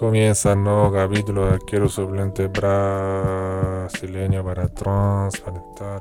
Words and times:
Comienza 0.00 0.52
el 0.52 0.64
nuevo 0.64 0.90
capítulo 0.90 1.44
de 1.44 1.52
arquero 1.56 1.86
suplente 1.86 2.46
brasileño 2.46 4.42
para 4.42 4.66
transparentar 4.66 6.00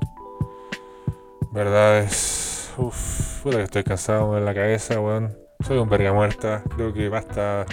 verdades. 1.52 2.72
Uff, 2.78 3.44
puta 3.44 3.58
que 3.58 3.64
estoy 3.64 3.84
cansado 3.84 4.38
en 4.38 4.46
la 4.46 4.54
cabeza, 4.54 5.02
weón. 5.02 5.38
Soy 5.68 5.80
un 5.80 5.90
verga 5.90 6.14
muerta. 6.14 6.64
Creo 6.78 6.94
que 6.94 7.10
basta, 7.10 7.66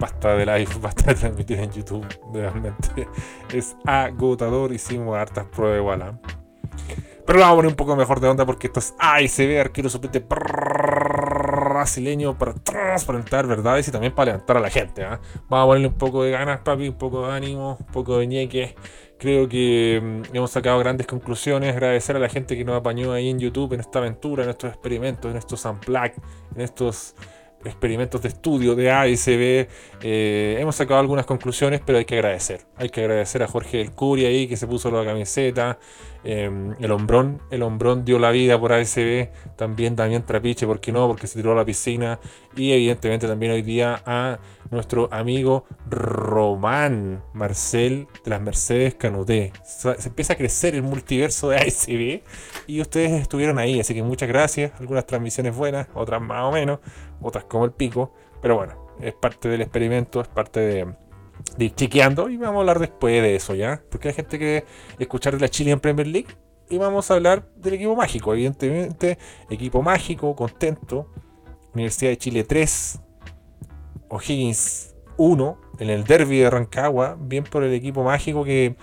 basta 0.00 0.34
de 0.34 0.46
live, 0.46 0.72
basta 0.80 1.12
de 1.12 1.14
transmitir 1.14 1.58
en 1.60 1.70
YouTube. 1.70 2.06
Realmente 2.32 3.06
es 3.52 3.76
agotador. 3.84 4.72
Hicimos 4.72 5.14
hartas 5.14 5.44
pruebas 5.44 5.78
igual. 5.78 6.00
¿ah? 6.00 6.18
Pero 7.26 7.38
lo 7.38 7.44
vamos 7.44 7.52
a 7.52 7.56
poner 7.56 7.70
un 7.70 7.76
poco 7.76 7.96
mejor 7.96 8.18
de 8.18 8.28
onda 8.28 8.46
porque 8.46 8.68
esto 8.68 8.80
es 8.80 8.94
ve 9.36 9.60
arquero 9.60 9.90
suplente 9.90 10.22
brasileño 11.90 12.38
para 12.38 12.54
transparentar 12.54 13.46
verdades 13.46 13.88
y 13.88 13.90
también 13.90 14.14
para 14.14 14.32
levantar 14.32 14.56
a 14.56 14.60
la 14.60 14.70
gente. 14.70 15.02
¿ah? 15.02 15.20
Vamos 15.48 15.64
a 15.64 15.66
ponerle 15.66 15.88
un 15.88 15.94
poco 15.94 16.22
de 16.22 16.30
ganas, 16.30 16.60
papi, 16.60 16.88
un 16.88 16.98
poco 16.98 17.26
de 17.26 17.32
ánimo, 17.32 17.76
un 17.80 17.86
poco 17.86 18.18
de 18.18 18.26
ñeque. 18.28 18.76
Creo 19.18 19.48
que 19.48 20.00
mm, 20.00 20.36
hemos 20.36 20.52
sacado 20.52 20.78
grandes 20.78 21.06
conclusiones. 21.08 21.72
Agradecer 21.72 22.14
a 22.14 22.20
la 22.20 22.28
gente 22.28 22.56
que 22.56 22.64
nos 22.64 22.76
apañó 22.76 23.12
ahí 23.12 23.28
en 23.28 23.40
YouTube 23.40 23.72
en 23.72 23.80
esta 23.80 23.98
aventura, 23.98 24.44
en 24.44 24.50
estos 24.50 24.70
experimentos, 24.70 25.30
en 25.30 25.36
estos 25.36 25.64
unplugged, 25.64 26.14
en 26.54 26.60
estos 26.60 27.16
experimentos 27.64 28.22
de 28.22 28.28
estudio 28.28 28.74
de 28.74 28.90
A 28.90 29.06
y 29.06 29.16
eh, 29.26 30.56
hemos 30.58 30.76
sacado 30.76 31.00
algunas 31.00 31.26
conclusiones, 31.26 31.82
pero 31.84 31.98
hay 31.98 32.04
que 32.04 32.14
agradecer. 32.14 32.62
Hay 32.76 32.88
que 32.88 33.00
agradecer 33.00 33.42
a 33.42 33.48
Jorge 33.48 33.78
del 33.78 33.90
Curi 33.92 34.24
ahí 34.24 34.48
que 34.48 34.56
se 34.56 34.66
puso 34.66 34.90
la 34.90 35.04
camiseta. 35.04 35.78
Em, 36.22 36.74
el 36.80 36.92
hombrón, 36.92 37.40
el 37.50 37.62
hombrón 37.62 38.04
dio 38.04 38.18
la 38.18 38.30
vida 38.30 38.58
por 38.58 38.72
ASB. 38.72 39.28
También 39.56 39.96
también 39.96 40.22
Trapiche, 40.22 40.66
¿por 40.66 40.80
qué 40.80 40.92
no? 40.92 41.06
Porque 41.08 41.26
se 41.26 41.38
tiró 41.38 41.52
a 41.52 41.54
la 41.54 41.64
piscina. 41.64 42.20
Y 42.56 42.72
evidentemente 42.72 43.26
también 43.26 43.52
hoy 43.52 43.62
día 43.62 44.02
a 44.04 44.38
nuestro 44.70 45.08
amigo 45.12 45.64
Román 45.88 47.22
Marcel 47.32 48.06
de 48.24 48.30
las 48.30 48.40
Mercedes 48.40 48.94
Canuté. 48.94 49.52
Se 49.64 50.08
empieza 50.08 50.34
a 50.34 50.36
crecer 50.36 50.74
el 50.74 50.82
multiverso 50.82 51.48
de 51.50 51.56
ASB 51.56 52.22
y 52.66 52.80
ustedes 52.80 53.12
estuvieron 53.20 53.58
ahí, 53.58 53.80
así 53.80 53.94
que 53.94 54.02
muchas 54.02 54.28
gracias. 54.28 54.72
Algunas 54.78 55.06
transmisiones 55.06 55.56
buenas, 55.56 55.88
otras 55.94 56.20
más 56.20 56.44
o 56.44 56.52
menos, 56.52 56.80
otras 57.20 57.44
como 57.44 57.64
el 57.64 57.72
pico, 57.72 58.12
pero 58.42 58.56
bueno, 58.56 58.90
es 59.00 59.14
parte 59.14 59.48
del 59.48 59.62
experimento, 59.62 60.20
es 60.20 60.28
parte 60.28 60.60
de, 60.60 60.94
ir 61.58 61.74
chequeando 61.74 62.28
y 62.28 62.36
vamos 62.36 62.56
a 62.56 62.60
hablar 62.60 62.78
después 62.78 63.22
de 63.22 63.36
eso 63.36 63.54
ya, 63.54 63.82
porque 63.90 64.08
hay 64.08 64.14
gente 64.14 64.38
que 64.38 64.64
escuchar 64.98 65.34
de 65.34 65.40
la 65.40 65.48
Chile 65.48 65.70
en 65.70 65.80
Premier 65.80 66.06
League 66.06 66.28
y 66.70 66.78
vamos 66.78 67.10
a 67.10 67.14
hablar 67.14 67.44
del 67.56 67.74
equipo 67.74 67.96
mágico, 67.96 68.32
evidentemente, 68.32 69.18
equipo 69.50 69.82
mágico, 69.82 70.34
contento, 70.36 71.08
Universidad 71.74 72.10
de 72.10 72.18
Chile 72.18 72.44
3, 72.44 73.00
O'Higgins 74.08 74.94
1 75.16 75.60
en 75.80 75.90
el 75.90 76.04
derby 76.04 76.38
de 76.38 76.50
Rancagua, 76.50 77.16
bien 77.20 77.44
por 77.44 77.64
el 77.64 77.72
equipo 77.74 78.04
mágico 78.04 78.44
que, 78.44 78.76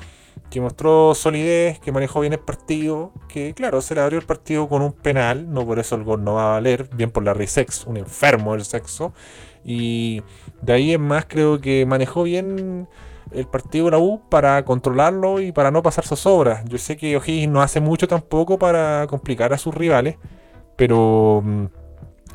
mostró 0.60 1.14
solidez, 1.16 1.80
que 1.80 1.92
manejó 1.92 2.22
bien 2.22 2.34
el 2.34 2.40
partido, 2.40 3.14
que 3.30 3.54
claro, 3.54 3.82
se 3.82 3.96
le 3.96 4.02
abrió 4.02 4.20
el 4.20 4.26
partido 4.26 4.68
con 4.68 4.82
un 4.82 4.92
penal, 4.92 5.52
no 5.52 5.66
por 5.66 5.80
eso 5.80 5.96
el 5.96 6.04
gol 6.04 6.24
no 6.24 6.34
va 6.34 6.50
a 6.50 6.52
valer, 6.54 6.90
bien 6.94 7.12
por 7.12 7.24
la 7.24 7.34
Risex, 7.34 7.86
un 7.86 7.98
enfermo 7.98 8.54
del 8.54 8.66
sexo, 8.66 9.14
y 9.68 10.24
de 10.62 10.74
ahí 10.74 10.94
en 10.94 11.02
más 11.02 11.26
creo 11.26 11.60
que 11.60 11.86
manejó 11.86 12.24
bien 12.24 12.88
el 13.32 13.48
partido 13.48 13.86
de 13.86 13.92
la 13.92 14.00
U 14.00 14.22
para 14.30 14.64
controlarlo 14.64 15.42
y 15.42 15.52
para 15.52 15.72
no 15.72 15.84
pasar 15.84 16.06
zozobras. 16.06 16.64
Yo 16.70 16.78
sé 16.78 16.96
que 16.96 17.18
O'Higgins 17.18 17.52
no 17.52 17.62
hace 17.62 17.82
mucho 17.82 18.08
tampoco 18.08 18.58
para 18.58 19.06
complicar 19.08 19.52
a 19.52 19.58
sus 19.58 19.76
rivales, 19.76 20.16
pero 20.78 21.42
mm, 21.44 21.66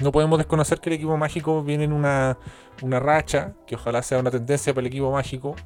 no 0.03 0.13
podemos 0.13 0.39
desconocer 0.39 0.79
que 0.81 0.91
el 0.91 0.97
equipo 0.97 1.17
mágico 1.17 1.63
viene 1.63 1.85
en 1.85 1.95
una, 1.95 2.37
racha, 2.83 3.55
que 3.67 3.77
ojalá 3.77 4.03
sea 4.03 4.19
una 4.19 4.31
tendencia 4.31 4.75
para 4.75 4.83
el 4.83 4.89
equipo 4.89 5.11
mágico, 5.11 5.57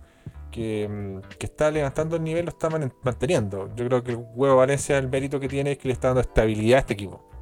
que, 0.53 0.89
mm, 0.89 1.43
está 1.43 1.73
levantando 1.73 2.15
el 2.15 2.23
nivel, 2.23 2.45
lo 2.45 2.51
está 2.51 2.69
manteniendo. 2.71 3.75
Yo 3.75 3.87
creo 3.87 4.05
que 4.05 4.13
el 4.13 4.19
huevo 4.37 4.55
Valencia, 4.55 4.99
el 4.99 5.09
mérito 5.09 5.41
que 5.41 5.49
tiene 5.49 5.73
es 5.73 5.79
que 5.79 5.89
le 5.89 5.95
está 5.95 6.09
dando 6.09 6.21
estabilidad 6.21 6.77
a 6.77 6.81
este 6.81 6.95
equipo. 6.95 7.36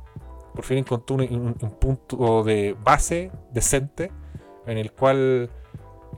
Por 0.54 0.64
fin 0.64 0.78
encontró 0.78 1.16
un, 1.16 1.54
punto 1.80 2.44
de 2.44 2.76
base 2.82 3.32
decente 3.52 4.12
en 4.66 4.78
el 4.78 4.92
cual 4.92 5.50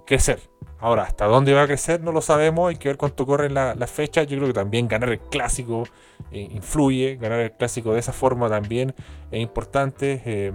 crecer. 0.06 0.40
Ahora, 0.78 1.04
hasta 1.04 1.24
dónde 1.24 1.54
va 1.54 1.62
a 1.62 1.66
crecer 1.66 2.02
no 2.02 2.12
lo 2.12 2.20
sabemos, 2.20 2.68
hay 2.68 2.76
que 2.76 2.88
ver 2.88 2.98
cuánto 2.98 3.24
corren 3.24 3.54
las 3.54 3.76
la 3.76 3.86
fechas. 3.86 4.26
Yo 4.26 4.36
creo 4.36 4.48
que 4.48 4.54
también 4.54 4.88
ganar 4.88 5.08
el 5.08 5.20
clásico 5.20 5.84
eh, 6.30 6.48
influye, 6.52 7.16
ganar 7.16 7.40
el 7.40 7.52
clásico 7.52 7.94
de 7.94 8.00
esa 8.00 8.12
forma 8.12 8.48
también 8.48 8.94
es 9.30 9.40
importante. 9.40 10.22
Eh, 10.26 10.52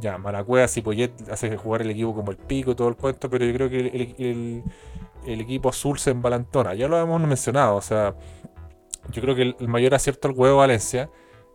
ya, 0.00 0.18
Maracueas 0.18 0.76
y 0.76 0.82
Poyet 0.82 1.12
hace 1.30 1.56
jugar 1.56 1.82
el 1.82 1.90
equipo 1.90 2.14
como 2.14 2.30
el 2.30 2.36
pico 2.36 2.76
todo 2.76 2.88
el 2.88 2.96
cuento, 2.96 3.30
pero 3.30 3.44
yo 3.44 3.52
creo 3.54 3.70
que 3.70 3.78
el, 5.24 5.40
equipo 5.40 5.70
azul 5.70 5.98
se 5.98 6.10
embalantona. 6.10 6.74
Ya 6.74 6.88
lo 6.88 6.98
hemos 6.98 7.20
mencionado, 7.22 7.76
o 7.76 7.80
sea, 7.80 8.14
yo 9.10 9.22
creo 9.22 9.34
que 9.34 9.42
el, 9.42 9.68
mayor 9.68 9.94
acierto 9.94 10.28
al 10.28 10.34
huevo 10.34 10.58
Valencia 10.58 11.10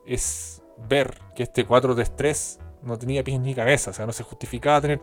es 0.06 0.61
ver 0.78 1.20
que 1.36 1.44
este 1.44 1.66
4 1.66 1.96
de 1.96 2.04
estrés 2.04 2.60
no 2.82 2.98
tenía 2.98 3.24
pies 3.24 3.40
ni 3.40 3.54
cabeza, 3.54 3.92
o 3.92 3.94
sea, 3.94 4.06
no 4.06 4.14
se 4.14 4.24
justificaba 4.24 4.82
tener 4.82 5.02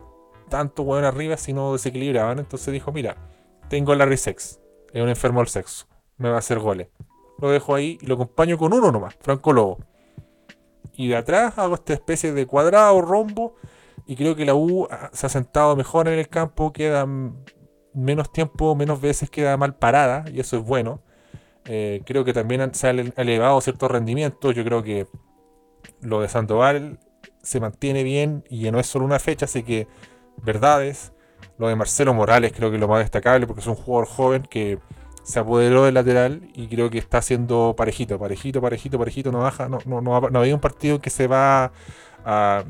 tanto 0.49 0.83
huevo 0.83 1.05
arriba 1.05 1.37
si 1.37 1.53
no 1.53 1.73
desequilibraban. 1.73 2.39
Entonces 2.39 2.73
dijo: 2.73 2.91
Mira, 2.91 3.15
tengo 3.69 3.95
Larry 3.95 4.17
Sex, 4.17 4.59
es 4.93 5.01
un 5.01 5.09
enfermo 5.09 5.39
del 5.39 5.47
sexo, 5.47 5.87
me 6.17 6.29
va 6.29 6.35
a 6.35 6.39
hacer 6.39 6.59
goles 6.59 6.87
lo 7.39 7.49
dejo 7.49 7.75
ahí 7.75 7.97
y 8.01 8.05
lo 8.05 8.15
acompaño 8.15 8.57
con 8.57 8.73
uno 8.73 8.91
nomás, 8.91 9.15
Franco 9.19 9.53
Lobo. 9.53 9.79
Y 10.93 11.07
de 11.07 11.15
atrás 11.15 11.57
hago 11.57 11.75
esta 11.75 11.93
especie 11.93 12.33
de 12.33 12.45
cuadrado, 12.45 13.01
rombo, 13.01 13.55
y 14.05 14.15
creo 14.15 14.35
que 14.35 14.45
la 14.45 14.55
U 14.55 14.87
se 15.13 15.25
ha 15.25 15.29
sentado 15.29 15.75
mejor 15.75 16.07
en 16.07 16.19
el 16.19 16.27
campo, 16.27 16.73
queda 16.73 17.07
menos 17.93 18.31
tiempo, 18.31 18.75
menos 18.75 18.99
veces 18.99 19.29
queda 19.29 19.55
mal 19.55 19.75
parada, 19.75 20.25
y 20.31 20.39
eso 20.39 20.57
es 20.57 20.63
bueno. 20.63 21.01
Eh, 21.65 22.01
creo 22.05 22.25
que 22.25 22.33
también 22.33 22.73
se 22.73 22.87
ha 22.87 22.91
elevado 22.91 23.61
cierto 23.61 23.87
rendimiento, 23.87 24.51
yo 24.51 24.63
creo 24.63 24.83
que 24.83 25.07
lo 26.01 26.21
de 26.21 26.29
Sandoval 26.29 26.99
se 27.41 27.59
mantiene 27.59 28.03
bien 28.03 28.43
y 28.49 28.69
no 28.71 28.79
es 28.79 28.87
solo 28.87 29.05
una 29.05 29.19
fecha, 29.19 29.45
así 29.45 29.63
que 29.63 29.87
verdades. 30.37 31.13
Lo 31.57 31.67
de 31.67 31.75
Marcelo 31.75 32.13
Morales 32.13 32.53
creo 32.55 32.69
que 32.69 32.77
es 32.77 32.81
lo 32.81 32.87
más 32.87 32.99
destacable 32.99 33.45
porque 33.47 33.61
es 33.61 33.67
un 33.67 33.75
jugador 33.75 34.07
joven 34.07 34.43
que 34.43 34.79
se 35.23 35.39
apoderó 35.39 35.83
del 35.83 35.93
lateral 35.93 36.49
y 36.53 36.67
creo 36.67 36.89
que 36.89 36.97
está 36.97 37.19
haciendo 37.19 37.75
parejito, 37.77 38.17
parejito, 38.17 38.61
parejito, 38.61 38.97
parejito, 38.97 39.31
no 39.31 39.39
baja, 39.39 39.69
no, 39.69 39.79
no, 39.85 40.01
no, 40.01 40.21
no 40.21 40.39
había 40.39 40.55
un 40.55 40.61
partido 40.61 40.99
que 40.99 41.09
se 41.09 41.27
va 41.27 41.71
a, 42.25 42.63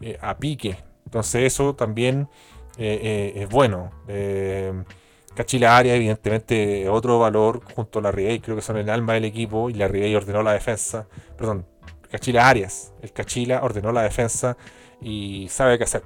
eh, 0.00 0.18
pique. 0.38 0.78
Entonces 1.04 1.44
eso 1.44 1.74
también 1.74 2.28
eh, 2.78 3.32
eh, 3.36 3.42
es 3.42 3.48
bueno. 3.48 3.90
Cachila 5.34 5.78
Arias, 5.78 5.96
evidentemente, 5.96 6.88
otro 6.88 7.18
valor 7.18 7.62
junto 7.74 8.00
a 8.00 8.02
la 8.02 8.10
Ribey, 8.10 8.40
creo 8.40 8.56
que 8.56 8.62
son 8.62 8.76
el 8.76 8.90
alma 8.90 9.14
del 9.14 9.24
equipo 9.24 9.70
y 9.70 9.74
la 9.74 9.88
Ribey 9.88 10.14
ordenó 10.14 10.42
la 10.42 10.52
defensa. 10.52 11.06
Perdón, 11.38 11.66
Cachila 12.12 12.48
Arias, 12.48 12.92
el 13.02 13.12
Cachila 13.12 13.62
ordenó 13.62 13.90
la 13.90 14.02
defensa 14.02 14.56
y 15.00 15.48
sabe 15.48 15.78
qué 15.78 15.84
hacer. 15.84 16.02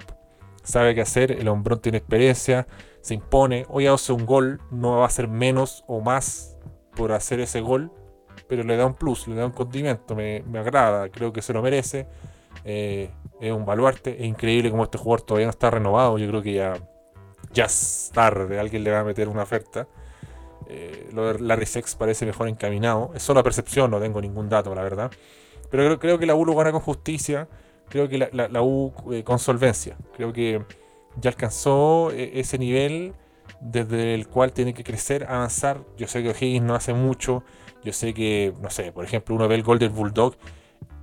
Sabe 0.62 0.94
qué 0.94 1.02
hacer, 1.02 1.32
el 1.32 1.46
hombrón 1.48 1.80
tiene 1.80 1.98
experiencia 1.98 2.66
se 3.06 3.14
impone. 3.14 3.66
Hoy 3.68 3.86
hace 3.86 4.12
un 4.12 4.26
gol, 4.26 4.60
no 4.72 4.98
va 4.98 5.06
a 5.06 5.10
ser 5.10 5.28
menos 5.28 5.84
o 5.86 6.00
más 6.00 6.56
por 6.96 7.12
hacer 7.12 7.38
ese 7.38 7.60
gol, 7.60 7.92
pero 8.48 8.64
le 8.64 8.76
da 8.76 8.84
un 8.84 8.94
plus, 8.94 9.28
le 9.28 9.36
da 9.36 9.46
un 9.46 9.52
condimento, 9.52 10.16
me, 10.16 10.42
agrada, 10.58 11.08
creo 11.08 11.32
que 11.32 11.40
se 11.40 11.52
lo 11.52 11.62
merece. 11.62 12.08
Eh, 12.64 13.08
es 13.40 13.52
un 13.52 13.64
baluarte, 13.64 14.16
es 14.20 14.26
increíble 14.26 14.72
como 14.72 14.82
este 14.82 14.98
jugador 14.98 15.22
todavía 15.22 15.46
no 15.46 15.50
está 15.50 15.70
renovado. 15.70 16.18
Yo 16.18 16.26
creo 16.26 16.42
que 16.42 16.54
ya, 16.54 16.72
ya 17.52 17.66
es 17.66 18.10
tarde, 18.12 18.58
alguien 18.58 18.82
le 18.82 18.90
va 18.90 19.00
a 19.00 19.04
meter 19.04 19.28
una 19.28 19.44
oferta. 19.44 19.86
Eh, 20.66 21.08
lo 21.12 21.32
de 21.32 21.38
Larry 21.38 21.66
Sex 21.66 21.94
parece 21.94 22.26
mejor 22.26 22.48
encaminado. 22.48 23.12
Es 23.14 23.22
solo 23.22 23.40
percepción, 23.44 23.88
no 23.88 24.00
tengo 24.00 24.20
ningún 24.20 24.48
dato, 24.48 24.74
la 24.74 24.82
verdad. 24.82 25.12
Pero 25.70 25.84
creo, 25.84 25.98
creo 25.98 26.18
que 26.18 26.26
la 26.26 26.34
U 26.34 26.44
lo 26.44 26.54
gana 26.54 26.72
con 26.72 26.80
justicia. 26.80 27.48
Creo 27.88 28.08
que 28.08 28.18
la, 28.18 28.62
U 28.62 28.92
eh, 29.12 29.22
con 29.22 29.38
solvencia. 29.38 29.96
Creo 30.16 30.32
que 30.32 30.62
ya 31.20 31.30
alcanzó 31.30 32.10
eh, 32.10 32.32
ese 32.34 32.58
nivel 32.58 33.14
desde 33.60 34.14
el 34.14 34.28
cual 34.28 34.52
tiene 34.52 34.74
que 34.74 34.84
crecer, 34.84 35.24
avanzar. 35.28 35.80
Yo 35.96 36.06
sé 36.06 36.22
que 36.22 36.30
O'Higgins 36.30 36.64
no 36.64 36.74
hace 36.74 36.94
mucho. 36.94 37.42
Yo 37.82 37.92
sé 37.92 38.14
que, 38.14 38.52
no 38.60 38.70
sé, 38.70 38.92
por 38.92 39.04
ejemplo, 39.04 39.34
uno 39.34 39.48
ve 39.48 39.54
el 39.54 39.62
gol 39.62 39.78
del 39.78 39.90
Bulldog. 39.90 40.36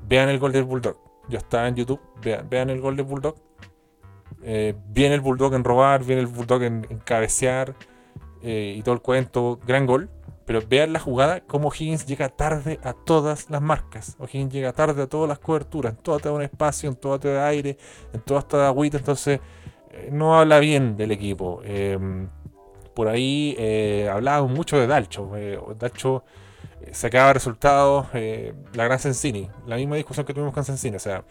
Vean 0.06 0.30
el 0.30 0.40
gol 0.40 0.52
del 0.52 0.64
Bulldog. 0.64 0.98
Ya 1.30 1.38
está 1.38 1.68
en 1.68 1.76
YouTube. 1.76 2.02
Vean, 2.22 2.70
el 2.70 2.82
gol 2.82 2.96
del 2.96 3.06
Bulldog. 3.06 3.36
Eh, 4.42 4.76
viene 4.90 5.16
el 5.16 5.22
Bulldog 5.22 5.54
en 5.54 5.64
robar, 5.64 6.04
viene 6.04 6.22
el 6.22 6.28
Bulldog 6.28 6.64
en, 6.64 6.82
cabecear 7.06 7.74
eh, 8.42 8.76
y 8.78 8.82
todo 8.82 8.96
el 8.96 9.02
cuento. 9.02 9.60
Gran 9.66 9.86
gol. 9.86 10.10
Pero 10.46 10.62
vean 10.68 10.92
la 10.92 11.00
jugada, 11.00 11.42
cómo 11.42 11.70
O'Higgins 11.70 12.06
llega 12.06 12.30
tarde 12.30 12.80
a 12.84 12.94
todas 12.94 13.50
las 13.50 13.62
marcas. 13.62 14.16
O'Higgins 14.20 14.52
llega 14.52 14.74
tarde 14.74 15.04
a 15.04 15.08
todas 15.08 15.30
las 15.30 15.40
coberturas, 15.40 15.94
en 15.94 16.00
todo 16.00 16.36
un 16.36 16.42
espacio, 16.42 16.90
en 16.90 16.96
todo 16.96 17.18
de 17.18 17.40
aire, 17.40 17.78
en 18.12 18.22
toda 18.22 18.42
esta 18.42 18.68
agüita. 18.68 18.98
Entonces, 18.98 19.40
eh, 19.92 20.10
no 20.12 20.38
habla 20.38 20.60
bien 20.60 20.98
del 20.98 21.12
equipo. 21.12 21.62
Em, 21.64 22.28
por 22.94 23.08
ahí 23.08 23.56
eh, 23.58 24.12
mucho 24.50 24.78
de 24.78 24.88
Dalcho. 24.88 25.32
Eh, 25.36 25.60
Dalcho 25.80 26.24
sacaba 26.92 27.34
resultados, 27.34 28.08
la 28.14 28.84
gran 28.84 29.00
Sensini, 29.00 29.50
la 29.66 29.78
misma 29.78 29.96
discusión 29.96 30.26
que 30.26 30.34
tuvimos 30.34 30.54
con 30.54 30.66
Sensini. 30.66 30.98
O 30.98 31.00
sea, 31.00 31.24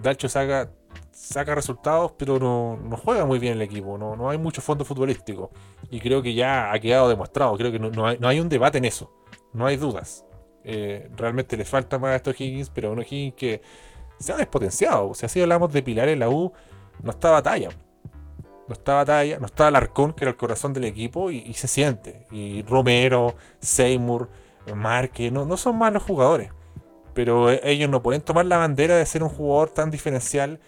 Dalcho 0.00 0.28
saca, 0.28 0.70
saca 1.12 1.54
resultados, 1.54 2.12
pero 2.16 2.38
no, 2.38 2.96
juega 2.96 3.24
muy 3.24 3.38
bien 3.38 3.54
el 3.54 3.62
equipo, 3.62 3.98
no, 3.98 4.16
no 4.16 4.30
hay 4.30 4.38
mucho 4.38 4.62
fondo 4.62 4.84
futbolístico. 4.84 5.50
Y 5.90 6.00
creo 6.00 6.22
que 6.22 6.34
ya 6.34 6.72
ha 6.72 6.78
quedado 6.78 7.08
demostrado, 7.08 7.56
creo 7.56 7.72
que 7.72 7.78
no, 7.78 8.06
hay, 8.06 8.40
un 8.40 8.48
debate 8.48 8.78
en 8.78 8.84
eso, 8.84 9.12
no 9.52 9.66
hay 9.66 9.76
dudas. 9.76 10.24
Eh, 10.64 11.08
realmente 11.16 11.56
le 11.56 11.64
falta 11.64 11.98
más 11.98 12.10
a 12.10 12.16
estos 12.16 12.40
Higgins, 12.40 12.70
pero 12.70 12.92
uno 12.92 13.02
Higgins 13.02 13.34
que 13.34 13.62
se 14.18 14.32
ha 14.32 14.36
despotenciado. 14.36 15.10
O 15.10 15.14
sea, 15.14 15.28
si 15.28 15.40
hablamos 15.40 15.72
de 15.72 15.82
Pilar 15.82 16.08
en 16.08 16.20
la 16.20 16.28
U, 16.28 16.52
no 17.02 17.10
está 17.10 17.30
batalla. 17.30 17.68
No 18.68 18.72
está 18.72 18.94
batalla, 18.94 19.38
no 19.38 19.46
está 19.46 19.68
Alarcón, 19.68 20.12
que 20.12 20.24
era 20.24 20.30
el 20.30 20.36
corazón 20.36 20.72
del 20.72 20.84
equipo, 20.84 21.30
y, 21.30 21.52
se 21.54 21.68
siente. 21.68 22.26
Y 22.32 22.62
Romero, 22.62 23.36
Seymour, 23.60 24.28
Márquez, 24.74 25.30
no, 25.32 25.44
no 25.44 25.56
son 25.56 25.78
malos 25.78 26.02
jugadores. 26.02 26.50
Pero 27.14 27.50
e, 27.50 27.60
ellos 27.62 27.88
no 27.88 28.02
pueden 28.02 28.22
tomar 28.22 28.46
la 28.46 28.58
bandera 28.58 28.96
de 28.96 29.06
ser 29.06 29.22
un 29.22 29.28
jugador 29.28 29.70
tan 29.70 29.90
diferencial. 29.90 30.58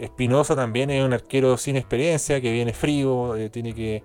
Espinosa 0.00 0.56
también 0.56 0.90
es 0.90 1.04
un 1.04 1.12
arquero 1.12 1.56
sin 1.56 1.76
experiencia, 1.76 2.40
que 2.40 2.52
viene 2.52 2.72
frío, 2.72 3.36
eh, 3.36 3.50
tiene 3.50 3.74
que 3.74 4.02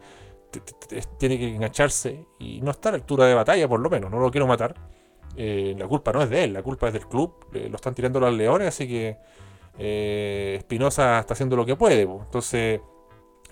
tiene 1.17 1.39
que 1.39 1.55
engancharse 1.55 2.27
y 2.37 2.61
no 2.61 2.69
está 2.69 2.89
a 2.89 2.91
la 2.91 2.97
altura 2.97 3.25
de 3.25 3.33
batalla, 3.33 3.67
por 3.67 3.79
lo 3.79 3.89
menos. 3.89 4.11
No 4.11 4.19
lo 4.19 4.29
quiero 4.29 4.45
matar. 4.45 4.75
Eh, 5.35 5.75
la 5.77 5.87
culpa 5.87 6.11
no 6.11 6.21
es 6.21 6.29
de 6.29 6.43
él, 6.43 6.53
la 6.53 6.61
culpa 6.61 6.87
es 6.87 6.93
del 6.93 7.07
club. 7.07 7.47
lo 7.51 7.75
están 7.75 7.95
tirando 7.95 8.19
los 8.19 8.33
leones, 8.33 8.67
así 8.67 8.87
que 8.87 9.17
eh, 9.79 10.55
Espinosa 10.59 11.19
está 11.19 11.33
haciendo 11.33 11.55
lo 11.55 11.65
que 11.65 11.75
puede. 11.75 12.01
Entonces 12.03 12.81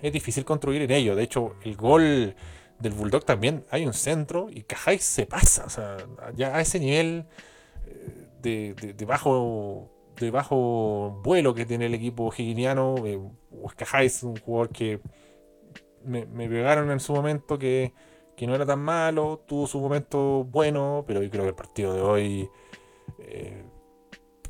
es 0.00 0.12
difícil 0.12 0.44
construir 0.44 0.82
en 0.82 0.90
ello. 0.90 1.14
De 1.16 1.22
hecho, 1.22 1.56
el 1.62 1.76
gol 1.76 2.34
del 2.78 2.92
Bulldog 2.92 3.24
también 3.24 3.64
hay 3.70 3.86
un 3.86 3.92
centro 3.92 4.48
y 4.50 4.62
Cajay 4.62 4.98
se 4.98 5.26
pasa. 5.26 5.64
O 5.64 5.70
sea, 5.70 5.96
ya 6.34 6.56
a 6.56 6.60
ese 6.60 6.78
nivel 6.78 7.24
eh, 8.44 8.74
de, 8.96 9.04
bajo 9.04 9.91
de 10.18 10.30
bajo 10.30 11.20
vuelo 11.22 11.54
que 11.54 11.66
tiene 11.66 11.86
el 11.86 11.94
equipo 11.94 12.32
higiniano. 12.36 12.94
Eh, 13.04 13.20
Cajay 13.76 14.06
es 14.06 14.22
un 14.22 14.36
jugador 14.36 14.70
que 14.70 15.00
me, 16.04 16.26
pegaron 16.26 16.90
en 16.90 17.00
su 17.00 17.12
momento 17.12 17.58
que, 17.58 17.92
que, 18.36 18.46
no 18.46 18.54
era 18.54 18.66
tan 18.66 18.80
malo, 18.80 19.42
tuvo 19.46 19.66
su 19.66 19.80
momento 19.80 20.44
bueno, 20.44 21.04
pero 21.06 21.22
yo 21.22 21.30
creo 21.30 21.44
que 21.44 21.48
el 21.50 21.54
partido 21.54 21.94
de 21.94 22.00
hoy 22.00 22.50
eh, 23.18 23.64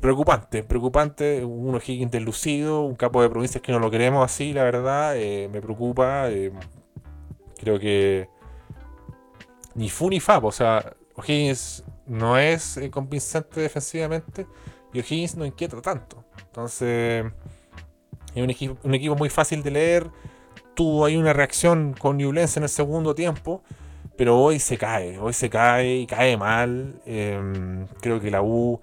preocupante, 0.01 0.63
preocupante. 0.63 1.45
Uno 1.45 1.77
Higgins 1.77 2.11
deslucido, 2.11 2.81
un 2.81 2.95
capo 2.95 3.21
de 3.21 3.29
provincias 3.29 3.61
que 3.61 3.71
no 3.71 3.79
lo 3.79 3.89
queremos 3.89 4.23
así, 4.25 4.53
la 4.53 4.63
verdad, 4.63 5.15
eh, 5.17 5.49
me 5.51 5.61
preocupa. 5.61 6.29
Eh, 6.29 6.51
creo 7.57 7.79
que 7.79 8.27
ni 9.75 9.89
fu 9.89 10.09
ni 10.09 10.19
fa, 10.19 10.39
o 10.39 10.51
sea, 10.51 10.95
O'Higgins 11.15 11.83
no 12.05 12.37
es 12.37 12.79
convincente 12.91 13.61
defensivamente 13.61 14.45
y 14.93 14.99
O'Higgins 14.99 15.35
no 15.35 15.45
inquieta 15.45 15.81
tanto. 15.81 16.23
Entonces, 16.45 17.25
es 18.35 18.43
un 18.43 18.49
equipo, 18.49 18.77
un 18.83 18.93
equipo 18.93 19.15
muy 19.15 19.29
fácil 19.29 19.63
de 19.63 19.71
leer. 19.71 20.09
Tuvo 20.75 21.05
ahí 21.05 21.17
una 21.17 21.33
reacción 21.33 21.93
con 21.97 22.17
Newlands 22.17 22.57
en 22.57 22.63
el 22.63 22.69
segundo 22.69 23.13
tiempo, 23.13 23.63
pero 24.17 24.39
hoy 24.39 24.59
se 24.59 24.77
cae, 24.77 25.19
hoy 25.19 25.33
se 25.33 25.49
cae 25.49 25.97
y 25.97 26.07
cae 26.07 26.37
mal. 26.37 27.01
creo 28.01 28.19
que 28.19 28.31
la 28.31 28.41
U 28.41 28.79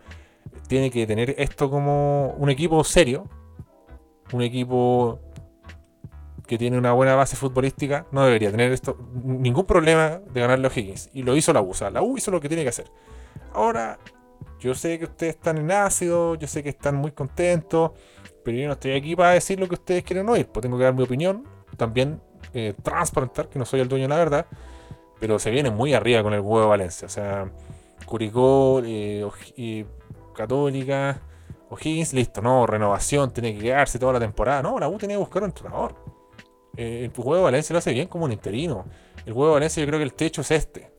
tiene 0.68 0.90
que 0.90 1.06
tener 1.06 1.34
esto 1.38 1.70
como 1.70 2.34
un 2.38 2.50
equipo 2.50 2.82
serio, 2.84 3.28
un 4.32 4.42
equipo 4.42 5.20
que 6.46 6.58
tiene 6.58 6.76
una 6.76 6.92
buena 6.92 7.14
base 7.14 7.36
futbolística, 7.36 8.06
no 8.10 8.24
debería 8.24 8.50
tener 8.50 8.72
esto 8.72 8.98
ningún 9.22 9.66
problema 9.66 10.20
de 10.32 10.40
ganarle 10.40 10.66
a 10.66 10.70
Higgins. 10.74 11.08
Y 11.12 11.22
lo 11.22 11.36
hizo 11.36 11.52
la 11.52 11.60
U, 11.60 11.70
o 11.70 11.74
sea, 11.74 11.90
la 11.90 12.02
U 12.02 12.16
hizo 12.16 12.32
lo 12.32 12.40
que 12.40 12.48
tiene 12.48 12.64
que 12.64 12.70
hacer. 12.70 12.90
Ahora, 13.52 13.98
yo 14.58 14.74
sé 14.74 14.98
que 14.98 15.04
ustedes 15.04 15.36
están 15.36 15.58
en 15.58 15.70
ácido, 15.70 16.34
yo 16.34 16.46
sé 16.46 16.62
que 16.62 16.70
están 16.70 16.96
muy 16.96 17.12
contentos, 17.12 17.92
pero 18.44 18.56
yo 18.56 18.66
no 18.66 18.74
estoy 18.74 18.92
aquí 18.92 19.16
para 19.16 19.30
decir 19.30 19.58
lo 19.58 19.68
que 19.68 19.74
ustedes 19.74 20.04
quieren 20.04 20.28
oír, 20.28 20.46
pues 20.46 20.62
tengo 20.62 20.76
que 20.78 20.84
dar 20.84 20.94
mi 20.94 21.02
opinión, 21.02 21.44
también 21.76 22.20
eh, 22.52 22.74
transparentar 22.82 23.48
que 23.48 23.58
no 23.58 23.64
soy 23.64 23.80
el 23.80 23.88
dueño 23.88 24.04
de 24.04 24.08
la 24.08 24.16
verdad, 24.16 24.46
pero 25.18 25.38
se 25.38 25.50
viene 25.50 25.70
muy 25.70 25.94
arriba 25.94 26.22
con 26.22 26.34
el 26.34 26.40
huevo 26.40 26.60
de 26.60 26.66
Valencia, 26.66 27.06
o 27.06 27.10
sea, 27.10 27.50
Curicó 28.06 28.82
eh, 28.84 29.84
Católica, 30.34 31.20
O'Higgins, 31.70 32.12
listo, 32.12 32.42
no, 32.42 32.66
renovación, 32.66 33.30
tiene 33.30 33.54
que 33.54 33.60
quedarse 33.60 33.98
toda 33.98 34.14
la 34.14 34.20
temporada. 34.20 34.62
No, 34.62 34.78
la 34.78 34.88
U 34.88 34.98
tenía 34.98 35.14
que 35.14 35.20
buscar 35.20 35.42
un 35.42 35.50
entrenador. 35.50 35.94
Eh, 36.76 37.04
el 37.04 37.10
juego 37.10 37.36
de 37.36 37.42
Valencia 37.42 37.72
lo 37.72 37.78
hace 37.78 37.92
bien 37.92 38.08
como 38.08 38.24
un 38.24 38.32
interino. 38.32 38.84
El 39.24 39.32
juego 39.32 39.48
de 39.48 39.54
Valencia 39.54 39.80
yo 39.80 39.86
creo 39.86 40.00
que 40.00 40.04
el 40.04 40.14
techo 40.14 40.40
es 40.40 40.50
este. 40.50 40.90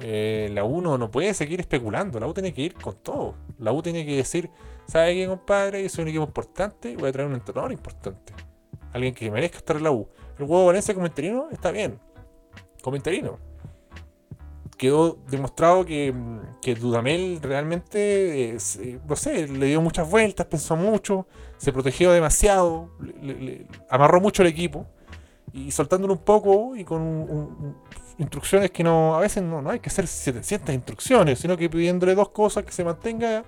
Eh, 0.00 0.50
la 0.52 0.64
U 0.64 0.80
no, 0.80 1.10
puede 1.10 1.34
seguir 1.34 1.60
especulando, 1.60 2.18
la 2.18 2.26
U 2.26 2.34
tiene 2.34 2.52
que 2.52 2.62
ir 2.62 2.74
con 2.74 2.94
todo. 2.96 3.34
La 3.58 3.72
U 3.72 3.82
tiene 3.82 4.04
que 4.04 4.16
decir, 4.16 4.50
¿sabe 4.86 5.14
qué, 5.14 5.26
compadre? 5.26 5.82
Yo 5.82 5.88
soy 5.88 6.02
un 6.02 6.08
equipo 6.08 6.24
importante 6.24 6.96
voy 6.96 7.08
a 7.08 7.12
traer 7.12 7.28
un 7.28 7.34
entrenador 7.34 7.72
importante. 7.72 8.32
Alguien 8.92 9.14
que 9.14 9.30
merezca 9.30 9.58
estar 9.58 9.76
en 9.76 9.84
la 9.84 9.92
U. 9.92 10.08
El 10.38 10.46
de 10.46 10.64
Valencia 10.64 10.94
como 10.94 11.06
interino 11.06 11.48
está 11.50 11.70
bien. 11.70 11.98
Como 12.82 12.96
interino 12.96 13.38
quedó 14.76 15.18
demostrado 15.30 15.84
que, 15.84 16.14
que 16.60 16.74
Dudamel 16.74 17.40
realmente, 17.42 18.50
eh, 18.50 19.00
no 19.06 19.16
sé, 19.16 19.48
le 19.48 19.66
dio 19.66 19.80
muchas 19.80 20.10
vueltas, 20.10 20.46
pensó 20.46 20.76
mucho, 20.76 21.26
se 21.56 21.72
protegió 21.72 22.12
demasiado, 22.12 22.90
amarró 23.88 24.20
mucho 24.20 24.42
el 24.42 24.48
equipo 24.48 24.86
y 25.52 25.70
soltándolo 25.70 26.14
un 26.14 26.20
poco 26.20 26.76
y 26.76 26.84
con 26.84 27.76
instrucciones 28.18 28.70
que 28.70 28.84
no, 28.84 29.16
a 29.16 29.20
veces 29.20 29.42
no, 29.42 29.60
no, 29.62 29.70
hay 29.70 29.80
que 29.80 29.88
hacer 29.88 30.06
700 30.06 30.74
instrucciones, 30.74 31.38
sino 31.38 31.56
que 31.56 31.68
pidiéndole 31.68 32.14
dos 32.14 32.30
cosas 32.30 32.64
que 32.64 32.72
se 32.72 32.84
mantenga, 32.84 33.44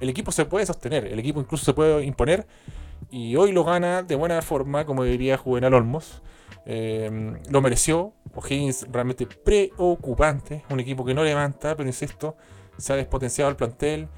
el 0.00 0.08
equipo 0.08 0.32
se 0.32 0.44
puede 0.44 0.66
sostener, 0.66 1.06
el 1.06 1.18
equipo 1.18 1.40
incluso 1.40 1.64
se 1.64 1.72
puede 1.72 2.04
imponer 2.04 2.46
y 3.10 3.36
hoy 3.36 3.52
lo 3.52 3.64
gana 3.64 4.02
de 4.02 4.14
buena 4.14 4.42
forma, 4.42 4.84
como 4.84 5.04
diría 5.04 5.38
Juvenal 5.38 5.74
Olmos. 5.74 6.22
Eh, 6.66 7.34
lo 7.48 7.60
mereció. 7.62 8.12
O'Higgins 8.34 8.86
realmente 8.90 9.26
preocupante. 9.26 10.64
Un 10.68 10.80
equipo 10.80 11.04
que 11.04 11.14
no 11.14 11.24
levanta, 11.24 11.74
pero 11.74 11.88
insisto, 11.88 12.36
se 12.76 12.92
ha 12.92 12.96
despotenciado 12.96 13.50
el 13.50 13.56
plantel. 13.56 14.08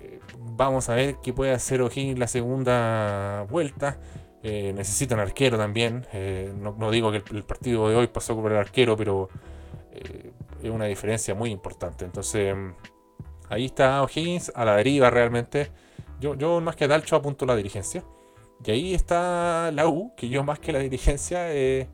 Eh, 0.00 0.20
vamos 0.38 0.88
a 0.88 0.94
ver 0.94 1.16
qué 1.22 1.32
puede 1.32 1.52
hacer 1.52 1.82
O'Higgins 1.82 2.18
la 2.18 2.26
segunda 2.26 3.46
vuelta. 3.50 3.98
Eh, 4.48 4.72
necesitan 4.72 5.18
arquero 5.18 5.58
también. 5.58 6.06
No, 6.60 6.90
digo 6.90 7.10
que 7.12 7.22
el, 7.30 7.44
partido 7.44 7.88
de 7.88 7.96
hoy 7.96 8.06
pasó 8.06 8.34
por 8.34 8.50
el 8.50 8.58
arquero, 8.58 8.96
pero 8.96 9.28
es 10.62 10.70
una 10.70 10.86
diferencia 10.86 11.34
muy 11.34 11.50
importante. 11.50 12.04
Entonces, 12.04 12.54
ahí 13.48 13.66
está 13.66 14.02
O'Higgins 14.02 14.52
a 14.54 14.64
la 14.64 14.76
deriva 14.76 15.10
realmente. 15.10 15.70
Yo, 16.20 16.34
yo 16.34 16.60
más 16.60 16.76
que 16.76 16.88
Dalcho 16.88 17.16
apunto 17.16 17.46
la 17.46 17.56
dirigencia. 17.56 18.04
Y 18.64 18.70
ahí 18.70 18.94
está 18.94 19.70
la 19.72 19.88
U, 19.88 20.12
que 20.16 20.28
yo 20.28 20.42
más 20.42 20.58
que 20.58 20.72
la 20.72 20.80
dirigencia 20.80 21.52
eh, 21.54 21.88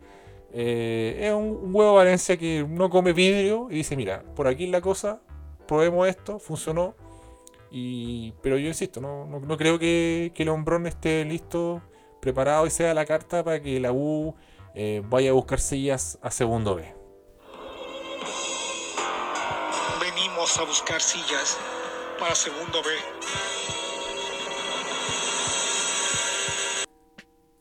eh, 0.53 1.19
es 1.21 1.33
un, 1.33 1.75
huevo 1.75 1.95
Valencia 1.95 2.37
que 2.37 2.65
no 2.69 2.89
come 2.89 3.13
vidrio 3.13 3.69
y 3.71 3.77
dice, 3.77 3.97
mira, 3.97 4.23
por 4.35 4.49
aquí 4.49 4.67
la 4.67 4.81
cosa, 4.81 5.21
probemos 5.67 6.09
esto, 6.09 6.39
funcionó. 6.39 6.95
Y, 7.71 8.33
pero 8.41 8.57
yo 8.57 8.69
insisto, 8.69 9.01
no, 9.01 9.27
no, 9.27 9.57
creo 9.57 9.79
que, 9.79 10.33
que, 10.35 10.45
el 10.45 10.49
hombrón 10.49 10.87
esté 10.87 11.25
listo, 11.25 11.83
preparado 12.25 12.67
y 12.67 12.71
sea 12.71 12.95
la 12.95 13.05
carta 13.05 13.45
para 13.45 13.61
que 13.61 13.79
la 13.79 13.93
U 13.93 14.35
eh, 14.75 15.03
vaya 15.05 15.29
a 15.29 15.35
buscar 15.35 15.61
sillas 15.61 16.19
a 16.23 16.31
segundo 16.31 16.75
B. 16.75 16.95
Venimos 20.01 20.57
a 20.57 20.65
buscar 20.65 21.03
sillas 21.03 21.59
para 22.19 22.35
segundo 22.35 22.83
B. 22.83 22.89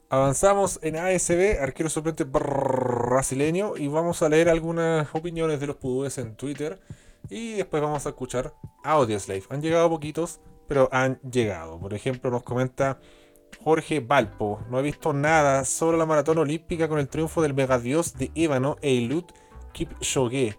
Avanzamos 0.10 0.80
en 0.82 0.96
ASB, 0.96 1.60
arquero 1.62 1.90
suplente 1.90 2.24
brasileño, 2.24 3.76
y 3.76 3.90
vamos 3.90 4.22
a 4.22 4.30
leer 4.30 4.48
algunas 4.48 5.14
opiniones 5.14 5.60
de 5.60 5.68
los 5.68 5.76
pudúes 5.76 6.18
en 6.20 6.38
Twitter. 6.38 6.80
Y 7.30 7.56
después 7.56 7.84
vamos 7.84 8.06
a 8.06 8.10
escuchar 8.10 8.54
Audioslave. 8.86 9.44
Han 9.50 9.62
llegado 9.62 9.90
poquitos, 9.90 10.40
pero 10.68 10.88
han 10.94 11.20
llegado. 11.22 11.80
Por 11.80 11.94
ejemplo, 11.94 12.32
nos 12.32 12.44
comenta 12.44 13.00
Jorge 13.64 14.00
Valpo. 14.00 14.60
No 14.70 14.80
he 14.80 14.84
visto 14.84 15.14
nada, 15.14 15.66
solo 15.66 15.98
la 15.98 16.06
maratón 16.06 16.38
olímpica 16.38 16.88
con 16.88 17.00
el 17.00 17.08
triunfo 17.08 17.42
del 17.42 17.54
megadios 17.54 18.14
de 18.14 18.32
Ébano 18.36 18.78
Eilut 18.82 19.32
Kipchoge. 19.72 20.58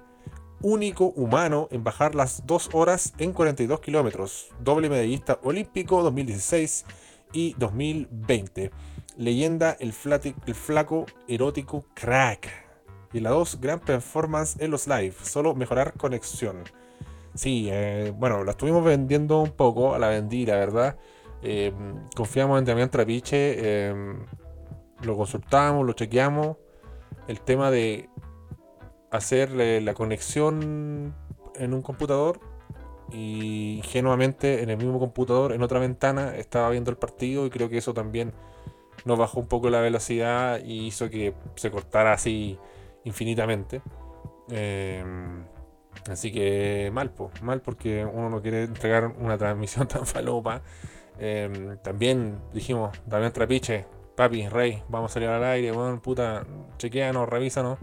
Único 0.60 1.06
humano 1.16 1.68
en 1.70 1.84
bajar 1.84 2.14
las 2.14 2.46
2 2.46 2.70
horas 2.72 3.14
en 3.18 3.32
42 3.32 3.80
kilómetros. 3.80 4.48
Doble 4.60 4.88
medallista 4.88 5.38
olímpico 5.42 6.02
2016 6.02 6.84
y 7.32 7.54
2020 7.58 8.70
leyenda 9.16 9.76
el, 9.80 9.92
el 10.46 10.54
flaco 10.54 11.06
erótico 11.28 11.84
crack. 11.94 12.48
Y 13.12 13.20
la 13.20 13.30
2, 13.30 13.60
gran 13.60 13.78
performance 13.78 14.56
en 14.58 14.72
los 14.72 14.88
live, 14.88 15.14
solo 15.22 15.54
mejorar 15.54 15.92
conexión. 15.94 16.64
Sí, 17.34 17.68
eh, 17.70 18.12
bueno, 18.16 18.42
la 18.42 18.52
estuvimos 18.52 18.84
vendiendo 18.84 19.40
un 19.40 19.52
poco, 19.52 19.94
a 19.94 19.98
la 19.98 20.08
vendí, 20.08 20.46
la 20.46 20.56
verdad. 20.56 20.96
Eh, 21.44 21.72
confiamos 22.16 22.58
en 22.58 22.64
Damián 22.64 22.90
Trapiche, 22.90 23.54
eh, 23.58 24.16
lo 25.02 25.16
consultamos, 25.16 25.86
lo 25.86 25.92
chequeamos. 25.92 26.56
El 27.28 27.40
tema 27.40 27.70
de 27.70 28.08
hacer 29.10 29.52
la 29.52 29.94
conexión 29.94 31.14
en 31.54 31.74
un 31.74 31.82
computador 31.82 32.40
y 33.12 33.76
ingenuamente 33.76 34.62
en 34.62 34.70
el 34.70 34.76
mismo 34.76 34.98
computador, 34.98 35.52
en 35.52 35.62
otra 35.62 35.78
ventana, 35.78 36.34
estaba 36.36 36.70
viendo 36.70 36.90
el 36.90 36.96
partido 36.96 37.46
y 37.46 37.50
creo 37.50 37.68
que 37.68 37.78
eso 37.78 37.94
también 37.94 38.32
nos 39.04 39.18
bajó 39.18 39.40
un 39.40 39.46
poco 39.46 39.70
la 39.70 39.80
velocidad 39.80 40.60
y 40.64 40.86
hizo 40.86 41.10
que 41.10 41.34
se 41.56 41.70
cortara 41.70 42.12
así 42.12 42.58
infinitamente. 43.04 43.82
Em, 44.48 45.44
así 46.10 46.32
que 46.32 46.90
mal, 46.92 47.12
mal 47.42 47.60
porque 47.62 48.04
uno 48.04 48.30
no 48.30 48.42
quiere 48.42 48.64
entregar 48.64 49.14
una 49.18 49.38
transmisión 49.38 49.86
tan 49.88 50.06
falopa. 50.06 50.62
Em, 51.18 51.78
también 51.78 52.38
dijimos, 52.52 52.96
Damián 53.06 53.32
Trapiche, 53.32 53.86
papi, 54.16 54.48
rey, 54.48 54.82
vamos 54.88 55.10
a 55.10 55.14
salir 55.14 55.28
al 55.28 55.44
aire, 55.44 55.72
bueno, 55.72 56.00
puta, 56.00 56.44
chequeanos, 56.78 57.28
revísanos. 57.28 57.78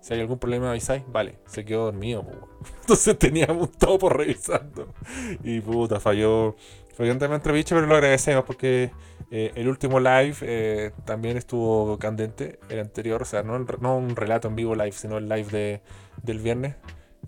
Si 0.00 0.14
hay 0.14 0.20
algún 0.20 0.38
problema 0.38 0.70
avisáis, 0.70 1.02
vale, 1.08 1.38
se 1.46 1.64
quedó 1.64 1.86
dormido, 1.86 2.24
Entonces 2.82 3.18
teníamos 3.18 3.72
todo 3.72 3.98
por 3.98 4.16
revisando. 4.16 4.94
Y 5.42 5.60
puta, 5.60 6.00
falló. 6.00 6.56
Falló 6.96 7.12
un 7.12 7.18
tema 7.18 7.38
pero 7.42 7.86
lo 7.86 7.94
agradecemos 7.94 8.44
porque 8.44 8.90
eh, 9.30 9.52
el 9.54 9.68
último 9.68 10.00
live 10.00 10.36
eh, 10.40 10.92
también 11.04 11.36
estuvo 11.36 11.98
candente. 11.98 12.58
El 12.70 12.78
anterior, 12.78 13.20
o 13.20 13.24
sea, 13.26 13.42
no, 13.42 13.58
no, 13.58 13.98
un 13.98 14.16
relato 14.16 14.48
en 14.48 14.56
vivo 14.56 14.74
live, 14.74 14.92
sino 14.92 15.18
el 15.18 15.28
live 15.28 15.48
de, 15.50 15.82
del 16.22 16.38
viernes. 16.38 16.76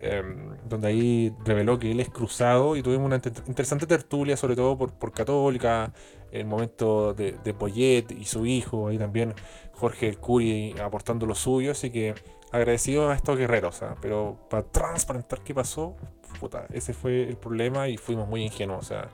Em, 0.00 0.56
donde 0.68 0.88
ahí 0.88 1.34
reveló 1.44 1.78
que 1.78 1.90
él 1.90 1.98
es 1.98 2.08
cruzado 2.08 2.76
y 2.76 2.82
tuvimos 2.82 3.06
una 3.06 3.20
interesante 3.46 3.86
tertulia, 3.86 4.36
sobre 4.36 4.54
todo 4.54 4.78
por, 4.78 5.12
Católica, 5.12 5.92
el 6.30 6.46
momento 6.46 7.14
de, 7.14 7.32
de 7.42 7.54
Poyet 7.54 8.12
y 8.12 8.24
su 8.24 8.46
hijo, 8.46 8.88
ahí 8.88 8.98
también 8.98 9.34
Jorge 9.72 10.08
el 10.08 10.18
Curi 10.18 10.74
aportando 10.80 11.26
lo 11.26 11.34
suyo, 11.34 11.72
así 11.72 11.90
que 11.90 12.14
agradecido 12.52 13.10
a 13.10 13.14
estos 13.14 13.36
guerreros, 13.36 13.82
¿ah? 13.82 13.96
pero 14.00 14.38
para 14.48 14.62
transparentar 14.62 15.40
qué 15.40 15.54
pasó, 15.54 15.96
puta, 16.38 16.66
ese 16.72 16.94
fue 16.94 17.24
el 17.28 17.36
problema 17.36 17.88
y 17.88 17.96
fuimos 17.96 18.28
muy 18.28 18.44
ingenuos. 18.44 18.84
O 18.84 18.88
sea, 18.88 19.08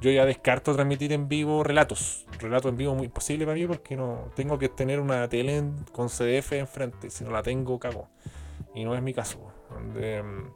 yo 0.00 0.10
ya 0.10 0.24
descarto 0.24 0.74
transmitir 0.74 1.12
en 1.12 1.28
vivo 1.28 1.64
relatos. 1.64 2.26
Relato 2.38 2.68
en 2.68 2.76
vivo 2.76 2.94
muy 2.94 3.06
imposible 3.06 3.44
para 3.44 3.56
mí 3.56 3.66
porque 3.66 3.96
no 3.96 4.30
tengo 4.36 4.58
que 4.58 4.68
tener 4.68 5.00
una 5.00 5.28
tele 5.28 5.64
con 5.92 6.08
CDF 6.08 6.52
enfrente. 6.52 7.10
Si 7.10 7.24
no 7.24 7.30
la 7.30 7.42
tengo, 7.42 7.78
cago. 7.78 8.08
Y 8.74 8.84
no 8.84 8.94
es 8.94 9.02
mi 9.02 9.14
caso. 9.14 9.38
Donde, 9.70 10.22
mm, 10.22 10.50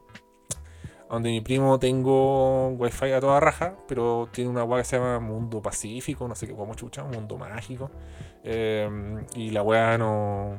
donde 1.09 1.29
mi 1.29 1.41
primo 1.41 1.79
tengo 1.79 2.69
wifi 2.69 3.11
a 3.11 3.19
toda 3.19 3.39
raja, 3.39 3.75
pero 3.87 4.29
tiene 4.31 4.49
una 4.49 4.63
web 4.63 4.81
que 4.81 4.85
se 4.85 4.97
llama 4.97 5.19
Mundo 5.19 5.61
Pacífico, 5.61 6.27
no 6.27 6.35
sé 6.35 6.47
qué, 6.47 6.53
como 6.53 6.75
chucha, 6.75 7.03
Mundo 7.03 7.37
Mágico. 7.37 7.91
Eh, 8.43 8.89
y 9.35 9.51
la 9.51 9.61
weá 9.61 9.97
no 9.97 10.57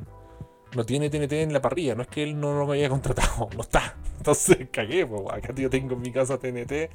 no 0.74 0.84
tiene 0.84 1.10
TNT 1.10 1.32
en 1.32 1.52
la 1.52 1.60
parrilla, 1.60 1.94
no 1.94 2.02
es 2.02 2.08
que 2.08 2.22
él 2.22 2.38
no 2.38 2.52
lo 2.54 2.70
haya 2.72 2.88
contratado, 2.90 3.48
no 3.56 3.62
está. 3.62 3.96
Entonces 4.18 4.68
cagué, 4.70 5.06
pues, 5.06 5.22
acá 5.30 5.52
yo 5.54 5.70
tengo 5.70 5.94
en 5.94 6.02
mi 6.02 6.12
casa 6.12 6.38
TNT 6.38 6.90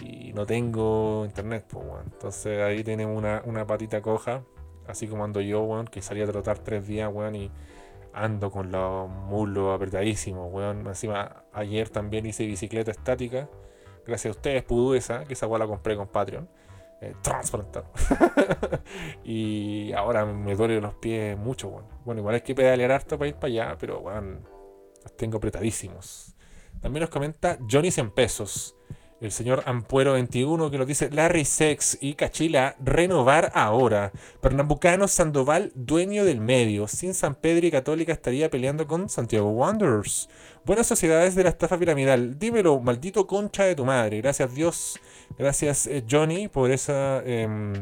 y 0.00 0.32
no 0.34 0.46
tengo 0.46 1.24
internet, 1.24 1.66
pues, 1.68 1.84
Entonces 2.04 2.60
ahí 2.60 2.82
tenemos 2.84 3.16
una, 3.16 3.42
una, 3.44 3.66
patita 3.66 4.00
coja, 4.00 4.42
así 4.86 5.06
como 5.06 5.24
ando 5.24 5.40
yo, 5.40 5.62
weón, 5.62 5.86
que 5.86 6.02
salí 6.02 6.22
a 6.22 6.26
trotar 6.26 6.58
tres 6.58 6.86
días, 6.86 7.10
weón, 7.12 7.34
y 7.36 7.50
ando 8.14 8.50
con 8.50 8.70
los 8.70 9.08
muslos 9.08 9.74
apretadísimos, 9.74 10.52
weón. 10.52 10.86
Encima, 10.86 11.44
ayer 11.52 11.88
también 11.88 12.26
hice 12.26 12.46
bicicleta 12.46 12.90
estática, 12.90 13.48
gracias 14.06 14.34
a 14.34 14.38
ustedes, 14.38 14.64
esa, 14.96 15.24
que 15.24 15.34
esa 15.34 15.46
weón 15.46 15.60
la 15.60 15.66
compré 15.66 15.96
con 15.96 16.08
Patreon 16.08 16.48
eh, 17.02 17.14
y 19.24 19.92
ahora 19.92 20.24
me 20.24 20.54
duele 20.54 20.80
los 20.80 20.94
pies 20.94 21.36
mucho, 21.36 21.68
bueno. 21.68 21.88
Bueno, 22.04 22.20
igual 22.20 22.36
hay 22.36 22.40
que 22.42 22.54
pedalear 22.54 22.92
harto 22.92 23.18
para 23.18 23.28
ir 23.28 23.34
para 23.34 23.48
allá, 23.48 23.76
pero 23.78 24.00
bueno, 24.00 24.38
los 25.02 25.16
tengo 25.16 25.38
apretadísimos. 25.38 26.36
También 26.80 27.00
nos 27.00 27.10
comenta 27.10 27.58
Johnny 27.68 27.90
100 27.90 28.12
pesos. 28.12 28.76
El 29.22 29.30
señor 29.30 29.62
Ampuero 29.66 30.14
21 30.14 30.68
que 30.68 30.78
nos 30.78 30.86
dice 30.88 31.08
Larry 31.08 31.44
Sex 31.44 31.96
y 32.00 32.14
Cachila 32.14 32.74
renovar 32.84 33.52
ahora. 33.54 34.10
Pernambucano 34.40 35.06
Sandoval 35.06 35.70
dueño 35.76 36.24
del 36.24 36.40
medio. 36.40 36.88
Sin 36.88 37.14
San 37.14 37.36
Pedro 37.36 37.68
y 37.68 37.70
Católica 37.70 38.12
estaría 38.12 38.50
peleando 38.50 38.88
con 38.88 39.08
Santiago 39.08 39.50
Wanderers. 39.50 40.28
Buenas 40.64 40.88
sociedades 40.88 41.36
de 41.36 41.44
la 41.44 41.50
estafa 41.50 41.78
piramidal. 41.78 42.36
Dímelo, 42.36 42.80
maldito 42.80 43.28
concha 43.28 43.62
de 43.62 43.76
tu 43.76 43.84
madre. 43.84 44.20
Gracias 44.20 44.52
Dios. 44.56 44.98
Gracias 45.38 45.86
eh, 45.86 46.02
Johnny 46.10 46.48
por 46.48 46.72
esa... 46.72 47.22
Em, 47.24 47.74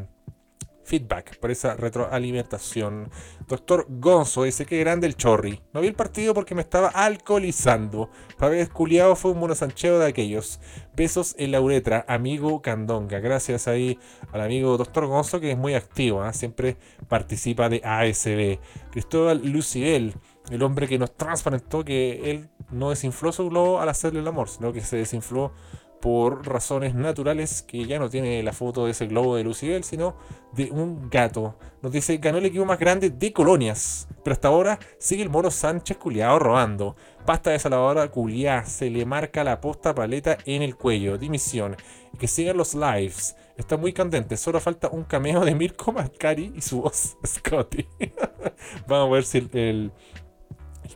feedback, 0.90 1.38
por 1.38 1.52
esa 1.52 1.74
retroalimentación. 1.74 3.10
Doctor 3.46 3.86
Gonzo 3.88 4.42
dice 4.42 4.66
que 4.66 4.80
grande 4.80 5.06
el 5.06 5.16
chorri. 5.16 5.62
No 5.72 5.80
vi 5.80 5.86
el 5.86 5.94
partido 5.94 6.34
porque 6.34 6.56
me 6.56 6.62
estaba 6.62 6.88
alcoholizando. 6.88 8.10
Pabés 8.36 8.68
culiado 8.68 9.14
fue 9.14 9.30
un 9.30 9.38
monosancheo 9.38 10.00
de 10.00 10.08
aquellos. 10.08 10.58
Besos 11.00 11.34
en 11.38 11.50
la 11.50 11.62
uretra, 11.62 12.04
amigo 12.08 12.60
Candonga. 12.60 13.20
Gracias 13.20 13.68
ahí 13.68 13.98
al 14.32 14.42
amigo 14.42 14.76
Doctor 14.76 15.06
Gonzo 15.06 15.40
que 15.40 15.52
es 15.52 15.56
muy 15.56 15.72
activo, 15.72 16.22
¿ah? 16.22 16.34
siempre 16.34 16.76
participa 17.08 17.70
de 17.70 17.80
ASB. 17.82 18.58
Cristóbal 18.90 19.40
Lucibel, 19.42 20.12
el 20.50 20.62
hombre 20.62 20.86
que 20.88 20.98
nos 20.98 21.16
transparentó 21.16 21.86
que 21.86 22.30
él 22.30 22.50
no 22.70 22.90
desinfló 22.90 23.32
su 23.32 23.48
globo 23.48 23.80
al 23.80 23.88
hacerle 23.88 24.20
el 24.20 24.28
amor, 24.28 24.50
sino 24.50 24.74
que 24.74 24.82
se 24.82 24.98
desinfló 24.98 25.52
por 26.00 26.46
razones 26.46 26.94
naturales 26.94 27.62
que 27.62 27.84
ya 27.84 27.98
no 27.98 28.08
tiene 28.08 28.42
la 28.42 28.52
foto 28.52 28.86
de 28.86 28.92
ese 28.92 29.06
globo 29.06 29.36
de 29.36 29.44
Lucibel, 29.44 29.84
sino 29.84 30.16
de 30.52 30.70
un 30.70 31.10
gato. 31.10 31.56
Nos 31.82 31.92
dice, 31.92 32.16
ganó 32.16 32.38
el 32.38 32.46
equipo 32.46 32.64
más 32.64 32.78
grande 32.78 33.10
de 33.10 33.32
colonias, 33.32 34.08
pero 34.24 34.32
hasta 34.32 34.48
ahora 34.48 34.78
sigue 34.98 35.22
el 35.22 35.30
Moro 35.30 35.50
Sánchez 35.50 35.98
culiado 35.98 36.38
robando. 36.38 36.96
Pasta 37.26 37.50
de 37.50 37.58
saladora 37.58 38.08
culiá, 38.08 38.64
se 38.64 38.90
le 38.90 39.04
marca 39.04 39.44
la 39.44 39.60
posta 39.60 39.94
paleta 39.94 40.38
en 40.46 40.62
el 40.62 40.76
cuello. 40.76 41.18
Dimisión. 41.18 41.76
Que 42.18 42.26
sigan 42.26 42.56
los 42.56 42.74
lives. 42.74 43.36
Está 43.56 43.76
muy 43.76 43.92
candente, 43.92 44.38
solo 44.38 44.58
falta 44.58 44.88
un 44.88 45.04
cameo 45.04 45.44
de 45.44 45.54
Mirko 45.54 45.92
Macari 45.92 46.54
y 46.56 46.62
su 46.62 46.80
voz 46.80 47.18
Scotty. 47.26 47.86
Vamos 48.88 49.08
a 49.08 49.12
ver 49.12 49.24
si 49.24 49.38
el, 49.38 49.50
el, 49.52 49.92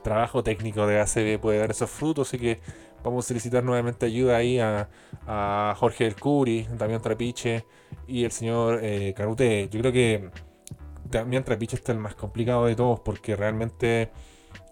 trabajo 0.02 0.42
técnico 0.42 0.86
de 0.86 0.98
ACB 0.98 1.38
puede 1.40 1.58
dar 1.58 1.70
esos 1.70 1.90
frutos, 1.90 2.28
así 2.28 2.38
que 2.38 2.60
Vamos 3.04 3.26
a 3.26 3.28
solicitar 3.28 3.62
nuevamente 3.62 4.06
ayuda 4.06 4.38
ahí 4.38 4.58
a, 4.58 4.88
Jorge 5.76 6.04
del 6.04 6.16
Curi, 6.16 6.66
Damián 6.76 7.02
Trapiche 7.02 7.66
y 8.06 8.24
el 8.24 8.32
señor 8.32 8.80
eh, 8.82 9.12
Carute. 9.14 9.68
Yo 9.70 9.78
creo 9.80 9.92
que 9.92 10.30
Damián 11.10 11.44
Trapiche 11.44 11.76
está 11.76 11.92
el 11.92 11.98
más 11.98 12.14
complicado 12.14 12.64
de 12.64 12.74
todos 12.74 13.00
porque 13.00 13.36
realmente 13.36 14.10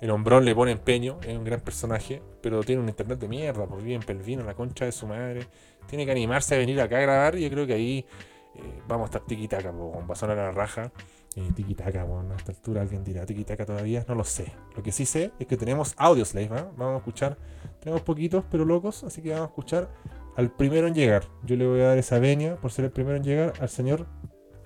el 0.01 0.11
hombrón 0.11 0.47
le 0.47 0.55
pone 0.55 0.73
empeño, 0.73 1.19
es 1.23 1.37
un 1.37 1.45
gran 1.45 1.61
personaje, 1.61 2.23
pero 2.41 2.63
tiene 2.63 2.81
un 2.81 2.89
internet 2.89 3.19
de 3.19 3.29
mierda, 3.29 3.67
por 3.67 3.83
bien 3.83 4.01
pelvino, 4.01 4.43
la 4.45 4.55
concha 4.55 4.87
de 4.87 4.93
su 4.93 5.07
madre. 5.07 5.47
Tiene 5.87 6.07
que 6.07 6.13
animarse 6.13 6.55
a 6.55 6.59
venir 6.59 6.81
acá 6.81 6.99
a 6.99 7.01
grabar 7.03 7.37
y 7.37 7.43
yo 7.43 7.51
creo 7.51 7.67
que 7.67 7.75
ahí 7.75 8.07
eh, 8.55 8.83
vamos 8.89 9.05
a 9.05 9.07
estar 9.07 9.23
tiquitaca, 9.27 9.73
con 9.73 10.09
va 10.09 10.15
a 10.15 10.35
la 10.35 10.51
raja. 10.53 10.91
Eh, 11.37 11.51
tiquitaca, 11.55 12.05
bueno, 12.05 12.35
a 12.35 12.37
esta 12.37 12.53
altura 12.53 12.83
alguien 12.83 13.05
dirá 13.05 13.25
tiquitaca 13.25 13.65
todavía, 13.65 14.05
no 14.09 14.15
lo 14.15 14.25
sé. 14.25 14.53
Lo 14.75 14.83
que 14.83 14.91
sí 14.91 15.07
sé 15.07 15.33
es 15.39 15.47
que 15.47 15.57
tenemos 15.57 15.95
audio 15.97 16.25
slave, 16.25 16.47
¿eh? 16.47 16.65
vamos 16.77 16.95
a 16.95 16.97
escuchar 16.99 17.39
tenemos 17.83 18.03
poquitos, 18.03 18.45
pero 18.49 18.65
locos, 18.65 19.03
así 19.03 19.21
que 19.23 19.31
vamos 19.31 19.47
a 19.47 19.49
escuchar 19.49 19.91
al 20.37 20.51
primero 20.51 20.87
en 20.87 20.95
llegar. 20.95 21.27
Yo 21.43 21.57
le 21.57 21.67
voy 21.67 21.81
a 21.81 21.89
dar 21.89 21.99
esa 21.99 22.21
venia 22.21 22.55
por 22.55 22.71
ser 22.71 22.85
el 22.85 22.93
primero 22.93 23.17
en 23.17 23.25
llegar 23.25 23.55
al 23.61 23.69
señor 23.69 24.07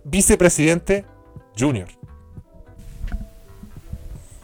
vicepresidente 0.04 1.06
Junior. 1.58 1.88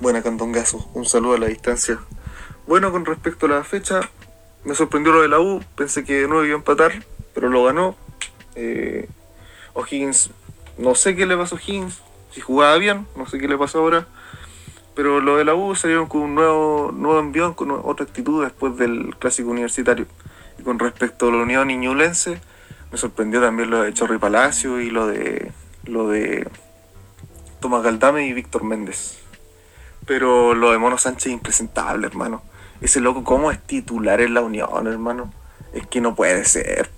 Buena 0.01 0.23
Candongazo, 0.23 0.89
un 0.95 1.05
saludo 1.05 1.35
a 1.35 1.39
la 1.39 1.47
distancia. 1.49 1.99
Bueno, 2.67 2.91
con 2.91 3.05
respecto 3.05 3.45
a 3.45 3.51
la 3.51 3.63
fecha, 3.63 4.01
me 4.65 4.75
sorprendió 4.75 5.13
lo 5.13 5.21
de 5.21 5.29
la 5.29 5.39
U, 5.39 5.63
pensé 5.77 6.03
que 6.03 6.27
no 6.27 6.43
iba 6.43 6.55
a 6.55 6.57
empatar, 6.57 7.05
pero 7.35 7.51
lo 7.51 7.65
ganó. 7.65 7.95
Eh, 8.55 9.07
O'Higgins, 9.75 10.31
no 10.79 10.95
sé 10.95 11.15
qué 11.15 11.27
le 11.27 11.37
pasó 11.37 11.57
a 11.57 11.59
O'Higgins, 11.59 12.01
si 12.31 12.41
jugaba 12.41 12.79
bien, 12.79 13.07
no 13.17 13.29
sé 13.29 13.39
qué 13.39 13.49
le 13.49 13.59
pasó 13.59 13.81
ahora. 13.81 14.07
Pero 14.95 15.21
lo 15.21 15.37
de 15.37 15.45
la 15.45 15.55
U 15.55 15.75
salieron 15.75 16.07
con 16.07 16.23
un 16.23 16.35
nuevo, 16.35 16.93
nuevo 16.93 17.19
envión, 17.19 17.55
con 17.55 17.71
otra 17.71 18.05
actitud 18.05 18.45
después 18.45 18.77
del 18.77 19.17
clásico 19.19 19.51
universitario. 19.51 20.07
Y 20.59 20.63
con 20.63 20.79
respecto 20.79 21.29
a 21.29 21.33
la 21.33 21.39
Unión 21.39 21.71
Iñulense, 21.71 22.41
me 22.91 22.99
sorprendió 22.99 23.41
también 23.41 23.71
lo 23.71 23.83
de 23.83 23.95
Chorri 23.95 24.19
Palacio 24.19 24.81
y 24.81 24.91
lo 24.91 25.07
de 25.07 25.51
lo 25.85 26.09
de 26.09 26.47
Tomás 27.61 27.83
Galdame 27.83 28.27
y 28.27 28.33
Víctor 28.35 28.65
Méndez. 28.65 29.19
Pero 30.07 30.55
lo 30.55 30.73
de 30.73 30.79
Mono 30.79 30.99
Sánchez 30.99 31.27
es 31.27 31.33
impresentable, 31.33 32.07
hermano. 32.07 32.43
Ese 32.81 33.01
loco, 33.01 33.25
¿cómo 33.25 33.51
es 33.51 33.63
titular 33.63 34.21
en 34.21 34.35
la 34.35 34.43
Unión, 34.43 34.87
hermano? 34.87 35.33
Es 35.73 35.87
que 35.87 36.01
no 36.01 36.15
puede 36.15 36.45
ser. 36.45 36.91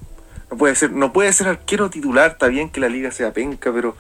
No 0.50 0.56
puede 0.56 0.74
ser, 0.74 0.90
no 0.92 1.12
puede 1.12 1.32
ser 1.32 1.48
arquero 1.48 1.90
titular, 1.90 2.32
está 2.32 2.48
bien 2.48 2.70
que 2.70 2.80
la 2.80 2.88
liga 2.88 3.10
sea 3.10 3.32
penca, 3.32 3.72
pero, 3.72 3.96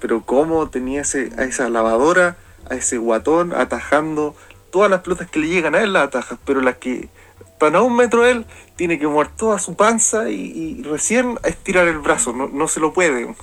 pero 0.00 0.22
cómo 0.22 0.68
tenía 0.68 1.02
ese, 1.02 1.30
a 1.38 1.44
esa 1.44 1.68
lavadora 1.68 2.36
a 2.70 2.74
ese 2.74 2.98
guatón 2.98 3.52
atajando 3.54 4.34
todas 4.70 4.90
las 4.90 5.00
pelotas 5.00 5.30
que 5.30 5.38
le 5.38 5.48
llegan 5.48 5.74
a 5.74 5.82
él 5.82 5.92
las 5.92 6.08
atajas, 6.08 6.38
pero 6.44 6.60
las 6.60 6.76
que 6.76 7.08
están 7.40 7.74
a 7.76 7.82
un 7.82 7.96
metro 7.96 8.22
de 8.22 8.32
él, 8.32 8.46
tiene 8.76 8.98
que 8.98 9.06
mover 9.06 9.28
toda 9.28 9.58
su 9.58 9.74
panza 9.74 10.28
y, 10.28 10.82
recién 10.82 11.38
estirar 11.44 11.88
el 11.88 11.98
brazo, 11.98 12.32
no, 12.32 12.68
se 12.68 12.80
lo 12.80 12.92
puede. 12.92 13.34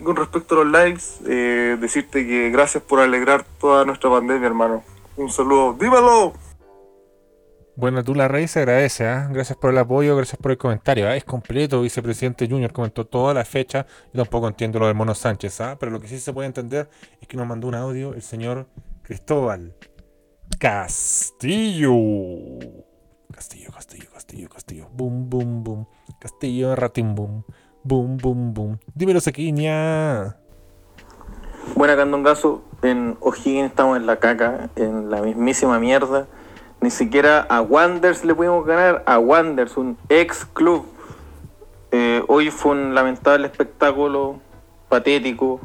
Y 0.00 0.04
con 0.04 0.16
respecto 0.16 0.60
a 0.60 0.64
los 0.64 0.72
lives, 0.72 1.20
eh, 1.26 1.76
decirte 1.80 2.26
que 2.26 2.50
gracias 2.50 2.82
por 2.82 2.98
alegrar 2.98 3.44
toda 3.60 3.84
nuestra 3.84 4.10
pandemia, 4.10 4.48
hermano. 4.48 4.82
Un 5.16 5.30
saludo, 5.30 5.76
¡dímelo! 5.78 6.34
Bueno, 7.76 8.02
tú 8.02 8.14
la 8.14 8.26
Rey 8.26 8.48
se 8.48 8.60
agradece, 8.60 9.06
¿ah? 9.06 9.28
gracias 9.30 9.58
por 9.58 9.70
el 9.70 9.76
apoyo, 9.76 10.16
gracias 10.16 10.40
por 10.40 10.50
el 10.50 10.56
comentario. 10.56 11.06
¿ah? 11.06 11.14
Es 11.14 11.24
completo, 11.24 11.82
vicepresidente 11.82 12.48
Junior 12.48 12.72
comentó 12.72 13.06
toda 13.06 13.34
la 13.34 13.44
fecha. 13.44 13.86
Yo 14.14 14.22
tampoco 14.22 14.48
entiendo 14.48 14.78
lo 14.78 14.86
del 14.86 14.94
Mono 14.94 15.14
Sánchez, 15.14 15.60
¿ah? 15.60 15.76
pero 15.78 15.92
lo 15.92 16.00
que 16.00 16.08
sí 16.08 16.18
se 16.18 16.32
puede 16.32 16.46
entender 16.46 16.88
es 17.20 17.28
que 17.28 17.36
nos 17.36 17.46
mandó 17.46 17.68
un 17.68 17.74
audio 17.74 18.14
el 18.14 18.22
señor 18.22 18.66
Cristóbal 19.02 19.74
Castillo. 20.58 21.92
Castillo, 23.30 23.70
Castillo, 23.70 24.08
Castillo, 24.10 24.48
Castillo. 24.48 24.88
Boom, 24.94 25.28
boom, 25.28 25.62
boom. 25.62 25.86
Castillo, 26.18 26.74
ratim, 26.76 27.14
boom. 27.14 27.44
Boom, 27.84 28.16
boom, 28.16 28.54
boom. 28.54 28.78
Dímelo, 28.94 29.20
Sequiña. 29.20 30.38
Buena 31.74 31.94
Candongazo, 31.94 32.64
en 32.82 33.18
O'Higgins 33.20 33.68
estamos 33.68 33.98
en 33.98 34.06
la 34.06 34.16
caca, 34.16 34.70
en 34.76 35.10
la 35.10 35.20
mismísima 35.20 35.78
mierda. 35.78 36.26
Ni 36.80 36.90
siquiera 36.90 37.46
a 37.48 37.62
Wanders 37.62 38.24
le 38.24 38.34
pudimos 38.34 38.66
ganar, 38.66 39.02
a 39.06 39.18
Wanders, 39.18 39.76
un 39.76 39.96
ex 40.08 40.44
club. 40.44 40.84
Eh, 41.90 42.22
hoy 42.28 42.50
fue 42.50 42.72
un 42.72 42.94
lamentable 42.94 43.46
espectáculo, 43.46 44.40
patético. 44.88 45.60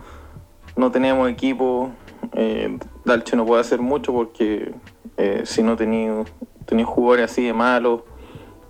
No 0.77 0.89
tenemos 0.89 1.29
equipo. 1.29 1.91
Eh, 2.33 2.79
Dalche 3.03 3.35
no 3.35 3.45
puede 3.45 3.61
hacer 3.61 3.81
mucho 3.81 4.13
porque 4.13 4.73
eh, 5.17 5.41
si 5.45 5.63
no 5.63 5.75
tenía, 5.75 6.23
jugadores 6.85 7.29
así 7.29 7.43
de 7.43 7.53
malos, 7.53 8.01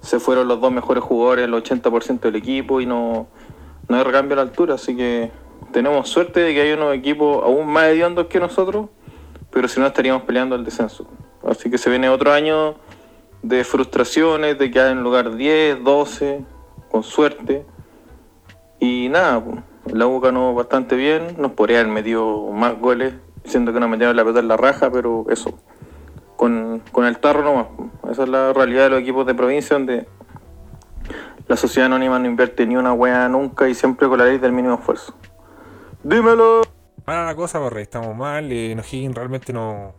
se 0.02 0.20
fueron 0.20 0.48
los 0.48 0.60
dos 0.60 0.72
mejores 0.72 1.04
jugadores, 1.04 1.46
el 1.46 1.54
80% 1.54 2.22
del 2.22 2.36
equipo 2.36 2.82
y 2.82 2.88
no, 2.88 3.28
no 3.88 3.98
hay 3.98 4.04
recambio 4.04 4.34
a 4.34 4.38
la 4.38 4.42
altura. 4.42 4.76
Así 4.76 4.96
que 4.96 5.32
tenemos 5.72 6.10
suerte 6.10 6.40
de 6.40 6.54
que 6.56 6.62
hay 6.62 6.72
unos 6.72 6.96
equipos 6.96 7.44
aún 7.44 7.68
más 7.68 7.86
hediondos 7.86 8.26
que 8.26 8.40
nosotros, 8.40 8.88
pero 9.52 9.68
si 9.68 9.80
no 9.80 9.86
estaríamos 9.86 10.24
peleando 10.24 10.56
el 10.56 10.66
descenso. 10.66 11.06
Así 11.48 11.70
que 11.70 11.78
se 11.78 11.90
viene 11.90 12.10
otro 12.10 12.32
año 12.32 12.76
de 13.42 13.64
frustraciones, 13.64 14.58
de 14.60 14.70
quedar 14.72 14.92
en 14.92 15.04
lugar 15.04 15.36
10, 15.36 15.84
12, 15.84 16.46
con 16.90 17.04
suerte. 17.04 17.66
Y 18.80 19.10
nada, 19.10 19.44
pues, 19.44 19.60
la 19.96 20.08
U 20.08 20.20
ganó 20.20 20.54
bastante 20.54 20.96
bien, 20.96 21.36
nos 21.38 21.52
podría 21.54 21.80
haber 21.80 21.92
metido 21.92 22.52
más 22.52 22.80
goles, 22.80 23.14
siendo 23.46 23.74
que 23.74 23.80
nos 23.80 23.90
metieron 23.90 24.16
la 24.16 24.24
pelota 24.24 24.42
la 24.42 24.58
raja, 24.58 24.92
pero 24.92 25.26
eso, 25.30 25.58
con, 26.36 26.82
con 26.92 27.06
el 27.06 27.18
tarro 27.18 27.44
nomás. 27.44 27.68
pues. 27.76 28.14
Esa 28.14 28.24
es 28.24 28.30
la 28.30 28.54
realidad 28.54 28.84
de 28.84 28.90
los 28.92 29.00
equipos 29.02 29.26
de 29.26 29.34
provincia, 29.34 29.76
donde 29.76 30.08
la 31.48 31.58
sociedad 31.58 31.88
anónima 31.88 32.20
no 32.20 32.28
invierte 32.28 32.66
ni 32.66 32.76
una 32.78 32.94
wea 32.94 33.28
nunca 33.28 33.68
y 33.68 33.74
siempre 33.74 34.08
con 34.08 34.20
la 34.20 34.26
ley 34.26 34.38
del 34.38 34.52
mínimo 34.52 34.76
esfuerzo. 34.76 35.14
Dímelo. 36.04 36.62
Mala 37.06 37.26
la 37.26 37.36
cosa, 37.36 37.60
porque 37.60 37.82
estamos 37.82 38.16
mal. 38.16 38.52
eh, 38.52 38.76
O'Higgins 38.78 39.16
realmente 39.16 39.52
no, 39.52 39.94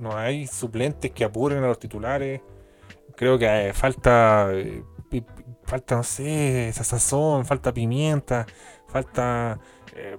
no 0.00 0.16
hay 0.16 0.46
suplentes 0.46 1.12
que 1.12 1.24
apuren 1.24 1.62
a 1.62 1.68
los 1.68 1.78
titulares. 1.78 2.40
Creo 3.16 3.38
que 3.38 3.68
eh, 3.68 3.72
falta, 3.72 4.48
eh, 4.52 4.82
falta, 5.64 5.96
no 5.96 6.02
sé, 6.02 6.68
esa 6.68 6.84
sazón, 6.84 7.44
falta 7.44 7.72
pimienta, 7.72 8.46
falta 8.88 9.58
eh, 9.94 10.16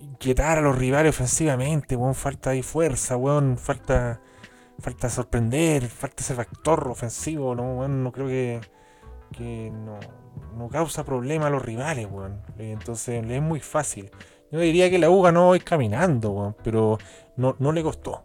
inquietar 0.00 0.58
a 0.58 0.60
los 0.60 0.76
rivales 0.76 1.10
ofensivamente, 1.10 1.96
weón, 1.96 2.14
falta 2.14 2.50
ahí 2.50 2.62
fuerza, 2.62 3.16
weón, 3.16 3.56
falta, 3.56 4.20
falta 4.80 5.08
sorprender, 5.08 5.86
falta 5.86 6.22
ese 6.22 6.34
factor 6.34 6.88
ofensivo, 6.88 7.54
no, 7.54 7.86
no 7.86 8.12
creo 8.12 8.26
que, 8.26 8.60
que 9.32 9.70
no, 9.72 10.00
no 10.56 10.68
causa 10.68 11.04
problema 11.04 11.46
a 11.46 11.50
los 11.50 11.62
rivales, 11.62 12.08
weón. 12.10 12.42
Entonces 12.58 13.24
le 13.24 13.36
es 13.36 13.42
muy 13.42 13.60
fácil. 13.60 14.10
Yo 14.50 14.60
diría 14.60 14.90
que 14.90 14.98
la 14.98 15.10
U 15.10 15.22
ganó 15.22 15.50
hoy 15.50 15.60
caminando, 15.60 16.56
pero 16.64 16.98
no, 17.36 17.54
no 17.58 17.70
le 17.72 17.82
costó. 17.82 18.24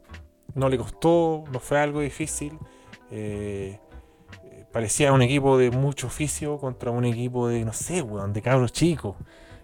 No 0.56 0.70
le 0.70 0.78
costó, 0.78 1.44
no 1.52 1.60
fue 1.60 1.80
algo 1.80 2.02
difícil. 2.02 2.58
Eh, 3.12 3.80
parecía 4.72 5.14
un 5.14 5.22
equipo 5.22 5.58
de 5.58 5.72
mucho 5.72 6.08
oficio 6.08 6.58
contra 6.58 6.92
un 6.92 7.06
equipo 7.06 7.48
de, 7.48 7.64
no 7.64 7.74
sé, 7.74 8.02
weón, 8.02 8.34
de 8.34 8.42
cabros 8.42 8.74
chicos. 8.74 9.16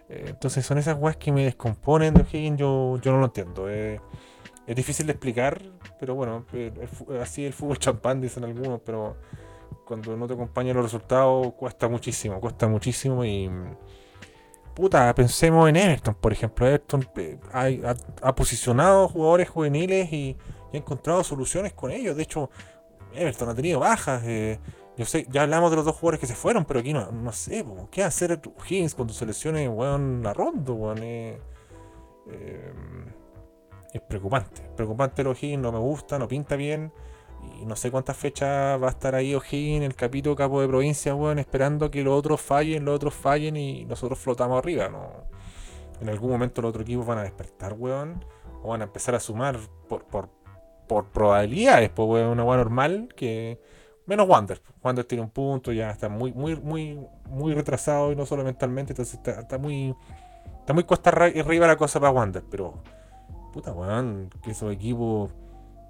Eh, 0.07 0.25
entonces 0.27 0.65
son 0.65 0.77
esas 0.77 0.97
weas 0.97 1.17
que 1.17 1.31
me 1.31 1.43
descomponen 1.43 2.13
de 2.13 2.21
O'Higgins, 2.21 2.59
yo, 2.59 2.97
yo 3.01 3.11
no 3.11 3.19
lo 3.19 3.25
entiendo. 3.25 3.69
Eh, 3.69 3.99
es 4.67 4.75
difícil 4.75 5.07
de 5.07 5.13
explicar, 5.13 5.61
pero 5.99 6.13
bueno, 6.13 6.45
el 6.53 6.73
así 7.21 7.43
el 7.43 7.53
fútbol 7.53 7.79
champán, 7.79 8.21
dicen 8.21 8.43
algunos, 8.43 8.81
pero 8.85 9.17
cuando 9.83 10.15
no 10.15 10.27
te 10.27 10.35
acompañan 10.35 10.75
los 10.75 10.85
resultados 10.85 11.53
cuesta 11.53 11.89
muchísimo, 11.89 12.39
cuesta 12.39 12.67
muchísimo 12.67 13.25
y... 13.25 13.49
Puta, 14.75 15.13
pensemos 15.13 15.67
en 15.67 15.75
Everton, 15.75 16.13
por 16.13 16.31
ejemplo. 16.31 16.65
Everton 16.65 17.05
ha 18.21 18.35
posicionado 18.35 19.09
jugadores 19.09 19.49
juveniles 19.49 20.13
y, 20.13 20.37
y 20.71 20.77
ha 20.77 20.79
encontrado 20.79 21.23
soluciones 21.23 21.73
con 21.73 21.91
ellos. 21.91 22.15
De 22.15 22.23
hecho, 22.23 22.49
Everton 23.13 23.49
ha 23.49 23.55
tenido 23.55 23.79
bajas. 23.79 24.23
eh, 24.25 24.59
yo 24.99 25.05
sé, 25.05 25.25
ya 25.29 25.43
hablamos 25.43 25.69
de 25.71 25.77
los 25.77 25.85
dos 25.85 25.95
jugadores 25.95 26.19
que 26.19 26.27
se 26.27 26.35
fueron, 26.35 26.65
pero 26.65 26.81
aquí 26.81 26.91
no, 26.91 27.09
no 27.09 27.31
sé, 27.31 27.63
po, 27.63 27.87
¿qué 27.89 28.03
hacer 28.03 28.41
Higgins 28.69 28.95
cuando 28.95 29.13
se 29.13 29.25
lesione, 29.25 29.69
weón, 29.69 30.27
a 30.27 30.33
Rondo, 30.33 30.73
weón? 30.73 30.99
Eh, 31.03 31.39
eh, 32.29 32.73
es 33.93 34.01
preocupante. 34.01 34.61
Preocupante 34.75 35.23
los 35.23 35.37
O'Higgins, 35.37 35.61
no 35.61 35.71
me 35.71 35.79
gusta, 35.79 36.19
no 36.19 36.27
pinta 36.27 36.57
bien. 36.57 36.91
Y 37.61 37.65
no 37.65 37.77
sé 37.77 37.91
cuántas 37.91 38.17
fechas 38.17 38.81
va 38.81 38.87
a 38.87 38.89
estar 38.89 39.15
ahí 39.15 39.33
O'Higgins, 39.33 39.85
el 39.85 39.95
capítulo 39.95 40.35
capo 40.35 40.59
de 40.59 40.67
provincia, 40.67 41.15
weón, 41.15 41.39
esperando 41.39 41.89
que 41.89 42.03
los 42.03 42.13
otros 42.13 42.41
fallen, 42.41 42.83
los 42.83 42.95
otros 42.97 43.13
fallen 43.13 43.55
y 43.55 43.85
nosotros 43.85 44.19
flotamos 44.19 44.57
arriba, 44.57 44.89
¿no? 44.89 45.29
En 46.01 46.09
algún 46.09 46.29
momento 46.29 46.61
los 46.61 46.69
otros 46.69 46.83
equipos 46.83 47.05
van 47.05 47.19
a 47.19 47.23
despertar, 47.23 47.73
weón, 47.73 48.25
o 48.63 48.69
van 48.69 48.81
a 48.81 48.83
empezar 48.83 49.15
a 49.15 49.21
sumar 49.21 49.57
por, 49.87 50.03
por, 50.03 50.29
por 50.89 51.05
probabilidades, 51.05 51.91
pues, 51.91 52.09
weón, 52.09 52.29
una 52.31 52.43
weá 52.43 52.57
normal 52.57 53.09
que. 53.15 53.61
Menos 54.07 54.27
Wander. 54.27 54.59
Wander 54.83 55.05
tiene 55.05 55.23
un 55.23 55.29
punto, 55.29 55.71
ya 55.71 55.91
está 55.91 56.09
muy, 56.09 56.33
muy, 56.33 56.55
muy, 56.55 56.99
muy 57.27 57.53
retrasado 57.53 58.11
y 58.11 58.15
no 58.15 58.25
solo 58.25 58.43
mentalmente, 58.43 58.93
entonces 58.93 59.19
está, 59.23 59.57
muy. 59.59 59.95
Está 60.59 60.73
muy 60.73 60.83
cuesta 60.83 61.11
arriba 61.11 61.67
la 61.67 61.77
cosa 61.77 61.99
para 61.99 62.11
Wander, 62.11 62.43
pero. 62.49 62.73
Puta 63.53 63.71
weón, 63.71 64.29
que 64.43 64.51
esos 64.51 64.73
equipos 64.73 65.31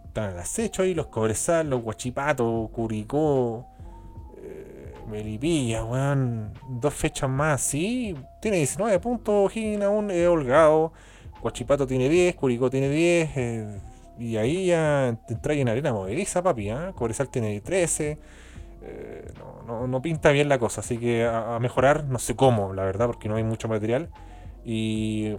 están 0.06 0.32
al 0.32 0.40
acecho 0.40 0.82
ahí, 0.84 0.94
los 0.94 1.08
Cobresal, 1.08 1.70
los 1.70 1.82
Guachipato, 1.82 2.70
Curicó, 2.74 3.66
eh, 4.38 4.94
Melipilla, 5.10 5.86
weón. 5.86 6.54
Dos 6.70 6.94
fechas 6.94 7.30
más, 7.30 7.62
sí. 7.62 8.18
Tiene 8.42 8.58
19 8.58 9.00
puntos, 9.00 9.56
Higgins 9.56 9.84
aún 9.84 10.12
es 10.12 10.28
holgado. 10.28 10.92
Guachipato 11.42 11.88
tiene 11.88 12.10
10, 12.10 12.36
Curicó 12.36 12.70
tiene 12.70 12.90
10. 12.90 13.30
eh, 13.38 13.80
y 14.20 14.38
ahí 14.38 14.68
ya 14.68 15.18
te 15.28 15.36
trae 15.36 15.62
en 15.62 15.70
arena 15.70 15.94
movediza, 15.94 16.42
papi. 16.44 16.70
¿ah? 16.70 16.94
Cobresal 16.96 17.30
tiene 17.30 17.60
13. 17.62 18.18
eh, 18.82 19.32
no, 19.38 19.64
no- 19.68 19.88
no 19.88 20.02
pinta 20.02 20.32
bien 20.32 20.50
la 20.50 20.58
cosa, 20.60 20.82
así 20.82 20.98
que 20.98 21.26
a, 21.26 21.58
mejorar, 21.60 22.06
no 22.06 22.20
sé 22.20 22.36
cómo, 22.36 22.74
la 22.74 22.84
verdad, 22.86 23.08
porque 23.08 23.28
no 23.30 23.36
hay 23.36 23.44
mucho 23.44 23.68
material. 23.68 24.10
Y 24.66 25.36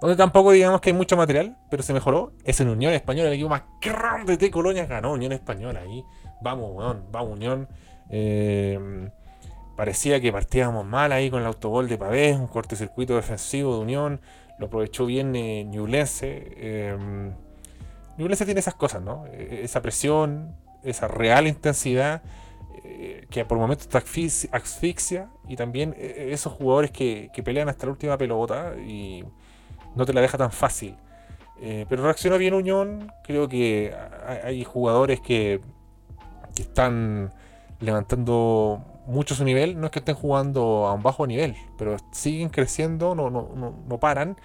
donde 0.00 0.16
tampoco 0.16 0.52
digamos 0.52 0.80
que 0.80 0.90
hay 0.90 0.94
mucho 0.96 1.16
material, 1.16 1.56
pero 1.70 1.82
se 1.82 1.92
mejoró, 1.94 2.32
es 2.44 2.60
en 2.60 2.68
Unión 2.68 2.92
Española, 2.92 3.28
el 3.28 3.34
equipo 3.34 3.48
más 3.48 3.62
grande 3.80 4.36
de 4.36 4.50
Colonia 4.50 4.86
ganó 4.86 5.12
Unión 5.12 5.32
Española 5.32 5.80
ahí. 5.80 6.04
Vamos, 6.42 6.70
weón, 6.74 7.04
vamos 7.10 7.32
Unión. 7.32 7.68
Eh, 8.10 9.08
parecía 9.76 10.20
que 10.20 10.32
partíamos 10.32 10.84
mal 10.84 11.12
ahí 11.12 11.30
con 11.30 11.40
el 11.40 11.46
autogol 11.46 11.88
de 11.88 11.98
Pavés, 11.98 12.36
un 12.36 12.46
cortocircuito 12.46 13.16
defensivo 13.16 13.74
de 13.76 13.80
Unión. 13.82 14.20
Lo 14.58 14.66
aprovechó 14.66 15.06
bien 15.06 15.34
eh. 15.34 16.52
Eh, 16.56 17.32
Ñublense 18.18 18.44
tiene 18.44 18.60
esas 18.60 18.74
cosas, 18.74 19.02
¿no? 19.02 19.24
Eh, 19.26 19.60
esa 19.64 19.82
presión, 19.82 20.56
esa 20.82 21.08
real 21.08 21.46
intensidad 21.46 22.22
eh, 22.84 23.26
que 23.30 23.44
por 23.44 23.58
momentos 23.58 23.88
te 23.88 23.98
asfixia, 23.98 25.30
y 25.48 25.56
también 25.56 25.94
eh, 25.96 26.28
esos 26.32 26.52
jugadores 26.52 26.90
que, 26.90 27.30
que 27.32 27.42
pelean 27.42 27.68
hasta 27.68 27.86
la 27.86 27.92
última 27.92 28.16
pelota 28.18 28.74
y 28.76 29.24
no 29.94 30.04
te 30.06 30.12
la 30.12 30.20
deja 30.20 30.38
tan 30.38 30.50
fácil. 30.52 30.96
Eh, 31.60 31.86
pero 31.88 32.02
reaccionó 32.02 32.36
bien 32.38 32.54
Unión. 32.54 33.12
Creo 33.24 33.48
que 33.48 33.94
ha- 33.94 34.46
hay 34.46 34.64
jugadores 34.64 35.20
que, 35.20 35.60
que 36.54 36.62
están 36.62 37.32
levantando 37.80 38.84
mucho 39.06 39.34
su 39.34 39.44
nivel. 39.44 39.78
No 39.80 39.86
es 39.86 39.92
que 39.92 40.00
estén 40.00 40.14
jugando 40.16 40.86
a 40.86 40.92
un 40.94 41.02
bajo 41.02 41.26
nivel, 41.26 41.54
pero 41.78 41.96
siguen 42.12 42.48
creciendo, 42.48 43.14
no, 43.14 43.30
no, 43.30 43.50
no, 43.54 43.74
no 43.88 43.98
paran 43.98 44.36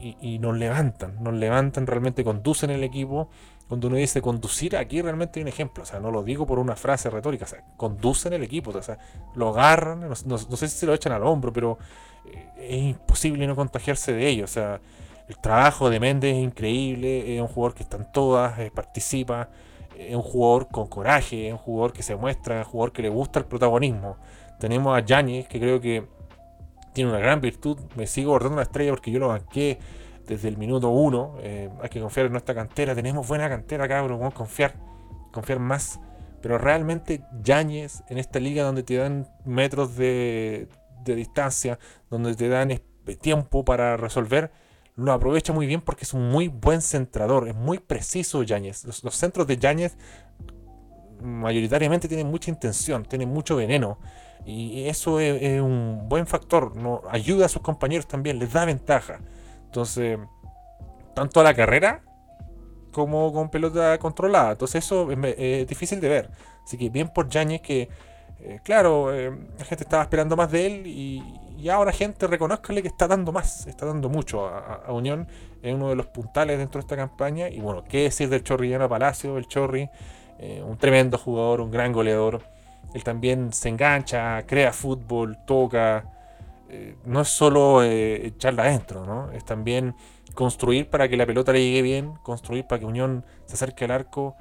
y, 0.00 0.38
nos 0.38 0.56
levantan. 0.56 1.22
Nos 1.22 1.34
levantan, 1.34 1.86
realmente 1.86 2.24
conducen 2.24 2.70
el 2.70 2.84
equipo. 2.84 3.28
Cuando 3.68 3.88
uno 3.88 3.96
dice 3.96 4.20
conducir, 4.20 4.76
aquí 4.76 5.00
realmente 5.02 5.40
hay 5.40 5.42
un 5.42 5.48
ejemplo. 5.48 5.82
O 5.82 5.86
sea, 5.86 6.00
no 6.00 6.10
lo 6.10 6.22
digo 6.22 6.46
por 6.46 6.58
una 6.58 6.76
frase 6.76 7.10
retórica. 7.10 7.44
O 7.44 7.48
sea, 7.48 7.64
conducen 7.76 8.32
el 8.32 8.42
equipo. 8.42 8.70
O 8.70 8.82
sea, 8.82 8.98
lo 9.34 9.48
agarran. 9.48 10.08
No, 10.26 10.38
sé 10.38 10.68
si 10.68 10.78
se 10.78 10.86
lo 10.86 10.94
echan 10.94 11.12
al 11.12 11.22
hombro, 11.24 11.52
pero 11.52 11.78
eh, 12.26 12.48
es 12.58 12.82
imposible 12.82 13.46
no 13.46 13.56
contagiarse 13.56 14.12
de 14.12 14.28
ello. 14.28 14.44
O 14.44 14.48
sea, 14.48 14.80
el 15.28 15.38
trabajo 15.38 15.90
de 15.90 16.00
Méndez 16.00 16.36
es 16.36 16.42
increíble. 16.42 17.36
Es 17.36 17.40
un 17.40 17.48
jugador 17.48 17.74
que 17.74 17.82
está 17.82 17.96
en 17.96 18.10
todas, 18.12 18.58
eh, 18.58 18.70
participa. 18.74 19.48
Es 19.98 20.14
un 20.14 20.22
jugador 20.22 20.68
con 20.68 20.86
coraje. 20.88 21.48
Es 21.48 21.52
un 21.52 21.58
jugador 21.58 21.92
que 21.92 22.02
se 22.02 22.16
muestra. 22.16 22.60
Es 22.60 22.66
un 22.66 22.72
jugador 22.72 22.92
que 22.92 23.02
le 23.02 23.08
gusta 23.08 23.38
el 23.38 23.46
protagonismo. 23.46 24.16
Tenemos 24.58 24.96
a 24.96 25.00
Yáñez, 25.00 25.48
que 25.48 25.58
creo 25.58 25.80
que 25.80 26.06
tiene 26.94 27.10
una 27.10 27.18
gran 27.18 27.40
virtud. 27.40 27.78
Me 27.96 28.06
sigo 28.06 28.32
bordando 28.32 28.56
la 28.56 28.62
estrella 28.62 28.92
porque 28.92 29.10
yo 29.10 29.18
lo 29.18 29.28
banqué 29.28 29.78
desde 30.26 30.48
el 30.48 30.56
minuto 30.56 30.88
uno. 30.88 31.36
Eh, 31.40 31.68
hay 31.82 31.88
que 31.90 32.00
confiar 32.00 32.26
en 32.26 32.32
nuestra 32.32 32.54
cantera. 32.54 32.94
Tenemos 32.94 33.28
buena 33.28 33.48
cantera, 33.48 33.86
cabrón. 33.86 34.18
Vamos 34.18 34.34
a 34.34 34.36
confiar. 34.36 34.74
Confiar 35.32 35.58
más. 35.58 36.00
Pero 36.40 36.58
realmente 36.58 37.22
Yáñez 37.42 38.02
en 38.08 38.18
esta 38.18 38.40
liga 38.40 38.64
donde 38.64 38.82
te 38.82 38.96
dan 38.96 39.28
metros 39.44 39.96
de, 39.96 40.68
de 41.04 41.14
distancia, 41.14 41.78
donde 42.10 42.34
te 42.34 42.48
dan 42.48 42.80
tiempo 43.20 43.64
para 43.64 43.96
resolver, 43.96 44.50
lo 44.96 45.12
aprovecha 45.12 45.52
muy 45.52 45.66
bien 45.66 45.80
porque 45.80 46.04
es 46.04 46.14
un 46.14 46.30
muy 46.30 46.48
buen 46.48 46.80
centrador, 46.80 47.48
es 47.48 47.54
muy 47.54 47.78
preciso 47.78 48.42
Yáñez. 48.42 48.84
Los, 48.84 49.14
centros 49.16 49.46
de 49.46 49.56
Yáñez 49.56 49.96
mayoritariamente 51.20 52.08
tienen 52.08 52.28
mucha 52.28 52.50
intención, 52.50 53.04
tienen 53.04 53.28
mucho 53.28 53.56
veneno. 53.56 53.98
Y 54.46 54.88
eso 54.88 55.20
es, 55.20 55.60
un 55.60 56.06
buen 56.08 56.26
factor, 56.26 56.76
¿no? 56.76 57.02
ayuda 57.08 57.46
a 57.46 57.48
sus 57.48 57.62
compañeros 57.62 58.06
también, 58.06 58.38
les 58.38 58.52
da 58.52 58.64
ventaja. 58.64 59.20
Entonces, 59.66 60.18
tanto 61.14 61.40
a 61.40 61.44
la 61.44 61.54
carrera 61.54 62.02
como 62.92 63.32
con 63.32 63.50
pelota 63.50 63.98
controlada. 63.98 64.52
Entonces 64.52 64.84
eso 64.84 65.10
es, 65.10 65.66
difícil 65.66 66.00
de 66.00 66.08
ver. 66.08 66.30
Así 66.64 66.76
que 66.76 66.90
bien 66.90 67.08
por 67.08 67.28
Yáñez 67.28 67.62
que, 67.62 67.88
eh, 68.40 68.60
claro, 68.62 69.14
eh, 69.14 69.30
la 69.58 69.64
gente 69.64 69.84
estaba 69.84 70.02
esperando 70.02 70.36
más 70.36 70.50
de 70.50 70.66
él 70.66 70.86
y, 70.86 71.22
y 71.64 71.68
ahora 71.68 71.92
gente 71.92 72.26
reconozcale 72.26 72.82
que 72.82 72.88
está 72.88 73.08
dando 73.08 73.32
más, 73.32 73.66
está 73.66 73.86
dando 73.86 74.08
mucho 74.08 74.46
a, 74.46 74.92
Unión, 74.92 75.26
es 75.62 75.74
uno 75.74 75.88
de 75.88 75.96
los 75.96 76.06
puntales 76.06 76.58
dentro 76.58 76.78
de 76.78 76.84
esta 76.84 76.96
campaña. 76.96 77.48
Y 77.48 77.60
bueno, 77.60 77.84
qué 77.84 78.02
decir 78.02 78.28
del 78.28 78.42
Chorrillano 78.42 78.88
Palacio, 78.88 79.38
el 79.38 79.46
Chorri, 79.46 79.88
eh, 80.38 80.62
un 80.62 80.76
tremendo 80.76 81.16
jugador, 81.16 81.60
un 81.60 81.70
gran 81.70 81.92
goleador. 81.92 82.42
Él 82.92 83.04
también 83.04 83.52
se 83.52 83.68
engancha, 83.68 84.44
crea 84.46 84.72
fútbol, 84.72 85.38
toca. 85.46 86.10
Eh, 86.68 86.96
no 87.04 87.20
es 87.20 87.28
solo 87.28 87.82
eh, 87.82 88.26
echarla 88.26 88.64
adentro, 88.64 89.04
¿no? 89.04 89.30
Es 89.32 89.44
también 89.44 89.94
construir 90.34 90.90
para 90.90 91.08
que 91.08 91.16
la 91.16 91.26
pelota 91.26 91.52
le 91.52 91.64
llegue 91.64 91.82
bien, 91.82 92.14
construir 92.22 92.66
para 92.66 92.80
que 92.80 92.86
Unión 92.86 93.24
se 93.46 93.54
acerque 93.54 93.84
al 93.84 93.92
arco. 93.92 94.36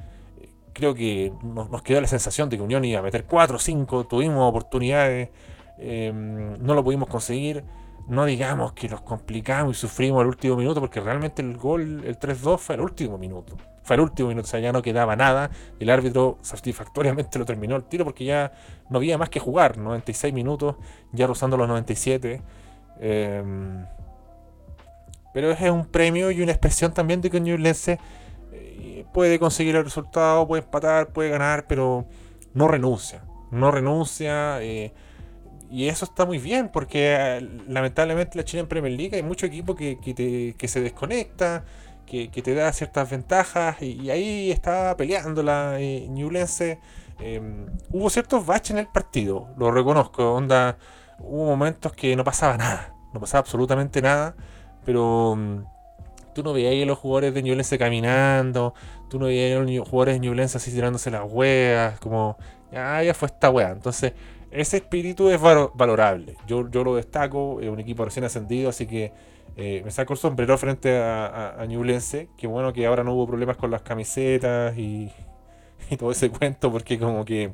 Creo 0.74 0.96
que 0.96 1.32
nos, 1.44 1.70
nos 1.70 1.82
quedó 1.84 2.02
la 2.02 2.08
sensación 2.08 2.50
de 2.50 2.58
que 2.58 2.64
Unión 2.64 2.84
iba 2.84 3.00
a 3.00 3.04
meter 3.04 3.26
4 3.26 3.56
o 3.56 3.60
5, 3.60 4.06
tuvimos 4.06 4.50
oportunidades 4.50 5.30
Em, 5.78 6.58
no 6.64 6.74
lo 6.76 6.84
pudimos 6.84 7.10
conseguir. 7.10 7.64
No 8.08 8.26
digamos 8.26 8.74
que 8.74 8.90
los 8.90 9.02
complicamos 9.02 9.78
y 9.78 9.80
sufrimos 9.80 10.22
el 10.22 10.28
último 10.28 10.58
minuto, 10.58 10.82
porque 10.82 11.00
realmente 11.00 11.42
el 11.42 11.58
gol, 11.58 12.04
el 12.06 12.20
3-2, 12.20 12.58
fue 12.58 12.76
el 12.76 12.82
último 12.82 13.18
minuto. 13.18 13.58
Fue 13.84 13.96
el 13.96 14.02
último 14.02 14.30
minuto, 14.30 14.46
o 14.46 14.50
sea, 14.50 14.60
ya 14.60 14.72
no 14.72 14.82
quedaba 14.82 15.16
nada. 15.16 15.50
El 15.80 15.90
árbitro 15.90 16.38
satisfactoriamente 16.42 17.40
lo 17.40 17.46
terminó 17.46 17.76
el 17.76 17.84
tiro 17.84 18.04
porque 18.06 18.26
ya 18.26 18.52
no 18.90 18.98
había 18.98 19.18
más 19.18 19.30
que 19.30 19.40
jugar. 19.40 19.78
96 19.78 20.34
minutos, 20.34 20.76
ya 21.12 21.28
rozando 21.28 21.58
los 21.58 21.68
97. 21.68 22.42
Em, 23.00 23.86
pero 25.34 25.52
es 25.52 25.62
un 25.70 25.86
premio 25.86 26.30
y 26.32 26.42
una 26.42 26.52
expresión 26.52 26.94
también 26.94 27.22
de 27.22 27.30
que 27.30 27.40
Ñublense 27.40 28.00
eh, 28.52 29.06
puede 29.14 29.40
conseguir 29.40 29.76
el 29.76 29.84
resultado, 29.84 30.48
puede 30.48 30.64
empatar, 30.64 31.08
puede 31.08 31.30
ganar, 31.30 31.66
pero 31.68 32.06
no 32.54 32.68
renuncia. 32.68 33.24
No 33.52 33.72
renuncia. 33.72 34.62
Eh, 34.62 34.94
y 35.74 35.88
eso 35.88 36.06
está 36.06 36.24
muy 36.24 36.38
bien, 36.38 36.70
porque 36.70 37.16
eh, 37.18 37.42
lamentablemente 37.68 38.38
la 38.38 38.46
China 38.46 38.62
en 38.62 38.68
Premier 38.68 38.94
League 38.94 39.16
hay 39.16 39.24
mucho 39.24 39.48
equipo 39.48 39.76
que, 39.76 39.98
que, 40.00 40.68
se 40.68 40.82
desconecta, 40.82 41.66
que, 42.06 42.28
te 42.28 42.54
da 42.54 42.72
ciertas 42.72 43.10
ventajas, 43.10 43.82
y, 43.82 44.12
ahí 44.12 44.52
está 44.52 44.96
peleando 44.96 45.42
la 45.42 45.80
eh, 45.80 46.06
Newlense. 46.12 46.80
Em, 47.18 47.66
hubo 47.90 48.12
ciertos 48.12 48.46
baches 48.46 48.70
en 48.70 48.78
el 48.78 48.88
partido, 48.88 49.48
lo 49.58 49.72
reconozco, 49.72 50.36
onda, 50.36 50.78
hubo 51.18 51.48
momentos 51.48 51.92
que 51.94 52.16
no 52.16 52.24
pasaba 52.24 52.56
nada, 52.56 52.94
no 53.12 53.20
pasaba 53.20 53.40
absolutamente 53.40 54.00
nada, 54.00 54.36
pero 54.86 55.36
mm, 55.36 55.64
tú 56.36 56.44
no 56.44 56.54
veías 56.54 56.84
a 56.84 56.86
los 56.86 57.00
jugadores 57.00 57.34
de 57.34 57.42
Newlense 57.42 57.80
caminando, 57.80 58.76
tú 59.10 59.18
no 59.18 59.26
veías 59.26 59.60
a 59.60 59.64
los 59.64 59.90
jugadores 59.90 60.16
de 60.16 60.20
Newlense 60.20 60.58
así 60.58 60.70
tirándose 60.72 61.10
las 61.10 61.24
hueas, 61.26 62.00
como, 62.00 62.38
ya, 62.72 63.02
ya 63.02 63.16
fue 63.16 63.28
esta 63.28 63.50
wea. 63.50 63.72
Entonces, 63.72 64.14
ese 64.54 64.78
espíritu 64.78 65.30
es 65.30 65.42
valorable. 65.42 66.36
Yo, 66.48 66.70
yo 66.70 66.84
lo 66.84 66.96
destaco, 66.96 67.60
es 67.60 67.70
un 67.70 67.80
equipo 67.80 68.06
recién 68.06 68.24
ascendido, 68.26 68.70
así 68.70 68.86
que 68.86 69.12
eh, 69.56 69.82
me 69.84 69.92
saco 69.92 70.14
el 70.14 70.20
sombrero 70.20 70.58
frente 70.58 70.98
a, 70.98 71.60
a, 71.60 71.66
Ñublense. 71.66 72.30
Qué 72.38 72.48
bueno 72.48 72.72
que 72.72 72.86
ahora 72.86 73.04
no 73.04 73.14
hubo 73.14 73.28
problemas 73.28 73.58
con 73.58 73.72
las 73.72 73.82
camisetas 73.82 74.78
y, 74.78 75.12
todo 75.98 76.12
ese 76.12 76.30
cuento, 76.30 76.72
porque 76.72 77.00
como 77.00 77.26
que 77.26 77.54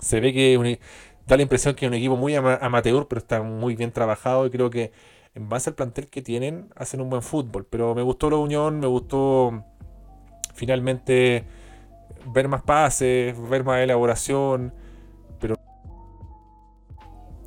se 0.00 0.20
ve 0.20 0.32
que 0.32 0.78
da 1.26 1.36
la 1.36 1.42
impresión 1.42 1.74
que 1.74 1.86
es 1.86 1.90
un 1.90 1.94
equipo 1.94 2.16
muy 2.16 2.34
amateur, 2.34 3.06
pero 3.08 3.18
está 3.20 3.42
muy 3.42 3.76
bien 3.76 3.92
trabajado 3.92 4.46
y 4.46 4.50
creo 4.50 4.70
que 4.70 4.92
en 5.34 5.48
base 5.48 5.70
al 5.70 5.76
plantel 5.76 6.08
que 6.08 6.22
tienen 6.22 6.68
hacen 6.76 7.00
un 7.00 7.10
buen 7.10 7.22
fútbol. 7.22 7.66
Pero 7.70 7.94
me 7.94 8.02
gustó 8.02 8.30
la 8.30 8.36
unión, 8.36 8.80
me 8.80 8.86
gustó 8.86 9.64
finalmente 10.54 11.44
ver 12.26 12.48
más 12.48 12.62
pases, 12.62 13.36
ver 13.48 13.62
más 13.62 13.80
elaboración 13.80 14.72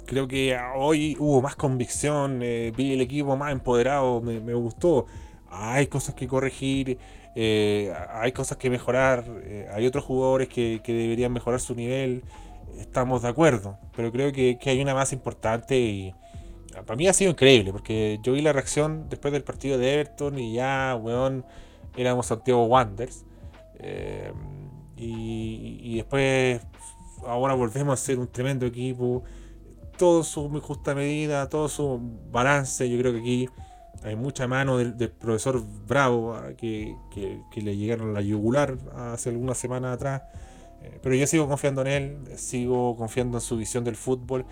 Creo 0.10 0.28
que 0.28 0.58
hoy 0.76 1.16
hubo 1.20 1.40
más 1.40 1.56
convicción, 1.56 2.40
eh, 2.42 2.74
vi 2.76 2.94
el 2.94 3.02
equipo 3.02 3.38
más 3.38 3.52
empoderado, 3.52 4.22
me, 4.22 4.56
gustó. 4.56 5.06
Hay 5.52 5.86
cosas 5.86 6.16
que 6.16 6.28
corregir, 6.28 6.98
eh, 7.36 7.94
hay 8.12 8.32
cosas 8.32 8.58
que 8.58 8.72
mejorar, 8.72 9.24
eh, 9.44 9.70
hay 9.72 9.86
otros 9.86 10.04
jugadores 10.04 10.48
que, 10.50 10.82
deberían 10.84 11.32
mejorar 11.32 11.60
su 11.60 11.76
nivel, 11.76 12.24
estamos 12.80 13.22
de 13.22 13.28
acuerdo, 13.28 13.78
pero 13.96 14.12
creo 14.12 14.32
que, 14.32 14.58
hay 14.66 14.82
una 14.82 14.96
más 14.96 15.14
importante 15.14 15.78
y 15.78 16.16
para 16.88 16.96
mí 16.96 17.08
ha 17.08 17.14
sido 17.14 17.30
increíble, 17.30 17.72
porque 17.72 18.20
yo 18.24 18.34
vi 18.34 18.42
la 18.42 18.52
reacción 18.52 19.10
después 19.10 19.32
del 19.32 19.44
partido 19.44 19.78
de 19.78 19.94
Everton 19.94 20.40
y 20.40 20.54
ya, 20.56 20.98
weón, 21.00 21.46
éramos 21.96 22.26
Santiago 22.26 22.66
Wanderers. 22.66 23.26
y, 24.98 25.82
y 25.84 25.98
después 25.98 26.62
ahora 27.28 27.54
volvemos 27.54 27.94
a 27.94 28.04
ser 28.04 28.18
un 28.18 28.28
tremendo 28.28 28.66
equipo 28.66 29.24
todo 30.00 30.24
su 30.24 30.50
justa 30.62 30.96
medida, 30.96 31.50
todo 31.50 31.68
su 31.68 32.00
balance. 32.32 32.90
Yo 32.90 32.98
creo 32.98 33.14
que 33.14 33.20
aquí 33.20 33.50
hay 34.02 34.16
mucha 34.16 34.48
mano 34.48 34.78
del, 34.78 35.12
profesor 35.12 35.62
Bravo 35.86 36.34
ah, 36.34 36.54
que, 36.58 36.96
le 37.56 37.78
llegaron 37.78 38.14
la 38.14 38.22
yugular 38.22 38.78
hace 38.96 39.30
algunas 39.30 39.58
semanas 39.58 39.94
atrás. 39.94 40.24
Eh, 40.82 40.98
pero 41.04 41.14
yo 41.16 41.28
sigo 41.28 41.48
confiando 41.50 41.82
en 41.82 41.88
él, 41.88 42.38
sigo 42.38 42.96
confiando 42.96 43.38
en 43.38 43.42
su 43.42 43.58
visión 43.58 43.84
del 43.84 43.98
fútbol. 43.98 44.46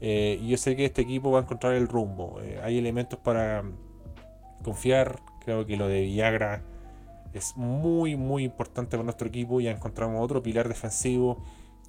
Eh, 0.00 0.38
y 0.40 0.48
yo 0.48 0.56
sé 0.56 0.76
que 0.76 0.84
este 0.84 1.02
equipo 1.02 1.32
va 1.32 1.40
a 1.40 1.42
encontrar 1.42 1.74
el 1.74 1.88
rumbo. 1.88 2.40
Eh, 2.40 2.60
hay 2.62 2.78
elementos 2.78 3.18
para 3.18 3.64
confiar. 4.62 5.18
Creo 5.44 5.66
que 5.66 5.76
lo 5.76 5.88
de 5.88 6.02
Villagra 6.02 6.62
es 7.34 7.56
muy, 7.56 8.14
muy 8.14 8.44
importante 8.44 8.92
para 8.92 9.02
nuestro 9.02 9.26
equipo. 9.26 9.60
Ya 9.60 9.72
encontramos 9.72 10.22
otro 10.24 10.44
pilar 10.44 10.68
defensivo 10.68 11.42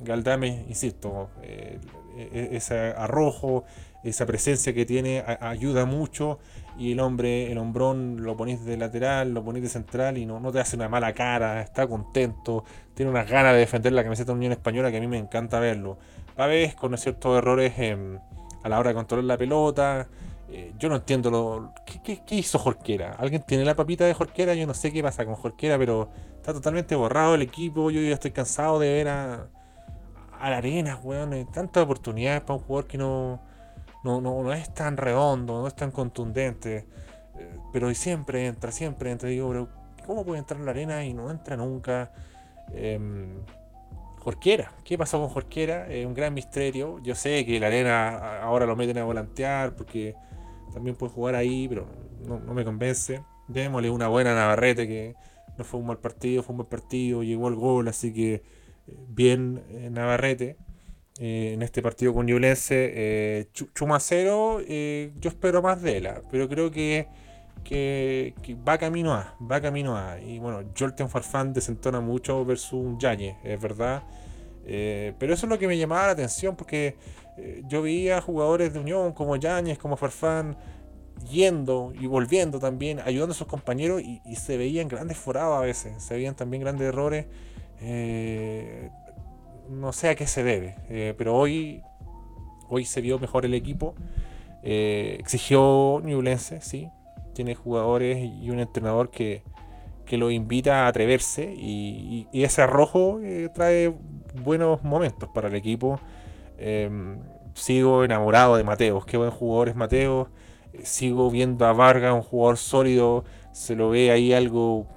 Galdame, 0.03 0.65
insisto, 0.67 1.29
eh, 1.41 1.79
e-, 2.17 2.49
ese 2.53 2.75
arrojo, 2.75 3.63
esa 4.03 4.25
presencia 4.25 4.73
que 4.73 4.85
tiene 4.85 5.23
ayuda 5.39 5.85
mucho 5.85 6.39
y 6.77 6.91
el 6.91 6.99
hombre, 6.99 7.51
el 7.51 7.57
hombrón 7.57 8.21
lo 8.21 8.35
ponéis 8.35 8.65
de 8.65 8.75
lateral, 8.75 9.33
lo 9.33 9.43
ponéis 9.43 9.63
de 9.63 9.69
central 9.69 10.17
y 10.17 10.25
no, 10.25 10.39
no 10.39 10.51
te 10.51 10.59
hace 10.59 10.75
una 10.75 10.89
mala 10.89 11.13
cara, 11.13 11.61
está 11.61 11.87
contento, 11.87 12.65
tiene 12.93 13.11
unas 13.11 13.29
ganas 13.29 13.53
de 13.53 13.59
defender 13.59 13.93
la 13.93 14.03
camiseta 14.03 14.31
de 14.31 14.37
Unión 14.37 14.51
Española 14.51 14.91
que 14.91 14.97
a 14.97 14.99
mí 14.99 15.07
me 15.07 15.17
encanta 15.17 15.59
verlo. 15.59 15.97
A 16.35 16.47
veces 16.47 16.75
con 16.75 16.97
ciertos 16.97 17.37
errores 17.37 17.73
a 18.63 18.69
la 18.69 18.79
hora 18.79 18.89
de 18.89 18.95
controlar 18.95 19.25
la 19.25 19.37
pelota. 19.37 20.07
Eh, 20.49 20.73
yo 20.77 20.89
no 20.89 20.95
entiendo 20.95 21.31
lo. 21.31 21.73
¿qué, 22.03 22.21
hizo 22.31 22.59
Jorquera? 22.59 23.13
¿Alguien 23.17 23.43
tiene 23.43 23.65
la 23.65 23.75
papita 23.75 24.05
de 24.05 24.13
Jorquera? 24.13 24.53
Yo 24.53 24.65
no 24.67 24.73
sé 24.73 24.91
qué 24.91 25.01
pasa 25.03 25.25
con 25.25 25.35
Jorquera, 25.35 25.77
pero 25.77 26.09
está 26.35 26.53
totalmente 26.53 26.95
borrado 26.95 27.35
el 27.35 27.41
equipo. 27.41 27.91
Yo 27.91 28.01
ya 28.01 28.13
estoy 28.13 28.31
cansado 28.31 28.79
de 28.79 28.91
ver 28.91 29.07
a, 29.09 29.47
a 30.43 30.49
la 30.49 30.57
arena, 30.57 30.99
weón. 31.03 31.33
Hay 31.33 31.45
tantas 31.45 31.83
oportunidades 31.83 32.41
para 32.41 32.55
un 32.55 32.63
jugador 32.65 32.87
que 32.87 32.97
no, 32.97 33.41
no, 34.03 34.21
no, 34.21 34.53
es 34.53 34.73
tan 34.73 34.97
redondo, 34.97 35.61
no 35.61 35.67
es 35.67 35.75
tan 35.75 35.91
contundente. 35.91 36.85
Eh, 37.37 37.57
pero 37.71 37.93
siempre 37.93 38.47
entra, 38.47 38.71
siempre 38.71 39.11
entra. 39.11 39.29
Digo, 39.29 39.49
pero 39.49 39.69
¿cómo 40.05 40.25
puede 40.25 40.39
entrar 40.39 40.61
a 40.61 40.63
la 40.65 40.71
arena 40.71 41.05
y 41.05 41.13
no 41.13 41.31
entra 41.31 41.55
nunca? 41.57 42.11
Jorquera, 44.23 44.71
¿qué 44.85 44.97
pasó 44.97 45.19
con 45.19 45.29
Jorquera? 45.29 45.87
Es 45.87 46.05
un 46.05 46.13
gran 46.13 46.33
misterio. 46.33 46.99
Yo 47.03 47.13
sé 47.13 47.45
que 47.45 47.59
la 47.59 47.67
arena 47.67 48.39
ahora 48.41 48.65
lo 48.65 48.75
meten 48.75 48.97
a 48.97 49.03
volantear 49.03 49.75
porque 49.75 50.15
también 50.73 50.95
puede 50.95 51.11
jugar 51.11 51.35
ahí, 51.35 51.67
pero 51.67 51.87
no, 52.25 52.39
me 52.53 52.63
convence. 52.63 53.21
Démosle 53.49 53.89
una 53.89 54.07
buena 54.07 54.33
Navarrete 54.33 54.87
que 54.87 55.15
no 55.57 55.65
fue 55.65 55.81
un 55.81 55.87
mal 55.87 55.99
partido, 55.99 56.41
fue 56.41 56.53
un 56.53 56.57
buen 56.59 56.69
partido, 56.69 57.21
llegó 57.21 57.49
el 57.49 57.55
gol, 57.55 57.89
así 57.89 58.13
que 58.13 58.43
bien 58.87 59.63
eh, 59.69 59.89
Navarrete 59.89 60.57
eh, 61.19 61.51
en 61.53 61.61
este 61.61 61.81
partido 61.81 62.13
con 62.13 62.25
Ñublense. 62.25 62.91
Eh, 62.93 63.47
Chumacero, 63.73 64.61
yo 64.61 65.29
espero 65.29 65.61
más 65.61 65.81
de 65.81 65.97
él, 65.97 66.09
pero 66.31 66.49
creo 66.49 66.71
que, 66.71 67.07
que, 67.63 68.33
va 68.67 68.77
camino 68.77 69.13
a, 69.13 69.35
va 69.39 69.61
camino 69.61 69.97
a. 69.97 70.19
Y 70.19 70.39
bueno, 70.39 70.63
Jolten 70.77 71.09
Farfán 71.09 71.53
desentona 71.53 71.99
mucho 72.01 72.43
versus 72.45 72.73
un 72.73 72.99
Yañez, 72.99 73.35
es 73.43 73.61
verdad. 73.61 74.03
pero 74.65 75.33
eso 75.33 75.45
es 75.45 75.49
lo 75.49 75.59
que 75.59 75.67
me 75.67 75.77
llamaba 75.77 76.07
la 76.07 76.13
atención 76.13 76.55
porque 76.55 76.95
yo 77.67 77.81
veía 77.81 78.21
jugadores 78.21 78.73
de 78.73 78.79
Unión 78.79 79.13
como 79.13 79.35
Yañez, 79.35 79.77
como 79.77 79.97
Farfán, 79.97 80.57
yendo 81.31 81.93
y 81.97 82.07
volviendo 82.07 82.59
también, 82.59 82.99
ayudando 82.99 83.33
a 83.33 83.37
sus 83.37 83.47
compañeros 83.47 84.01
y, 84.01 84.19
y 84.25 84.35
se 84.35 84.57
veían 84.57 84.87
grandes 84.87 85.17
forados 85.17 85.57
a 85.57 85.61
veces, 85.61 86.03
se 86.03 86.15
veían 86.15 86.35
también 86.35 86.63
grandes 86.63 86.87
errores. 86.87 87.27
Eh, 87.83 88.89
no 89.69 89.91
sé 89.93 90.09
a 90.09 90.15
qué 90.15 90.27
se 90.27 90.43
debe, 90.43 90.75
eh, 90.89 91.13
pero 91.17 91.35
hoy, 91.35 91.83
hoy 92.69 92.85
se 92.85 93.01
vio 93.01 93.19
mejor 93.19 93.45
el 93.45 93.53
equipo. 93.53 93.95
Eh, 94.63 95.17
exigió 95.19 96.01
Newlense, 96.03 96.61
sí. 96.61 96.89
Tiene 97.33 97.55
jugadores 97.55 98.17
y 98.19 98.49
un 98.49 98.59
entrenador 98.59 99.09
que, 99.09 99.43
que 100.05 100.17
lo 100.17 100.31
invita 100.31 100.85
a 100.85 100.87
atreverse 100.87 101.53
y, 101.55 102.27
ese 102.31 102.61
arrojo 102.61 103.19
eh, 103.21 103.49
trae 103.53 103.93
buenos 104.43 104.83
momentos 104.83 105.29
para 105.33 105.47
el 105.47 105.55
equipo. 105.55 105.99
Em, 106.57 107.19
sigo 107.53 108.03
enamorado 108.03 108.55
de 108.55 108.63
Mateos, 108.63 109.05
qué 109.05 109.17
buen 109.17 109.31
jugador 109.31 109.69
es 109.69 109.75
Mateos. 109.75 110.29
sigo 110.83 111.29
viendo 111.29 111.65
a 111.65 111.73
Vargas, 111.73 112.13
un 112.13 112.21
jugador 112.21 112.57
sólido, 112.57 113.25
se 113.51 113.75
lo 113.75 113.89
ve 113.89 114.11
ahí 114.11 114.33
algo, 114.33 114.87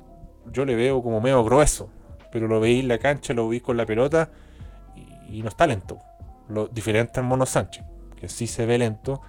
yo 0.52 0.64
le 0.64 0.74
veo 0.74 1.02
como 1.02 1.20
medio 1.20 1.44
grueso, 1.44 1.90
pero 2.36 2.48
lo 2.48 2.60
veis 2.60 2.82
en 2.82 2.88
la 2.88 2.98
cancha, 2.98 3.32
lo 3.32 3.48
veis 3.48 3.62
con 3.62 3.78
la 3.78 3.86
pelota 3.86 4.28
y, 5.26 5.40
no 5.40 5.48
está 5.48 5.66
lento. 5.66 6.00
Lo 6.50 6.68
diferente 6.68 7.18
al 7.18 7.24
Mono 7.24 7.46
Sánchez, 7.46 7.82
que 8.14 8.28
sí 8.28 8.46
se 8.46 8.66
ve 8.66 8.76
lento. 8.76 9.22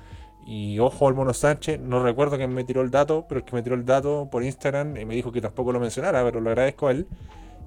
Y 0.46 0.78
ojo 0.80 1.08
al 1.08 1.13
Mono 1.13 1.34
Sánchez, 1.34 1.80
no 1.80 2.04
recuerdo 2.04 2.36
quién 2.36 2.54
me 2.54 2.65
tiró 2.65 2.82
el 2.82 2.91
dato, 2.91 3.26
pero 3.30 3.39
el 3.39 3.46
que 3.46 3.56
me 3.56 3.62
tiró 3.62 3.76
el 3.76 3.86
dato 3.86 4.28
por 4.30 4.43
Instagram 4.43 4.98
y 4.98 5.06
me 5.06 5.15
dijo 5.15 5.32
que 5.32 5.39
tampoco 5.39 5.72
lo 5.72 5.80
mencionara, 5.80 6.22
pero 6.26 6.41
lo 6.41 6.50
agradezco 6.50 6.89
a 6.89 6.91
él. 6.91 7.08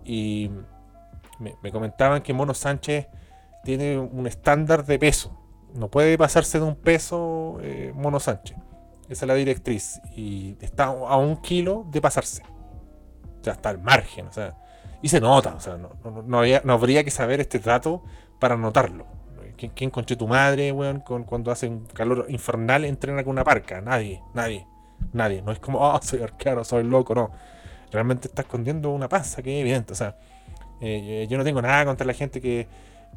Y 0.05 0.51
me, 1.39 1.73
comentaban 1.73 2.21
que 2.21 2.35
Mono 2.35 2.53
Sánchez 2.53 3.07
tiene 3.65 3.99
un 3.99 4.27
estándar 4.27 4.85
de 4.85 4.99
peso. 4.99 5.35
No 5.75 5.89
puede 5.89 6.19
pasarse 6.19 6.59
de 6.59 6.67
un 6.67 6.77
peso 6.77 7.57
eh, 7.63 7.95
Mono 7.95 8.21
Sánchez. 8.21 8.59
Esa 9.09 9.25
es 9.25 9.27
la 9.27 9.35
directriz. 9.37 10.03
Y 10.15 10.59
está 10.61 10.85
a 10.85 11.17
un 11.17 11.39
kilo 11.39 11.87
de 11.91 12.03
pasarse. 12.03 12.43
O 13.41 13.43
sea, 13.43 13.55
está 13.55 13.71
al 13.71 13.79
margen. 13.79 14.27
O 14.27 14.33
sea, 14.33 14.55
y 15.03 15.09
se 15.09 15.21
nota, 15.21 15.55
o 15.55 15.61
sea, 15.61 15.77
no, 15.77 16.23
no, 16.23 16.73
habría 16.73 17.05
que 17.05 17.11
saber 17.11 17.41
este 17.41 17.59
dato 17.59 18.03
para 18.39 18.57
notarlo. 18.57 19.07
¿Quién, 19.57 19.73
quién 19.91 19.91
tu 19.91 20.27
madre, 20.27 20.73
weón, 20.73 21.01
con, 21.01 21.25
cuando 21.25 21.51
hace 21.51 21.69
un 21.69 21.85
calor 21.85 22.27
infernal 22.31 22.85
entrena 22.87 23.23
con 23.23 23.33
una 23.33 23.45
parca? 23.45 23.83
Nadie, 23.83 24.23
nadie, 24.33 24.67
nadie. 25.13 25.43
No 25.43 25.53
es 25.53 25.59
como, 25.59 25.81
oh, 25.81 26.01
soy 26.03 26.23
arquero, 26.23 26.65
soy 26.65 26.85
loco, 26.85 27.15
no. 27.15 27.31
Realmente 27.93 28.29
está 28.29 28.43
escondiendo 28.43 28.91
una 28.91 29.09
panza 29.09 29.43
que 29.43 29.59
es 29.59 29.61
evidente. 29.61 29.93
O 29.93 29.97
sea, 29.97 30.17
eh, 30.81 31.27
yo 31.29 31.37
no 31.37 31.45
tengo 31.45 31.61
nada 31.61 31.85
contra 31.85 32.07
la 32.07 32.15
gente 32.15 32.41
que, 32.41 32.69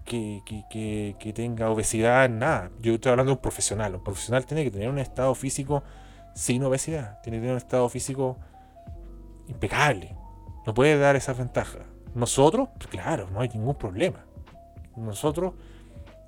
que, 0.03 0.41
que, 0.69 1.15
que, 1.17 1.33
tenga 1.33 1.69
obesidad, 1.69 2.29
nada. 2.29 2.71
Yo 2.81 2.93
estoy 2.93 3.11
hablando 3.11 3.31
de 3.31 3.35
un 3.35 3.41
profesional. 3.41 3.95
Un 3.95 4.03
profesional 4.03 4.45
tiene 4.45 4.65
que 4.65 4.71
tener 4.71 4.89
un 4.89 4.99
estado 4.99 5.33
físico 5.35 5.83
sin 6.35 6.61
obesidad. 6.63 7.21
Tiene 7.21 7.37
que 7.37 7.41
tener 7.41 7.51
un 7.53 7.57
estado 7.57 7.87
físico 7.87 8.37
impecable. 9.47 10.15
No 10.65 10.73
puede 10.73 10.97
dar 10.97 11.15
esa 11.15 11.33
ventaja. 11.33 11.79
Nosotros, 12.15 12.69
claro, 12.89 13.29
no 13.31 13.41
hay 13.41 13.49
ningún 13.49 13.75
problema. 13.75 14.25
Nosotros, 14.95 15.53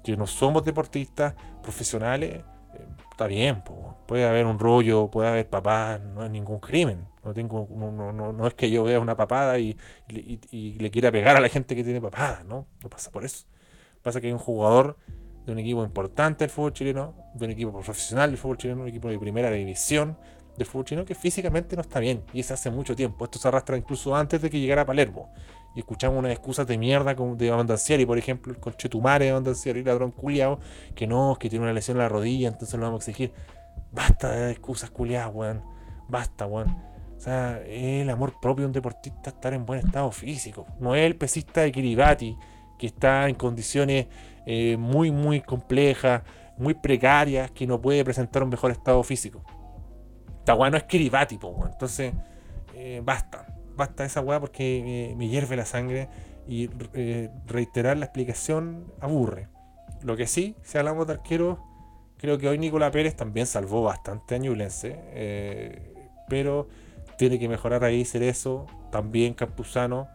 que 0.04 0.17
no 0.17 0.28
somos 0.28 0.63
deportistas 0.63 1.36
profesionales, 1.62 2.41
eh, 2.74 2.88
está 3.12 3.28
bien, 3.28 3.63
puede 4.08 4.28
haber 4.28 4.45
un 4.45 4.60
rollo, 4.60 5.10
puede 5.10 5.30
haber 5.30 5.50
papás, 5.50 6.02
no 6.02 6.24
es 6.24 6.32
ningún 6.32 6.60
crimen. 6.60 7.08
No, 7.24 7.34
tengo, 7.34 7.67
no, 7.71 7.91
no, 7.91 8.34
no 8.34 8.48
es 8.48 8.54
que 8.54 8.69
yo 8.69 8.84
vea 8.84 9.00
una 9.00 9.15
papada 9.15 9.58
y, 9.58 9.78
le 10.08 10.91
quiera 10.91 11.12
pegar 11.12 11.36
a 11.36 11.39
la 11.39 11.50
gente 11.50 11.76
que 11.76 11.84
tiene 11.84 12.02
papada, 12.02 12.43
¿no? 12.43 12.67
No 12.84 12.89
pasa 12.89 13.12
por 13.12 13.26
eso. 13.26 13.45
Pasa 14.04 14.21
que 14.21 14.28
hay 14.28 14.34
un 14.34 14.39
jugador 14.39 14.98
de 15.45 15.52
un 15.52 15.60
equipo 15.60 15.84
importante 15.84 16.43
del 16.43 16.52
fútbol 16.52 16.74
chileno, 16.74 17.15
de 17.34 17.45
un 17.45 17.52
equipo 17.52 17.71
profesional 17.71 18.30
del 18.30 18.38
fútbol 18.38 18.58
chileno, 18.58 18.82
un 18.84 18.88
equipo 18.88 19.10
de 19.10 19.17
primera 19.17 19.50
división, 19.50 20.17
del 20.57 20.67
fútbol 20.67 20.85
chino 20.85 21.05
que 21.05 21.15
físicamente 21.15 21.75
no 21.75 21.81
está 21.81 21.99
bien. 21.99 22.23
Y 22.33 22.39
es 22.39 22.51
hace 22.51 22.69
mucho 22.69 22.95
tiempo. 22.95 23.25
Esto 23.25 23.39
se 23.39 23.47
arrastra 23.47 23.77
incluso 23.77 24.15
antes 24.15 24.41
de 24.41 24.49
que 24.49 24.59
llegara 24.59 24.83
a 24.83 24.85
Palermo. 24.85 25.29
Y 25.75 25.79
escuchamos 25.79 26.17
unas 26.17 26.31
excusas 26.31 26.65
de 26.65 26.77
mierda 26.77 27.15
como 27.15 27.35
de 27.35 27.51
Abandancieri, 27.51 28.05
por 28.05 28.17
ejemplo, 28.17 28.53
el 28.53 28.59
conchetumare 28.59 29.25
de 29.25 29.31
Abandancieri, 29.31 29.83
ladrón 29.83 30.11
culiao, 30.11 30.59
que 30.95 31.05
no, 31.05 31.35
que 31.37 31.49
tiene 31.49 31.63
una 31.63 31.73
lesión 31.73 31.97
en 31.97 32.03
la 32.03 32.09
rodilla, 32.09 32.47
entonces 32.47 32.79
lo 32.79 32.85
vamos 32.85 33.05
a 33.05 33.11
exigir. 33.11 33.33
Basta 33.91 34.31
de 34.31 34.51
excusas 34.51 34.89
culiadas, 34.89 35.33
weón. 35.33 35.61
Basta, 36.07 36.45
weón. 36.45 36.69
O 37.17 37.19
sea, 37.19 37.61
es 37.65 38.01
el 38.03 38.09
amor 38.09 38.39
propio 38.39 38.63
de 38.63 38.67
un 38.67 38.73
deportista 38.73 39.31
estar 39.31 39.53
en 39.53 39.65
buen 39.65 39.79
estado 39.79 40.11
físico. 40.11 40.65
No 40.79 40.95
es 40.95 41.05
el 41.05 41.17
pesista 41.17 41.61
de 41.61 41.71
Kiribati, 41.71 42.37
que 42.77 42.87
está 42.87 43.27
en 43.27 43.35
condiciones 43.35 44.07
eh, 44.45 44.77
muy, 44.77 45.11
muy 45.11 45.41
complejas, 45.41 46.23
muy 46.57 46.73
precarias, 46.73 47.51
que 47.51 47.67
no 47.67 47.81
puede 47.81 48.03
presentar 48.05 48.43
un 48.43 48.49
mejor 48.49 48.71
estado 48.71 49.01
físico. 49.03 49.43
Esta 50.45 50.53
weá 50.53 50.69
no 50.69 50.77
es 50.77 50.84
Kiribati, 50.84 51.39
Entonces, 51.71 52.13
eh, 52.75 53.01
basta. 53.03 53.47
Basta 53.75 54.05
esa 54.05 54.21
weá 54.21 54.39
porque 54.39 55.15
me 55.17 55.27
hierve 55.27 55.55
la 55.55 55.65
sangre 55.65 56.08
y 56.47 56.69
eh, 56.93 57.31
reiterar 57.47 57.97
la 57.97 58.05
explicación 58.05 58.93
aburre. 59.01 59.47
Lo 60.03 60.15
que 60.15 60.27
sí, 60.27 60.55
si 60.62 60.77
hablamos 60.77 61.08
de 61.08 61.13
arqueros, 61.13 61.58
creo 62.19 62.38
que 62.38 62.47
hoy 62.47 62.60
Nicolás 62.60 62.91
Pérez 62.91 63.15
también 63.15 63.47
salvó 63.47 63.81
bastante 63.81 64.36
a 64.36 64.38
Ñublense. 64.38 64.99
Eh, 65.13 65.95
pero 66.29 66.67
tiene 67.17 67.39
que 67.39 67.49
mejorar 67.49 67.84
ahí 67.84 68.05
Cerezo, 68.05 68.67
también 68.91 69.34
Campuzano. 69.34 70.10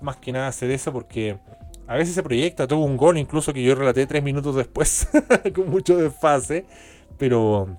Más 0.00 0.16
que 0.16 0.32
nada 0.32 0.48
hacer 0.48 0.72
eso 0.72 0.92
porque 0.92 1.38
a 1.86 1.94
veces 1.94 2.16
se 2.16 2.24
proyecta, 2.24 2.66
tuvo 2.66 2.84
un 2.84 2.96
gol 2.96 3.16
incluso 3.16 3.52
que 3.52 3.62
yo 3.62 3.76
relaté 3.76 4.04
tres 4.04 4.24
minutos 4.24 4.56
después, 4.56 5.06
con 5.54 5.70
mucho 5.70 5.96
desfase. 5.96 6.66
Pero 7.18 7.78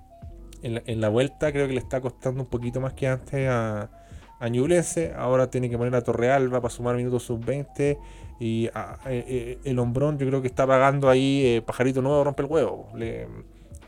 en 0.62 1.02
la, 1.02 1.10
vuelta 1.10 1.52
creo 1.52 1.68
que 1.68 1.74
le 1.74 1.80
está 1.80 2.02
costando 2.02 2.42
un 2.44 2.50
poquito 2.50 2.82
más 2.82 2.94
que 2.94 3.08
antes 3.08 3.48
a, 3.48 3.90
a 4.40 4.48
Ahora 5.18 5.50
tiene 5.50 5.70
que 5.70 5.78
poner 5.78 5.96
a 5.96 6.02
Torrealba 6.02 6.62
para 6.62 6.74
sumar 6.74 6.96
minutos 6.96 7.24
sub-20. 7.24 7.98
Y 8.40 8.68
eh, 8.68 8.72
eh, 9.06 9.60
el 9.66 9.80
hombrón 9.80 10.18
yo 10.18 10.26
creo 10.28 10.42
que 10.42 10.48
está 10.48 10.66
pagando 10.66 11.10
ahí 11.10 11.44
eh, 11.46 11.62
Pajarito 11.62 12.02
Nuevo 12.02 12.24
rompe 12.24 12.44
el 12.44 12.50
huevo. 12.50 12.90
Le, 12.96 13.28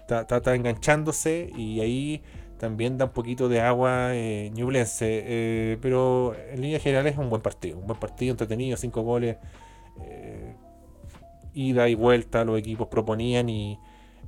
está, 0.10 0.56
enganchándose 0.56 1.50
y 1.56 1.80
ahí 1.80 2.22
también 2.58 2.98
da 2.98 3.06
un 3.06 3.12
poquito 3.12 3.48
de 3.48 3.62
agua 3.62 4.10
eh, 4.14 5.78
pero 5.82 6.36
en 6.36 6.62
línea 6.62 6.80
general 6.80 7.08
es 7.08 7.18
un 7.18 7.30
buen 7.30 7.42
partido. 7.42 7.80
Un 7.80 7.88
buen 7.88 8.00
partido 8.00 8.32
entretenido, 8.32 8.76
cinco 8.78 9.02
goles. 9.04 9.38
ida 11.54 11.88
y 11.88 11.96
vuelta, 11.96 12.44
los 12.44 12.60
equipos 12.60 12.88
proponían 12.88 13.50
y 13.50 13.80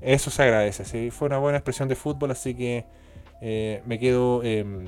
eso 0.03 0.29
se 0.29 0.43
agradece. 0.43 0.85
¿sí? 0.85 1.11
Fue 1.11 1.27
una 1.27 1.37
buena 1.37 1.57
expresión 1.57 1.87
de 1.87 1.95
fútbol, 1.95 2.31
así 2.31 2.53
que 2.55 2.85
eh, 3.41 3.81
me 3.85 3.99
quedo 3.99 4.43
em, 4.43 4.85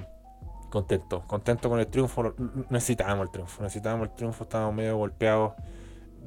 contento. 0.69 1.23
Contento 1.28 1.69
con 1.69 1.80
el 1.80 1.88
triunfo. 1.88 2.34
Necesitábamos 2.69 3.28
el 3.28 3.32
triunfo. 3.32 3.63
Necesitábamos 3.63 4.10
el 4.10 4.15
triunfo. 4.15 4.43
Estábamos 4.43 4.75
medio 4.75 4.97
golpeados. 4.97 5.54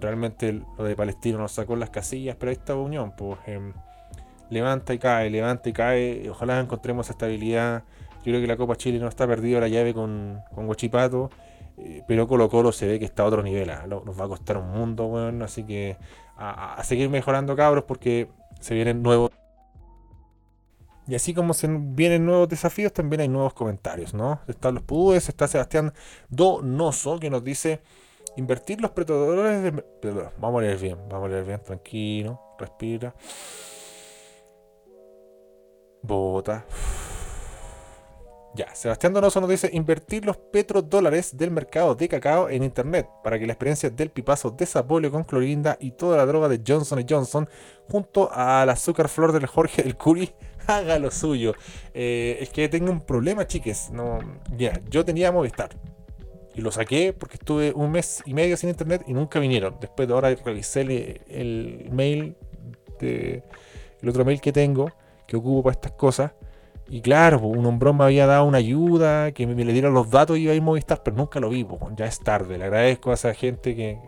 Realmente 0.00 0.62
lo 0.76 0.84
de 0.84 0.94
Palestino 0.94 1.38
nos 1.38 1.52
sacó 1.52 1.74
las 1.76 1.90
casillas, 1.90 2.36
pero 2.36 2.50
ahí 2.50 2.56
está 2.56 2.74
Unión. 2.74 3.12
Pues, 3.16 3.38
em, 3.46 3.72
levanta 4.50 4.94
y 4.94 4.98
cae, 4.98 5.30
levanta 5.30 5.68
y 5.68 5.72
cae. 5.72 6.30
Ojalá 6.30 6.60
encontremos 6.60 7.10
estabilidad. 7.10 7.84
Yo 8.18 8.32
creo 8.32 8.40
que 8.40 8.46
la 8.46 8.56
Copa 8.56 8.76
Chile 8.76 8.98
no 8.98 9.08
está 9.08 9.26
perdido 9.26 9.60
la 9.60 9.68
llave 9.68 9.94
con, 9.94 10.40
con 10.54 10.66
Guachipato. 10.66 11.30
Eh, 11.80 12.02
pero 12.06 12.26
Colo 12.26 12.48
Colo 12.48 12.72
se 12.72 12.86
ve 12.86 12.98
que 12.98 13.04
está 13.04 13.22
a 13.22 13.26
otro 13.26 13.42
nivel. 13.42 13.70
¿ah? 13.70 13.86
Nos 13.86 14.18
va 14.18 14.24
a 14.24 14.28
costar 14.28 14.56
un 14.56 14.70
mundo, 14.70 15.06
bueno, 15.06 15.44
así 15.44 15.64
que 15.64 15.96
a, 16.36 16.82
seguir 16.84 17.08
mejorando 17.08 17.56
cabros 17.56 17.84
porque 17.84 18.28
se 18.60 18.74
vienen 18.74 19.02
nuevos. 19.02 19.30
Y 21.06 21.14
así 21.14 21.32
como 21.32 21.54
se 21.54 21.68
vienen 21.70 22.26
nuevos 22.26 22.48
desafíos, 22.48 22.92
también 22.92 23.22
hay 23.22 23.28
nuevos 23.28 23.54
comentarios, 23.54 24.12
¿no? 24.12 24.40
Están 24.46 24.74
los 24.74 24.82
Pudúes, 24.82 25.28
está 25.28 25.48
Sebastián 25.48 25.94
Donoso 26.28 27.18
que 27.18 27.30
nos 27.30 27.42
dice 27.42 27.80
invertir 28.36 28.80
los 28.80 28.90
predadores 28.90 29.62
de... 29.62 29.82
vamos 30.38 30.60
a 30.60 30.66
leer 30.66 30.78
bien, 30.78 30.98
vamos 31.08 31.26
a 31.26 31.28
leer 31.30 31.44
bien, 31.44 31.62
tranquilo, 31.62 32.40
respira. 32.58 33.14
Bota. 36.02 36.64
Ya, 38.54 38.74
Sebastián 38.74 39.12
Donoso 39.12 39.40
nos 39.40 39.50
dice 39.50 39.70
invertir 39.72 40.24
los 40.24 40.36
petrodólares 40.36 41.36
del 41.36 41.50
mercado 41.50 41.94
de 41.94 42.08
cacao 42.08 42.48
en 42.48 42.62
internet 42.62 43.06
para 43.22 43.38
que 43.38 43.46
la 43.46 43.52
experiencia 43.52 43.90
del 43.90 44.10
pipazo 44.10 44.50
de 44.50 44.66
Sapolio 44.66 45.10
con 45.10 45.24
clorinda 45.24 45.76
y 45.80 45.92
toda 45.92 46.16
la 46.16 46.26
droga 46.26 46.48
de 46.48 46.60
Johnson 46.66 47.04
Johnson 47.08 47.48
junto 47.88 48.32
al 48.32 48.70
azúcar 48.70 49.08
flor 49.08 49.32
del 49.32 49.46
Jorge 49.46 49.82
del 49.82 49.96
Curi 49.96 50.32
haga 50.66 50.98
lo 50.98 51.10
suyo. 51.10 51.54
Eh, 51.94 52.38
es 52.40 52.48
que 52.50 52.68
tengo 52.68 52.90
un 52.90 53.00
problema, 53.02 53.46
chiques. 53.46 53.90
No, 53.90 54.18
ya, 54.56 54.80
yo 54.88 55.04
tenía 55.04 55.30
Movistar 55.30 55.70
y 56.58 56.60
lo 56.60 56.72
saqué 56.72 57.12
porque 57.12 57.36
estuve 57.36 57.72
un 57.72 57.92
mes 57.92 58.22
y 58.26 58.34
medio 58.34 58.56
sin 58.56 58.70
internet 58.70 59.04
y 59.06 59.12
nunca 59.12 59.38
vinieron. 59.38 59.76
Después 59.80 60.08
de 60.08 60.14
ahora 60.14 60.34
revisé 60.34 60.80
el, 61.28 61.88
mail 61.92 62.34
el 63.00 64.08
otro 64.08 64.24
mail 64.24 64.40
que 64.40 64.52
tengo 64.52 64.90
que 65.28 65.36
ocupo 65.36 65.62
para 65.62 65.74
estas 65.74 65.92
cosas 65.92 66.32
y 66.90 67.02
claro, 67.02 67.40
un 67.40 67.66
hombrón 67.66 67.98
me 67.98 68.04
había 68.04 68.26
dado 68.26 68.44
una 68.44 68.58
ayuda, 68.58 69.32
que 69.32 69.46
me, 69.46 69.62
le 69.62 69.72
dieron 69.72 69.92
los 69.92 70.10
datos 70.10 70.38
y 70.38 70.42
iba 70.42 70.52
a 70.52 70.54
ir 70.54 70.62
Movistar, 70.62 71.02
pero 71.02 71.16
nunca 71.16 71.38
lo 71.38 71.50
vi, 71.50 71.66
ya 71.96 72.06
es 72.06 72.18
tarde. 72.20 72.56
Le 72.56 72.64
agradezco 72.64 73.10
a 73.10 73.14
esa 73.14 73.34
gente 73.34 73.76
que. 73.76 73.98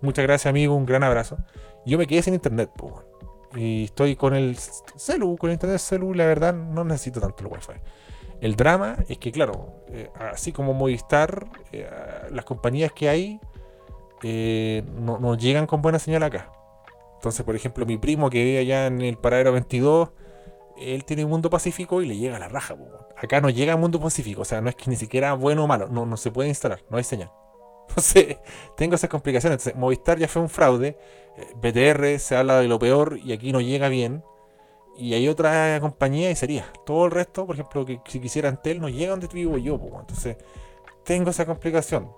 Muchas 0.00 0.24
gracias, 0.24 0.50
amigo, 0.50 0.74
un 0.74 0.86
gran 0.86 1.02
abrazo. 1.02 1.38
Yo 1.84 1.98
me 1.98 2.06
quedé 2.06 2.22
sin 2.22 2.34
internet, 2.34 2.70
y 3.54 3.84
estoy 3.84 4.16
con 4.16 4.34
el 4.34 4.56
celu, 4.56 5.36
con 5.36 5.50
el 5.50 5.54
internet 5.54 5.78
celu, 5.78 6.14
la 6.14 6.26
verdad 6.26 6.54
no 6.54 6.84
necesito 6.84 7.20
tanto 7.20 7.44
el 7.44 7.52
wifi. 7.52 7.72
El 8.40 8.56
drama 8.56 8.96
es 9.08 9.18
que, 9.18 9.30
claro, 9.30 9.84
eh, 9.88 10.10
así 10.32 10.52
como 10.52 10.74
Movistar, 10.74 11.46
eh, 11.72 11.88
las 12.30 12.44
compañías 12.44 12.92
que 12.92 13.08
hay 13.08 13.40
eh, 14.22 14.82
no, 14.98 15.18
no 15.18 15.36
llegan 15.36 15.66
con 15.66 15.82
buena 15.82 15.98
señal 15.98 16.22
acá. 16.22 16.52
Entonces, 17.16 17.44
por 17.44 17.54
ejemplo, 17.54 17.84
mi 17.86 17.98
primo 17.98 18.30
que 18.30 18.42
vive 18.42 18.58
allá 18.58 18.86
en 18.86 19.00
el 19.00 19.16
paradero 19.16 19.52
22, 19.52 20.10
él 20.82 21.04
tiene 21.04 21.24
Mundo 21.26 21.50
Pacífico 21.50 22.02
y 22.02 22.06
le 22.06 22.16
llega 22.16 22.36
a 22.36 22.40
la 22.40 22.48
raja. 22.48 22.76
Acá 23.16 23.40
no 23.40 23.50
llega 23.50 23.74
a 23.74 23.76
Mundo 23.76 24.00
Pacífico, 24.00 24.42
o 24.42 24.44
sea, 24.44 24.60
no 24.60 24.68
es 24.68 24.76
que 24.76 24.90
ni 24.90 24.96
siquiera 24.96 25.34
bueno 25.34 25.64
o 25.64 25.66
malo, 25.66 25.88
no, 25.88 26.06
no 26.06 26.16
se 26.16 26.30
puede 26.30 26.48
instalar, 26.48 26.82
no 26.90 26.96
hay 26.96 27.04
señal. 27.04 27.30
Entonces, 27.88 28.38
tengo 28.76 28.94
esas 28.94 29.10
complicaciones. 29.10 29.74
Movistar 29.74 30.18
ya 30.18 30.28
fue 30.28 30.42
un 30.42 30.48
fraude, 30.48 30.96
eh, 31.36 31.46
BTR 31.56 32.18
se 32.18 32.36
habla 32.36 32.60
de 32.60 32.68
lo 32.68 32.78
peor 32.78 33.18
y 33.22 33.32
aquí 33.32 33.52
no 33.52 33.60
llega 33.60 33.88
bien. 33.88 34.24
Y 34.96 35.14
hay 35.14 35.28
otra 35.28 35.78
compañía 35.80 36.30
y 36.30 36.36
sería. 36.36 36.66
Todo 36.84 37.06
el 37.06 37.10
resto, 37.10 37.46
por 37.46 37.56
ejemplo, 37.56 37.84
que 37.86 38.00
si 38.06 38.20
quisiera 38.20 38.48
Antel, 38.48 38.80
no 38.80 38.88
llega 38.88 39.12
donde 39.12 39.26
vivo 39.28 39.56
yo. 39.56 39.80
Entonces, 40.00 40.36
tengo 41.04 41.30
esa 41.30 41.46
complicación. 41.46 42.10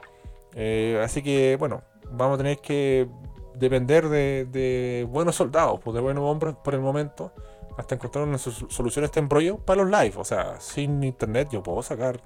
Eh, 0.54 1.00
así 1.02 1.22
que, 1.22 1.56
bueno, 1.56 1.82
vamos 2.10 2.34
a 2.34 2.38
tener 2.38 2.58
que 2.58 3.08
depender 3.54 4.08
de, 4.08 5.06
buenos 5.10 5.36
soldados, 5.36 5.80
de 5.84 6.00
buenos 6.00 6.24
hombres 6.24 6.54
por 6.62 6.74
el 6.74 6.80
momento, 6.80 7.32
hasta 7.76 7.94
encontrar 7.94 8.26
una 8.26 8.38
sol- 8.38 8.70
solución 8.70 9.04
a 9.04 9.06
este 9.06 9.20
embrollo 9.20 9.58
para 9.58 9.82
los 9.82 9.90
live. 9.90 10.14
O 10.16 10.24
sea, 10.24 10.60
sin 10.60 11.02
internet 11.02 11.48
yo 11.52 11.62
puedo 11.62 11.82
sacar 11.82 12.20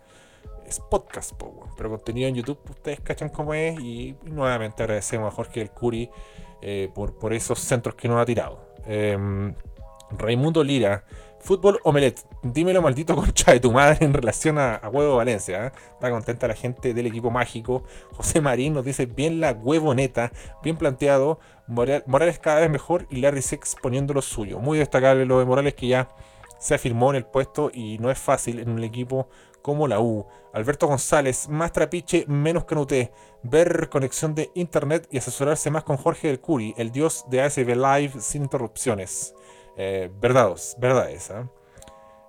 es 0.69 0.81
podcast, 0.81 1.33
pero 1.77 1.89
contenido 1.89 2.29
en 2.29 2.35
YouTube 2.35 2.59
ustedes 2.69 3.01
cachan 3.01 3.31
cómo 3.31 3.55
es. 3.55 3.79
Y, 3.81 4.17
nuevamente 4.25 4.83
agradecemos 4.83 5.33
a 5.33 5.35
Jorge 5.37 5.61
del 5.61 5.71
Curi 5.71 6.11
eh, 6.61 6.91
por, 6.95 7.19
por 7.19 7.33
esos 7.33 7.59
centros 7.59 7.95
que 7.95 8.09
nos 8.09 8.21
ha 8.21 8.27
tirado. 8.27 8.61
Em, 8.87 9.55
Raimundo 10.11 10.63
Lira, 10.63 11.05
fútbol 11.41 11.79
omelet, 11.85 12.21
dímelo 12.43 12.83
maldito 12.83 13.15
concha 13.17 13.53
de 13.53 13.61
tu 13.61 13.73
madre 13.73 14.05
en 14.05 14.13
relación 14.13 14.59
a, 14.59 14.81
Huevo 14.93 15.17
Valencia. 15.17 15.67
¿eh? 15.67 15.73
Está 15.93 16.11
contenta 16.11 16.49
la 16.49 16.55
gente 16.55 16.95
del 16.95 17.07
equipo 17.07 17.31
mágico. 17.31 17.85
José 18.13 18.41
Marín 18.41 18.75
nos 18.75 18.85
dice 18.85 19.07
bien 19.07 19.41
la 19.41 19.53
huevo 19.53 19.95
neta, 19.95 20.33
bien 20.63 20.77
planteado. 20.77 21.39
Moral- 21.67 22.05
Morales 22.07 22.39
cada 22.39 22.61
vez 22.61 22.71
mejor 22.71 23.07
y 23.11 23.17
Larry 23.21 23.43
Sex 23.43 23.77
poniendo 23.81 24.15
lo 24.15 24.23
suyo. 24.23 24.59
Muy 24.59 24.79
destacable 24.79 25.27
lo 25.27 25.39
de 25.39 25.45
Morales 25.45 25.75
que 25.75 25.89
ya 25.89 26.09
se 26.59 26.75
afirmó 26.75 27.11
en 27.11 27.17
el 27.17 27.25
puesto 27.27 27.71
y 27.73 27.99
no 27.99 28.11
es 28.11 28.19
fácil 28.19 28.59
en 28.59 28.71
un 28.71 28.83
equipo 28.83 29.29
como 29.63 29.87
la 29.87 30.01
U. 30.01 30.27
Alberto 30.55 30.87
González, 30.87 31.49
más 31.49 31.73
trapiche, 31.73 32.25
menos 32.27 32.65
canuté. 32.65 33.13
Ver 33.43 33.89
conexión 33.91 34.35
de 34.35 34.51
internet 34.55 35.07
y 35.11 35.19
asesorarse 35.19 35.71
más 35.71 35.85
con 35.85 35.97
Jorge 35.99 36.29
del 36.29 36.41
Curi, 36.41 36.75
el 36.79 36.91
dios 36.91 37.25
de 37.29 37.43
ASB 37.43 37.77
Live 37.77 38.13
sin 38.21 38.43
interrupciones. 38.45 39.35
Eh, 39.81 40.11
verdados, 40.21 40.77
verdades. 40.79 41.31
¿ah? 41.31 41.49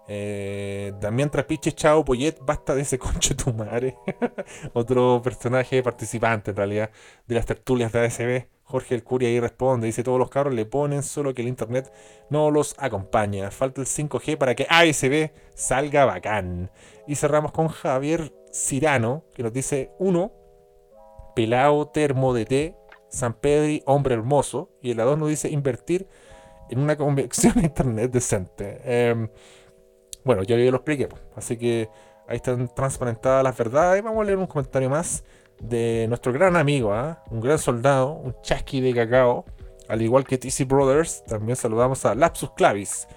Eh, 0.07 0.93
Damián 1.01 1.31
Trapiche, 1.31 1.71
chao, 1.71 2.05
Poyet, 2.05 2.38
basta 2.41 2.75
de 2.75 2.83
ese 2.83 2.99
conche 2.99 3.33
tu 3.33 3.51
madre. 3.53 3.97
Otro 4.73 5.19
personaje 5.23 5.81
participante 5.81 6.51
en 6.51 6.57
realidad 6.57 6.91
de 7.25 7.35
las 7.35 7.47
tertulias 7.47 7.91
de 7.91 8.05
ASB. 8.05 8.47
Jorge 8.63 8.93
el 8.93 9.03
Curi 9.03 9.25
ahí 9.25 9.39
responde, 9.39 9.88
dice 9.88 10.03
todos 10.03 10.19
los 10.19 10.29
cabros 10.29 10.53
le 10.53 10.63
ponen, 10.63 11.01
solo 11.01 11.33
que 11.33 11.41
el 11.41 11.47
internet 11.47 11.91
no 12.29 12.51
los 12.51 12.75
acompaña. 12.77 13.49
Falta 13.49 13.81
el 13.81 13.88
5G 13.88 14.38
para 14.38 14.53
que 14.53 14.67
ASB 14.69 15.31
salga 15.55 16.05
bacán. 16.05 16.69
Y 17.07 17.15
cerramos 17.15 17.51
con 17.51 17.67
Javier 17.67 18.31
Cirano, 18.53 19.23
que 19.33 19.41
nos 19.41 19.53
dice 19.53 19.91
uno, 19.97 20.31
pelao 21.35 21.88
termo 21.88 22.31
de 22.35 22.45
té, 22.45 22.75
San 23.09 23.33
Pedri, 23.33 23.81
hombre 23.88 24.13
hermoso. 24.13 24.69
Y 24.83 24.91
el 24.91 24.97
la 24.97 25.05
2 25.05 25.17
nos 25.17 25.29
dice 25.29 25.49
invertir 25.49 26.07
en 26.69 26.79
una 26.79 26.95
conexión 26.95 27.58
a 27.58 27.63
internet 27.63 28.12
decente. 28.12 28.79
Em, 28.84 29.29
bueno, 30.23 30.43
yo 30.43 30.58
ya 30.58 30.69
lo 30.69 30.77
expliqué, 30.77 31.08
así 31.36 31.58
que 31.58 31.89
ahí 32.27 32.38
están 32.38 32.67
transparentadas 32.73 33.43
las 33.43 33.58
verdades. 33.58 34.03
Vamos 34.03 34.21
a 34.21 34.25
leer 34.25 34.38
un 34.38 34.47
comentario 34.47 34.89
más 34.89 35.23
de 35.60 36.05
nuestro 36.08 36.32
gran 36.32 36.55
amigo, 36.55 36.93
¿ah? 36.93 37.23
un 37.29 37.41
gran 37.41 37.58
soldado, 37.58 38.13
un 38.13 38.36
chasqui 38.41 38.82
de 38.82 38.93
cacao, 38.93 39.45
al 39.88 40.01
igual 40.01 40.25
que 40.25 40.38
TC 40.38 40.65
Brothers. 40.67 41.23
También 41.25 41.55
saludamos 41.55 42.05
a 42.05 42.15
Lapsus 42.15 42.51
Clavis, 42.51 43.08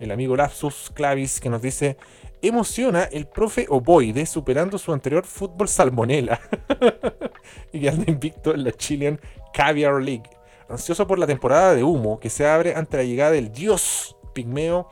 el 0.00 0.10
amigo 0.10 0.36
Lapsus 0.36 0.90
Clavis 0.94 1.40
que 1.40 1.50
nos 1.50 1.62
dice: 1.62 1.96
Emociona 2.40 3.04
el 3.04 3.26
profe 3.26 3.66
Oboide 3.68 4.26
superando 4.26 4.78
su 4.78 4.92
anterior 4.92 5.24
fútbol 5.24 5.68
salmonela 5.68 6.40
y 7.72 7.80
quedando 7.80 8.10
invicto 8.10 8.54
en 8.54 8.64
la 8.64 8.72
Chilean 8.72 9.20
Caviar 9.52 10.02
League. 10.02 10.28
Ansioso 10.72 11.06
por 11.06 11.18
la 11.18 11.26
temporada 11.26 11.74
de 11.74 11.84
humo 11.84 12.18
que 12.18 12.30
se 12.30 12.46
abre 12.46 12.74
ante 12.74 12.96
la 12.96 13.04
llegada 13.04 13.32
del 13.32 13.52
dios 13.52 14.16
pigmeo 14.32 14.88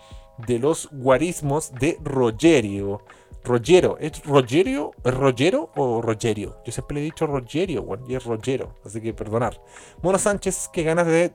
de 0.47 0.59
los 0.59 0.91
guarismos 0.93 1.73
de 1.73 1.97
Rogerio. 2.05 3.03
Rogero, 3.43 3.97
¿es 3.99 4.23
Rogerio? 4.27 4.91
¿Es 5.03 5.15
Rogero 5.15 5.71
o 5.77 6.03
Rogerio? 6.03 6.59
Yo 6.67 6.73
siempre 6.73 6.97
le 6.97 7.01
he 7.01 7.05
dicho 7.05 7.27
Rogerio, 7.27 7.81
weón, 7.81 8.05
y 8.07 8.15
es 8.15 8.25
Rogero, 8.25 8.75
así 8.85 9.01
que 9.01 9.15
perdonar. 9.15 9.59
Mono 10.03 10.19
Sánchez, 10.19 10.69
qué 10.71 10.83
ganas 10.83 11.07
de 11.07 11.33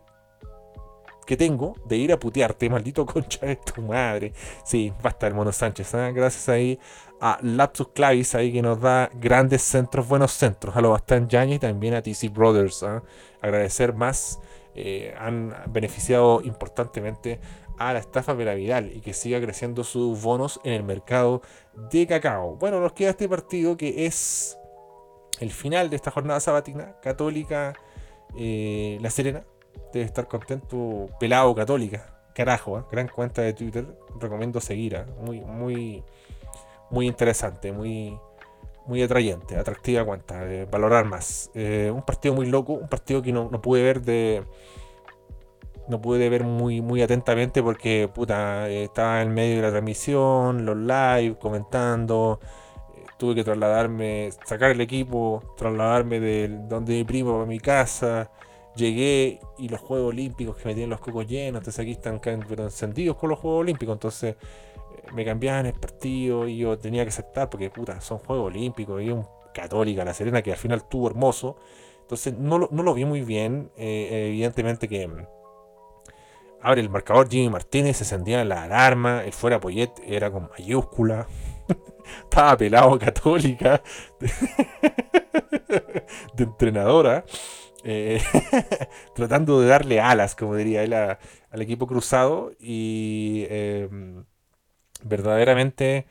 que 1.26 1.38
tengo 1.38 1.76
de 1.86 1.98
ir 1.98 2.14
a 2.14 2.20
putearte, 2.20 2.70
maldito 2.70 3.06
concha 3.06 3.46
de 3.46 3.56
tu 3.58 3.82
madre. 3.82 4.34
Sí, 4.64 4.94
basta 5.02 5.28
el 5.28 5.34
Mono 5.34 5.52
Sánchez, 5.52 5.96
¿ah? 5.96 6.12
gracias 6.12 6.50
ahí 6.50 6.80
a 7.22 7.40
Lapsus 7.42 7.90
Clavis 7.90 8.36
ahí 8.36 8.52
que 8.52 8.62
nos 8.62 8.80
da 8.80 9.10
grandes 9.14 9.62
centros, 9.62 10.08
buenos 10.08 10.32
centros, 10.32 10.76
a 10.76 10.82
lo 10.82 10.92
Bastán 10.92 11.28
Yañez 11.28 11.58
y 11.58 11.60
también 11.60 11.94
a 11.94 12.02
TC 12.02 12.30
Brothers. 12.32 12.84
¿ah? 12.84 13.04
Agradecer 13.42 13.94
más, 13.94 14.40
eh, 14.76 15.14
han 15.18 15.56
beneficiado 15.68 16.42
importantemente 16.44 17.40
a 17.78 17.94
la 17.94 18.00
estafa 18.00 18.38
piramidal 18.38 18.92
y 18.94 19.02
que 19.02 19.14
siga 19.14 19.42
creciendo 19.42 19.84
sus 19.84 20.22
bonos 20.22 20.60
en 20.64 20.74
el 20.74 20.84
mercado 20.84 21.42
de 21.92 22.08
cacao. 22.08 22.56
Bueno, 22.56 22.80
nos 22.80 22.94
queda 22.94 23.12
este 23.12 23.28
partido 23.28 23.76
que 23.78 24.06
es 24.06 24.58
el 25.40 25.52
final 25.52 25.90
de 25.90 25.98
esta 25.98 26.12
jornada 26.12 26.40
sabatina, 26.40 26.96
Católica 27.02 27.74
eh, 28.38 28.98
La 29.02 29.10
Serena. 29.10 29.44
Estar 30.02 30.28
contento, 30.28 31.08
pelado 31.20 31.54
Católica. 31.56 32.12
Carajo, 32.34 32.80
¿eh? 32.80 32.84
gran 32.92 33.08
cuenta 33.08 33.42
de 33.42 33.54
Twitter. 33.54 33.86
Recomiendo 34.20 34.60
seguir. 34.60 34.96
¿eh? 34.96 35.06
Muy, 35.22 35.42
muy, 35.42 36.04
muy 36.90 37.08
interesante, 37.08 37.72
muy, 37.72 38.18
muy 38.86 39.02
atrayente, 39.02 39.58
atractiva 39.58 40.04
cuenta. 40.06 40.44
de 40.46 40.66
valorar 40.66 41.06
más. 41.06 41.50
Eh, 41.54 41.92
un 41.94 42.04
partido 42.04 42.36
muy 42.36 42.48
loco, 42.48 42.74
un 42.74 42.88
partido 42.90 43.22
que 43.22 43.32
no, 43.32 43.50
no 43.52 43.62
pude 43.62 43.84
ver 43.84 44.02
de 44.02 44.44
no 45.88 46.02
pude 46.02 46.30
ver 46.30 46.44
muy, 46.44 46.82
muy 46.82 47.02
atentamente 47.02 47.62
porque 47.62 48.10
puta, 48.14 48.70
eh, 48.70 48.86
estaba 48.86 49.22
en 49.22 49.34
medio 49.34 49.58
de 49.58 49.62
la 49.64 49.70
transmisión, 49.70 50.66
los 50.66 50.78
live, 50.78 51.38
comentando. 51.40 52.40
eh, 52.96 53.06
tuve 53.18 53.36
que 53.36 53.44
trasladarme, 53.44 54.32
sacar 54.46 54.72
el 54.72 54.82
equipo, 54.82 55.44
trasladarme 55.58 56.20
de 56.20 56.50
donde 56.70 56.94
mi 56.96 57.04
primo 57.04 57.42
a 57.42 57.46
mi 57.46 57.60
casa. 57.60 58.32
Llegué 58.76 59.40
y 59.58 59.70
los 59.70 59.80
Juegos 59.80 60.10
Olímpicos 60.10 60.58
que 60.58 60.68
me 60.68 60.74
tienen 60.74 60.90
los 60.90 61.00
cocos 61.00 61.26
llenos, 61.28 61.62
entonces 61.62 61.80
aquí 61.80 61.92
están 61.92 62.20
encendidos 62.58 63.16
con 63.16 63.30
los 63.30 63.40
Juegos 63.40 63.62
Olímpicos, 63.62 63.94
entonces 63.94 64.36
eh, 64.36 65.04
me 65.14 65.24
cambiaban 65.24 65.66
el 65.66 65.74
partido 65.74 66.48
y 66.48 66.58
yo 66.58 66.78
tenía 66.78 67.04
que 67.04 67.10
aceptar 67.10 67.50
porque 67.50 67.70
puta, 67.70 68.02
son 68.02 68.18
Juegos 68.20 68.48
Olímpicos 68.48 69.02
y 69.02 69.12
un 69.12 69.26
Católica 69.56 70.04
La 70.04 70.14
Serena 70.14 70.42
que 70.42 70.52
al 70.52 70.58
final 70.58 70.88
tuvo 70.88 71.08
hermoso. 71.08 71.56
Entonces 72.02 72.38
no 72.38 72.60
lo, 72.60 72.94
vi 72.94 73.06
muy 73.06 73.22
bien, 73.22 73.72
eh, 73.78 74.28
evidentemente 74.28 74.88
que 74.88 75.08
mm, 75.08 75.26
abre 76.62 76.82
el 76.82 76.90
marcador 76.90 77.28
Jimmy 77.28 77.50
Martínez, 77.50 77.98
se 77.98 78.04
encendía 78.04 78.46
la 78.46 78.64
alarma, 78.64 79.24
el 79.24 79.34
fuera 79.34 79.60
Poyet 79.60 79.92
era 80.06 80.30
con 80.30 80.50
mayúscula, 80.52 81.28
estaba 82.24 82.56
pelado 82.58 83.00
católica 83.00 83.82
de 86.36 86.44
entrenadora, 86.44 87.26
eh, 87.86 88.21
tratando 89.15 89.62
de 89.62 89.67
darle 89.67 90.02
alas, 90.02 90.36
como 90.36 90.56
diría 90.56 90.84
él, 90.84 90.93
a- 90.93 91.19
al 91.52 91.62
equipo 91.62 91.88
cruzado 91.88 92.52
y 92.60 93.45
eh, 93.50 93.89
verdaderamente 95.04 96.06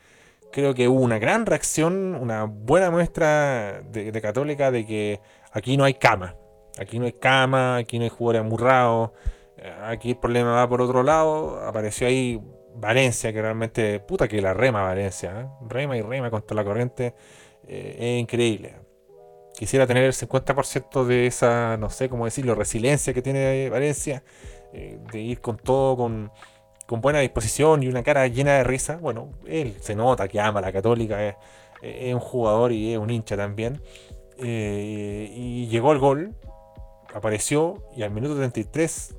creo 0.51 0.73
que 0.73 0.87
hubo 0.87 1.01
una 1.01 1.19
gran 1.19 1.45
reacción, 1.45 2.15
una 2.15 2.45
buena 2.45 2.91
muestra 2.91 3.81
de, 3.91 4.11
Católica 4.21 4.71
de 4.71 4.85
que 4.85 5.19
aquí 5.51 5.77
no 5.77 5.83
hay 5.83 5.95
cama, 5.95 6.35
aquí 6.79 6.99
no 6.99 7.05
hay 7.05 7.13
cama, 7.13 7.77
aquí 7.77 7.97
no 7.97 8.03
hay 8.05 8.09
jugadores 8.09 8.41
amurrados. 8.41 9.11
Eh, 9.57 9.73
Aquí 9.83 10.11
el 10.11 10.17
problema 10.17 10.53
va 10.55 10.69
por 10.69 10.81
otro 10.81 11.03
lado. 11.03 11.59
Apareció 11.65 12.07
ahí 12.07 12.41
Valencia, 12.75 13.33
que 13.33 13.41
realmente, 13.41 13.99
puta 14.01 14.27
que 14.27 14.41
la 14.41 14.53
rema 14.53 14.83
Valencia. 14.83 15.41
¿eh? 15.41 15.47
Rema 15.69 15.97
y 15.97 16.01
rema 16.01 16.29
contra 16.31 16.55
la 16.55 16.63
corriente. 16.63 17.15
es 17.67 18.21
increíble. 18.21 18.75
Quisiera 19.57 19.87
tener 19.87 20.03
el 20.03 20.13
50% 20.13 21.05
de 21.05 21.27
esa, 21.27 21.77
no 21.77 21.89
sé 21.89 22.09
cómo 22.09 22.25
decirlo, 22.25 22.55
resiliencia 22.55 23.13
que 23.13 23.21
tiene 23.21 23.69
Valencia. 23.69 24.23
eh, 24.73 24.99
de 25.11 25.19
ir 25.21 25.41
con 25.41 25.57
todo, 25.57 25.95
con, 25.95 26.31
con 26.85 27.01
buena 27.01 27.19
disposición 27.19 27.81
y 27.83 27.87
una 27.87 28.03
cara 28.03 28.27
llena 28.27 28.53
de 28.53 28.63
risa. 28.63 28.97
Bueno, 28.97 29.31
él 29.47 29.77
se 29.81 29.95
nota 29.95 30.27
que 30.27 30.39
ama 30.39 30.59
a 30.59 30.63
la 30.63 30.71
católica. 30.73 31.25
Es, 31.25 31.35
es 31.81 32.13
un 32.13 32.19
jugador 32.19 32.71
y 32.71 32.93
es 32.93 32.99
un 32.99 33.09
hincha 33.09 33.37
también. 33.37 33.81
Eh, 34.37 35.31
y 35.33 35.67
llegó 35.67 35.91
el 35.93 35.99
gol. 35.99 36.35
Apareció 37.13 37.83
y 37.95 38.03
al 38.03 38.11
minuto 38.11 38.35
33 38.35 39.15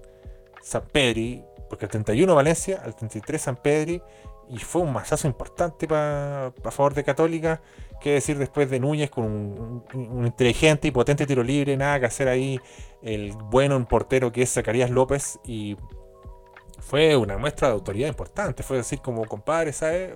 San 0.63 0.83
Pedri, 0.93 1.43
porque 1.71 1.87
al 1.87 1.91
31 1.91 2.35
Valencia, 2.35 2.83
al 2.85 2.95
33 2.95 3.41
San 3.41 3.57
Pedri 3.57 4.03
y 4.49 4.59
fue 4.59 4.83
un 4.83 4.93
masazo 4.93 5.27
importante 5.27 5.89
para 5.89 6.53
favor 6.71 6.95
de 6.95 7.05
Católica. 7.05 7.61
Que 8.01 8.13
decir 8.13 8.39
después 8.39 8.71
de 8.71 8.79
Núñez 8.79 9.11
con 9.11 9.25
un, 9.25 10.27
inteligente 10.27 10.89
y 10.89 10.91
potente 10.91 11.27
tiro 11.27 11.43
libre, 11.43 11.77
nada 11.77 12.01
que 12.01 12.07
hacer 12.07 12.29
ahí. 12.29 12.61
El 13.03 13.33
bueno, 13.33 13.77
un 13.77 13.87
portero 13.87 14.33
que 14.33 14.43
es 14.43 14.53
Zacarías 14.53 14.91
López. 14.91 15.39
Y 15.45 15.77
fue 16.79 17.17
una 17.17 17.39
muestra 17.39 17.69
de 17.69 17.75
autoridad 17.75 18.09
importante. 18.09 18.63
Fue 18.63 18.77
decir, 18.77 19.01
como 19.01 19.25
compadre, 19.27 19.73
¿sabes? 19.73 20.15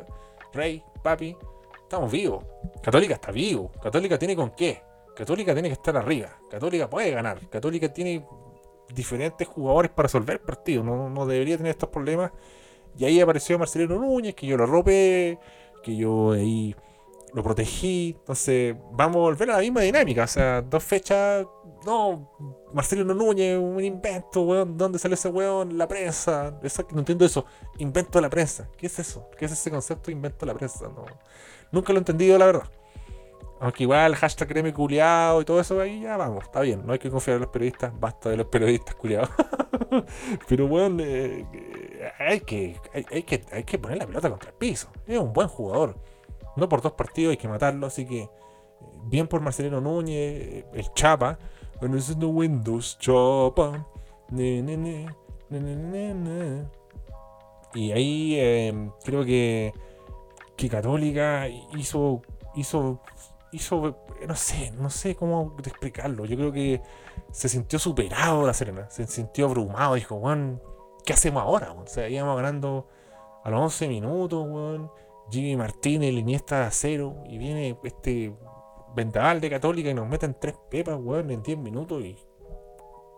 Rey, 0.52 0.82
papi, 1.02 1.36
estamos 1.82 2.10
vivos. 2.10 2.44
Católica 2.82 3.14
está 3.14 3.32
vivo. 3.32 3.70
Católica 3.82 4.18
tiene 4.18 4.36
con 4.36 4.50
qué. 4.50 4.82
Católica 5.16 5.52
tiene 5.52 5.68
que 5.68 5.74
estar 5.74 5.96
arriba. 5.96 6.38
Católica 6.50 6.88
puede 6.88 7.10
ganar. 7.10 7.38
Católica 7.48 7.92
tiene 7.92 8.24
diferentes 8.94 9.46
jugadores 9.48 9.90
para 9.90 10.06
resolver 10.06 10.40
partidos. 10.40 10.84
No, 10.84 11.08
no 11.08 11.26
debería 11.26 11.56
tener 11.56 11.70
estos 11.70 11.88
problemas 11.88 12.32
y 12.98 13.04
ahí 13.04 13.20
apareció 13.20 13.58
Marcelino 13.58 13.96
Núñez, 13.96 14.34
que 14.34 14.46
yo 14.46 14.56
lo 14.56 14.66
ropé, 14.66 15.38
que 15.82 15.96
yo 15.96 16.32
ahí 16.32 16.74
lo 17.34 17.42
protegí. 17.42 18.16
Entonces, 18.18 18.76
vamos 18.92 19.16
a 19.16 19.20
volver 19.20 19.50
a 19.50 19.54
la 19.54 19.60
misma 19.60 19.80
dinámica. 19.80 20.24
O 20.24 20.28
sea, 20.28 20.62
dos 20.62 20.82
fechas. 20.82 21.46
No, 21.84 22.30
Marcelino 22.74 23.14
Núñez, 23.14 23.58
un 23.58 23.82
invento, 23.82 24.42
weón. 24.42 24.76
¿Dónde 24.76 24.98
sale 24.98 25.14
ese 25.14 25.28
weón? 25.28 25.78
La 25.78 25.88
prensa. 25.88 26.58
Exacto, 26.62 26.94
no 26.94 27.00
entiendo 27.00 27.24
eso. 27.24 27.44
Invento 27.78 28.18
de 28.18 28.22
la 28.22 28.30
prensa. 28.30 28.68
¿Qué 28.76 28.86
es 28.86 28.98
eso? 28.98 29.28
¿Qué 29.38 29.46
es 29.46 29.52
ese 29.52 29.70
concepto 29.70 30.06
de 30.06 30.12
invento 30.12 30.44
de 30.44 30.52
la 30.52 30.58
prensa? 30.58 30.88
No, 30.88 31.06
nunca 31.72 31.92
lo 31.92 31.98
he 31.98 32.00
entendido, 32.00 32.38
la 32.38 32.46
verdad. 32.46 32.70
Aunque 33.60 33.82
igual 33.82 34.16
hashtag 34.16 34.48
creme 34.48 34.72
culiado 34.72 35.42
y 35.42 35.44
todo 35.44 35.60
eso, 35.60 35.78
ahí 35.78 36.00
ya 36.00 36.16
vamos, 36.16 36.44
está 36.44 36.62
bien, 36.62 36.82
no 36.86 36.94
hay 36.94 36.98
que 36.98 37.10
confiar 37.10 37.34
en 37.34 37.42
los 37.42 37.50
periodistas, 37.50 37.92
basta 38.00 38.30
de 38.30 38.38
los 38.38 38.46
periodistas 38.46 38.94
culiados. 38.94 39.28
Pero 40.48 40.66
bueno, 40.66 41.02
eh, 41.04 41.44
hay, 42.18 42.40
que, 42.40 42.80
hay, 42.94 43.22
que, 43.22 43.44
hay 43.52 43.64
que 43.64 43.78
poner 43.78 43.98
la 43.98 44.06
pelota 44.06 44.30
contra 44.30 44.48
el 44.48 44.56
piso. 44.56 44.88
Es 45.06 45.18
un 45.18 45.34
buen 45.34 45.48
jugador. 45.48 45.94
No 46.56 46.68
por 46.68 46.82
dos 46.82 46.92
partidos 46.92 47.32
hay 47.32 47.36
que 47.36 47.48
matarlo, 47.48 47.86
así 47.86 48.04
que 48.06 48.28
bien 49.04 49.26
por 49.28 49.40
Marcelino 49.40 49.80
Núñez, 49.80 50.64
el 50.72 50.92
Chapa. 50.94 51.38
Bueno, 51.80 51.96
es 51.96 52.14
Windows 52.16 52.98
Chapa. 52.98 53.86
y 57.74 57.92
ahí 57.92 58.34
eh, 58.38 58.90
creo 59.04 59.24
que, 59.24 59.72
que 60.56 60.68
Católica 60.68 61.48
hizo, 61.48 62.22
hizo 62.54 63.00
hizo, 63.52 63.96
no 64.26 64.36
sé, 64.36 64.72
no 64.72 64.90
sé 64.90 65.14
cómo 65.14 65.54
explicarlo. 65.58 66.24
Yo 66.24 66.36
creo 66.36 66.52
que 66.52 66.80
se 67.32 67.48
sintió 67.48 67.78
superado 67.78 68.46
la 68.46 68.54
Serena, 68.54 68.88
se 68.90 69.06
sintió 69.06 69.46
abrumado. 69.46 69.94
Dijo, 69.94 70.16
weón, 70.16 70.62
¿qué 71.04 71.12
hacemos 71.12 71.42
ahora? 71.42 71.72
O 71.72 71.86
sea, 71.86 72.08
íbamos 72.08 72.36
ganando 72.36 72.88
a 73.44 73.50
los 73.50 73.60
11 73.60 73.88
minutos, 73.88 74.46
weón. 74.48 74.90
Jimmy 75.30 75.56
Martínez, 75.56 76.12
Iniesta 76.12 76.66
a 76.66 76.70
cero, 76.70 77.22
y 77.28 77.38
viene 77.38 77.78
este 77.84 78.34
vendaval 78.94 79.40
de 79.40 79.50
Católica 79.50 79.90
y 79.90 79.94
nos 79.94 80.08
meten 80.08 80.36
tres 80.40 80.56
pepas, 80.70 80.98
weón, 81.00 81.30
en 81.30 81.42
10 81.42 81.58
minutos 81.58 82.02
y 82.02 82.16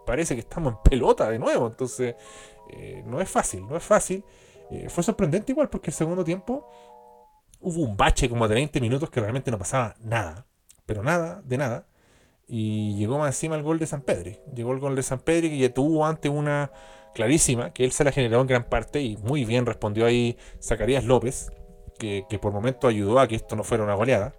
parece 0.07 0.35
que 0.35 0.41
estamos 0.41 0.75
en 0.75 0.79
pelota 0.83 1.31
de 1.31 1.39
nuevo. 1.39 1.67
Entonces, 1.67 2.15
eh, 2.71 3.03
no 3.07 3.21
es 3.21 3.29
fácil, 3.29 3.67
no 3.67 3.77
es 3.77 3.83
fácil. 3.83 4.25
Eh, 4.71 4.89
fue 4.89 5.03
sorprendente 5.03 5.53
igual 5.53 5.69
porque 5.69 5.91
el 5.91 5.95
segundo 5.95 6.25
tiempo 6.25 6.69
hubo 7.61 7.83
un 7.83 7.97
bache 7.97 8.29
como 8.29 8.49
de 8.49 8.55
20 8.55 8.81
minutos 8.81 9.11
que 9.11 9.21
realmente 9.21 9.51
no 9.51 9.59
pasaba 9.59 9.95
nada, 10.01 10.47
pero 10.87 11.03
nada, 11.03 11.43
de 11.45 11.59
nada. 11.59 11.87
Y 12.47 12.97
llegó 12.97 13.19
más 13.19 13.35
encima 13.35 13.57
el 13.57 13.63
gol 13.63 13.79
de 13.79 13.87
San 13.87 14.03
Pedro. 14.03 14.33
Llegó 14.55 14.73
el 14.73 14.81
gol 14.81 14.97
de 14.97 15.03
San 15.03 15.21
Pedro 15.21 15.49
que 15.49 15.59
ya 15.59 15.73
tuvo 15.73 16.05
antes 16.05 16.31
una 16.31 16.73
clarísima, 17.15 17.73
que 17.73 17.85
él 17.85 17.93
se 17.93 18.05
la 18.05 18.13
generó 18.13 18.41
en 18.41 18.47
gran 18.47 18.65
parte 18.65 19.01
y 19.01 19.17
muy 19.19 19.45
bien 19.45 19.67
respondió 19.67 20.07
ahí 20.07 20.37
Zacarías 20.61 21.05
López, 21.05 21.53
que, 22.29 22.39
por 22.39 22.53
momento 22.53 22.89
ayudó 22.89 23.21
a 23.21 23.29
que 23.29 23.37
esto 23.37 23.57
no 23.57 23.65
fuera 23.65 23.85
una 23.85 23.95
goleada. 23.95 24.35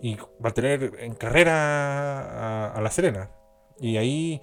Y 0.00 0.16
va 0.44 0.50
a 0.50 0.54
tener 0.54 0.94
en 0.98 1.14
carrera 1.14 2.72
a, 2.74 2.80
La 2.80 2.90
Serena. 2.90 3.30
Y 3.78 3.96
ahí 3.96 4.42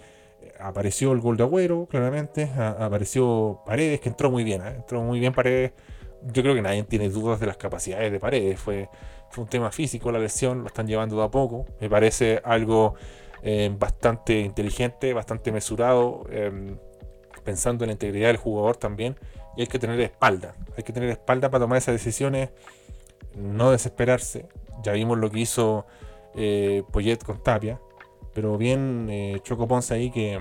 apareció 0.60 1.12
el 1.12 1.20
gol 1.20 1.38
de 1.38 1.44
Agüero, 1.44 1.88
claramente. 1.88 2.50
apareció 2.56 3.62
Paredes, 3.66 4.00
que 4.00 4.10
entró 4.10 4.32
muy 4.32 4.44
bien. 4.44 4.62
¿eh? 4.62 4.74
Entró 4.78 5.02
muy 5.02 5.20
bien 5.20 5.34
Paredes 5.34 5.74
yo 6.22 6.42
creo 6.42 6.56
que 6.56 6.62
nadie 6.62 6.84
tiene 6.84 7.10
dudas 7.10 7.40
de 7.40 7.48
las 7.48 7.58
capacidades 7.58 8.12
de 8.12 8.20
Paredes. 8.20 8.60
Fue, 8.60 8.90
fue 9.30 9.44
un 9.44 9.50
tema 9.50 9.72
físico 9.72 10.12
la 10.12 10.20
lesión, 10.20 10.62
lo 10.62 10.68
están 10.68 10.88
llevando 10.88 11.18
de 11.18 11.24
a 11.24 11.30
poco. 11.30 11.66
Me 11.80 11.90
parece 11.90 12.42
algo 12.44 12.96
eh, 13.42 13.74
bastante 13.78 14.40
inteligente, 14.40 15.14
bastante 15.14 15.52
mesurado, 15.52 16.26
em, 16.32 16.78
pensando 17.44 17.84
en 17.84 17.90
la 17.90 17.94
integridad 17.94 18.28
del 18.28 18.38
jugador 18.38 18.78
también. 18.78 19.16
Y 19.56 19.62
hay 19.62 19.68
que 19.68 19.80
tener 19.80 20.00
espalda, 20.00 20.56
hay 20.78 20.84
que 20.84 20.94
tener 20.94 21.10
espalda 21.10 21.50
para 21.50 21.64
tomar 21.64 21.78
esas 21.78 21.94
decisiones, 21.94 22.50
no 23.36 23.72
desesperarse. 23.72 24.48
Ya 24.84 24.94
vimos 24.94 25.18
lo 25.18 25.30
que 25.30 25.40
hizo 25.40 25.86
eh, 26.36 26.84
Poyet 26.92 27.24
con 27.24 27.44
Tapia, 27.44 27.80
pero 28.34 28.58
bien 28.58 29.08
eh, 29.10 29.40
Choco 29.44 29.68
Ponce 29.68 29.94
ahí 29.94 30.12
que, 30.12 30.40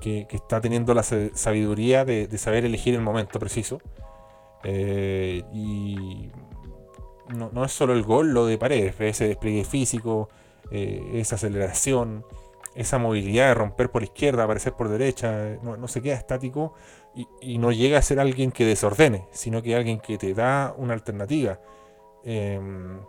que, 0.00 0.26
está 0.30 0.60
teniendo 0.60 0.94
la 0.94 1.02
sabiduría 1.02 2.04
de 2.04 2.38
saber 2.38 2.64
elegir 2.64 2.94
el 2.94 3.00
momento 3.00 3.38
preciso. 3.38 3.80
Eh, 4.64 5.42
y 5.52 6.30
no, 7.28 7.64
es 7.64 7.72
solo 7.72 7.92
el 7.92 8.02
gol 8.02 8.32
lo 8.32 8.46
de 8.46 8.58
Paredes, 8.58 8.94
ese 9.00 9.28
despliegue 9.28 9.64
físico, 9.64 10.28
eh, 10.70 11.12
esa 11.14 11.36
aceleración, 11.36 12.24
esa 12.74 12.98
movilidad 12.98 13.48
de 13.48 13.54
romper 13.54 13.90
por 13.90 14.02
izquierda, 14.02 14.44
aparecer 14.44 14.74
por 14.74 14.88
derecha, 14.88 15.58
no, 15.62 15.88
se 15.88 16.02
queda 16.02 16.14
estático 16.14 16.74
y, 17.14 17.58
no 17.58 17.72
llega 17.72 17.98
a 17.98 18.02
ser 18.02 18.20
alguien 18.20 18.52
que 18.52 18.64
desordene, 18.64 19.26
sino 19.32 19.62
que 19.62 19.76
alguien 19.76 20.00
que 20.00 20.18
te 20.18 20.34
da 20.34 20.74
una 20.76 20.94
alternativa. 20.94 21.60
Em, 22.24 23.00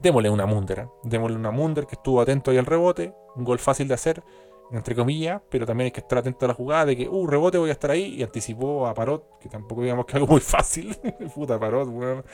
démosle 0.00 0.30
una 0.30 0.46
Munder, 0.46 0.78
¿eh? 0.80 0.88
démosle 1.02 1.36
una 1.36 1.50
Munder 1.50 1.86
que 1.86 1.94
estuvo 1.94 2.20
atento 2.20 2.50
ahí 2.50 2.58
al 2.58 2.66
rebote, 2.66 3.14
un 3.36 3.44
gol 3.44 3.58
fácil 3.58 3.88
de 3.88 3.94
hacer, 3.94 4.22
entre 4.70 4.94
comillas, 4.94 5.42
pero 5.48 5.66
también 5.66 5.86
hay 5.86 5.90
que 5.90 6.00
estar 6.00 6.18
atento 6.18 6.44
a 6.44 6.48
la 6.48 6.54
jugada 6.54 6.86
de 6.86 6.96
que, 6.96 7.08
uh, 7.08 7.26
rebote 7.26 7.58
voy 7.58 7.70
a 7.70 7.72
estar 7.72 7.90
ahí, 7.90 8.14
y 8.14 8.22
anticipó 8.22 8.86
a 8.86 8.94
Parot, 8.94 9.38
que 9.38 9.48
tampoco 9.48 9.82
digamos 9.82 10.06
que 10.06 10.16
algo 10.16 10.28
muy 10.28 10.40
fácil, 10.40 10.96
puta 11.34 11.58
Parot, 11.58 11.88
weón. 11.88 12.24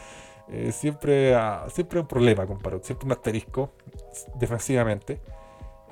Eh, 0.50 0.72
siempre, 0.72 1.34
ah, 1.34 1.66
siempre 1.68 2.00
un 2.00 2.06
problema 2.06 2.46
con 2.46 2.58
Parot, 2.58 2.82
siempre 2.82 3.06
un 3.06 3.12
asterisco 3.12 3.72
defensivamente. 4.34 5.20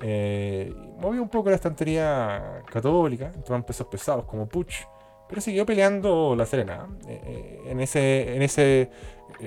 Eh, 0.01 0.75
movió 0.99 1.23
un 1.23 1.29
poco 1.29 1.51
la 1.51 1.57
estantería 1.57 2.62
católica, 2.71 3.33
entraron 3.35 3.62
pesos 3.64 3.87
pesados 3.87 4.25
como 4.25 4.47
Puch, 4.47 4.87
pero 5.29 5.41
siguió 5.41 5.66
peleando 5.66 6.35
la 6.37 6.47
Serena. 6.47 6.87
Eh, 7.09 7.62
en 7.66 7.81
ese, 7.81 8.37
en 8.37 8.43
ese 8.43 8.91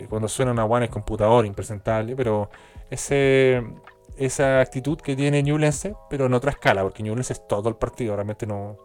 cuando 0.07 0.27
suena 0.27 0.51
una 0.51 0.65
buena 0.65 0.87
computador 0.87 1.45
impresentable, 1.45 2.15
pero 2.15 2.49
ese 2.89 3.63
esa 4.19 4.59
actitud 4.59 4.99
que 4.99 5.15
tiene 5.15 5.41
Newlense, 5.41 5.95
pero 6.09 6.25
en 6.25 6.33
otra 6.33 6.51
escala, 6.51 6.83
porque 6.83 7.01
Newlense 7.01 7.33
es 7.33 7.47
todo 7.47 7.69
el 7.69 7.75
partido, 7.75 8.15
realmente 8.15 8.45
no, 8.45 8.75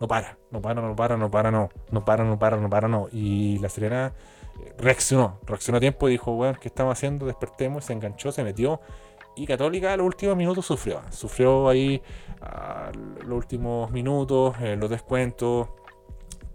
no 0.00 0.06
para, 0.06 0.38
no 0.52 0.62
para, 0.62 0.80
no 0.80 0.94
para, 0.94 1.16
no 1.16 1.30
para, 1.30 1.50
no, 1.50 1.68
no 1.90 2.04
para, 2.04 2.24
no 2.24 2.38
para, 2.38 2.56
no 2.56 2.70
para, 2.70 2.88
no. 2.88 3.08
Y 3.10 3.58
la 3.58 3.68
Serena 3.68 4.12
eh, 4.60 4.74
reaccionó, 4.78 5.40
reaccionó 5.44 5.78
a 5.78 5.80
tiempo 5.80 6.08
y 6.08 6.12
dijo, 6.12 6.32
bueno, 6.32 6.56
¿qué 6.60 6.68
estamos 6.68 6.92
haciendo? 6.92 7.26
Despertemos, 7.26 7.84
se 7.84 7.94
enganchó, 7.94 8.30
se 8.30 8.44
metió. 8.44 8.80
Y 9.34 9.46
Católica 9.46 9.92
en 9.92 9.98
los 9.98 10.06
últimos 10.06 10.36
minutos 10.36 10.64
sufrió, 10.64 11.02
sufrió 11.10 11.68
ahí 11.68 12.00
los 13.26 13.36
últimos 13.36 13.90
minutos, 13.90 14.54
eh, 14.60 14.76
los 14.76 14.88
descuentos, 14.88 15.68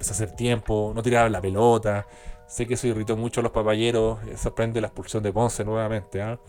empezó 0.01 0.13
a 0.13 0.15
hacer 0.15 0.31
tiempo, 0.35 0.91
no 0.95 1.03
tiraba 1.03 1.29
la 1.29 1.41
pelota. 1.41 2.07
Sé 2.47 2.65
que 2.65 2.73
eso 2.73 2.87
irritó 2.87 3.15
mucho 3.15 3.39
a 3.39 3.43
los 3.43 3.51
papayeros, 3.51 4.19
eh, 4.27 4.35
sorprende 4.35 4.81
la 4.81 4.87
expulsión 4.87 5.21
de 5.21 5.31
Ponce 5.31 5.63
nuevamente. 5.63 6.21
¿ah? 6.21 6.39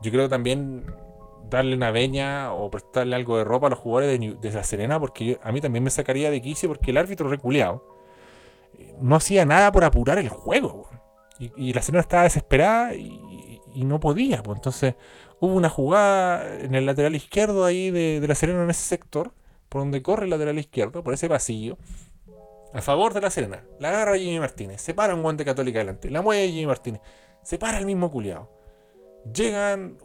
Yo 0.00 0.10
creo 0.12 0.24
que 0.24 0.28
también 0.28 0.86
darle 1.50 1.74
una 1.74 1.90
veña 1.90 2.52
o 2.52 2.70
prestarle 2.70 3.16
algo 3.16 3.36
de 3.36 3.44
ropa 3.44 3.66
a 3.66 3.70
los 3.70 3.78
jugadores 3.78 4.18
de, 4.18 4.52
La 4.52 4.62
Serena, 4.62 5.00
porque 5.00 5.38
a 5.42 5.52
mí 5.52 5.60
también 5.60 5.82
me 5.82 5.90
sacaría 5.90 6.30
de 6.30 6.40
quicio 6.40 6.68
porque 6.68 6.92
el 6.92 6.96
árbitro 6.96 7.28
reculeado 7.28 7.84
eh, 8.78 8.94
no 9.00 9.16
hacía 9.16 9.44
nada 9.44 9.72
por 9.72 9.84
apurar 9.84 10.18
el 10.18 10.28
juego. 10.28 10.88
Y, 11.38 11.72
La 11.74 11.82
Serena 11.82 12.00
estaba 12.00 12.22
desesperada 12.22 12.94
y, 12.94 13.60
no 13.74 14.00
podía. 14.00 14.42
Entonces 14.46 14.94
hubo 15.38 15.54
una 15.54 15.68
jugada 15.68 16.60
en 16.60 16.74
el 16.74 16.86
lateral 16.86 17.14
izquierdo 17.14 17.66
ahí 17.66 17.90
de, 17.90 18.24
La 18.26 18.34
Serena 18.34 18.62
en 18.62 18.70
ese 18.70 18.84
sector, 18.84 19.32
por 19.68 19.82
donde 19.82 20.00
corre 20.02 20.24
el 20.24 20.30
lateral 20.30 20.58
izquierdo, 20.58 21.02
por 21.02 21.12
ese 21.12 21.28
pasillo. 21.28 21.76
A 22.72 22.82
favor 22.82 23.14
de 23.14 23.20
la 23.20 23.30
Serena. 23.30 23.64
La 23.78 23.88
agarra 23.88 24.16
Jimmy 24.16 24.38
Martínez. 24.40 24.80
Se 24.80 24.94
para 24.94 25.14
un 25.14 25.22
guante 25.22 25.44
católica 25.44 25.78
adelante. 25.78 26.10
La 26.10 26.22
mueve 26.22 26.48
Jimmy 26.48 26.66
Martínez. 26.66 27.00
Se 27.42 27.58
para 27.58 27.78
el 27.78 27.86
mismo 27.86 28.10
culiado. 28.10 28.50
Llegan 29.32 29.98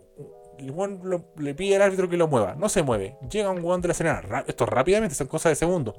el 0.61 1.23
le 1.37 1.55
pide 1.55 1.75
al 1.75 1.81
árbitro 1.81 2.09
que 2.09 2.17
lo 2.17 2.27
mueva, 2.27 2.55
no 2.55 2.69
se 2.69 2.83
mueve. 2.83 3.17
Llega 3.29 3.49
un 3.49 3.61
guante 3.61 3.87
de 3.87 3.89
la 3.89 3.93
Serena, 3.93 4.43
esto 4.47 4.65
rápidamente, 4.65 5.15
son 5.15 5.27
cosas 5.27 5.51
de 5.51 5.55
segundo. 5.55 5.95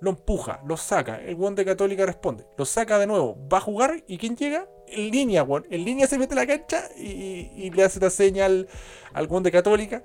Lo 0.00 0.10
empuja, 0.10 0.60
lo 0.66 0.76
saca, 0.76 1.20
el 1.20 1.36
guante 1.36 1.64
Católica 1.64 2.06
responde, 2.06 2.46
lo 2.56 2.64
saca 2.64 2.98
de 2.98 3.06
nuevo, 3.06 3.36
va 3.52 3.58
a 3.58 3.60
jugar 3.60 4.02
y 4.06 4.16
¿quién 4.18 4.36
llega? 4.36 4.66
En 4.88 5.10
línea. 5.10 5.46
En 5.70 5.84
línea 5.84 6.06
se 6.06 6.18
mete 6.18 6.32
a 6.32 6.36
la 6.36 6.46
cancha 6.46 6.88
y, 6.96 7.70
le 7.70 7.84
hace 7.84 8.00
la 8.00 8.10
señal 8.10 8.66
al 9.12 9.26
guante 9.26 9.52
Católica. 9.52 10.02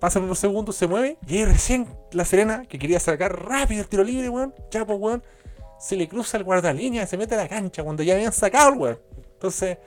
Pasan 0.00 0.22
unos 0.22 0.38
segundos, 0.38 0.76
se 0.76 0.86
mueve 0.86 1.18
y 1.26 1.38
ahí 1.38 1.44
recién 1.44 1.86
la 2.12 2.24
Serena, 2.24 2.64
que 2.66 2.78
quería 2.78 3.00
sacar 3.00 3.44
rápido 3.44 3.82
el 3.82 3.88
tiro 3.88 4.04
libre, 4.04 4.28
weón, 4.28 4.54
chapo, 4.70 4.94
weón, 4.94 5.22
se 5.78 5.96
le 5.96 6.08
cruza 6.08 6.36
el 6.36 6.44
guardalínea, 6.44 7.06
se 7.06 7.16
mete 7.16 7.34
a 7.34 7.38
la 7.38 7.48
cancha 7.48 7.82
cuando 7.82 8.02
ya 8.02 8.14
habían 8.14 8.32
sacado 8.32 8.72
el 8.72 8.78
weón. 8.78 8.98
Entonces, 9.34 9.78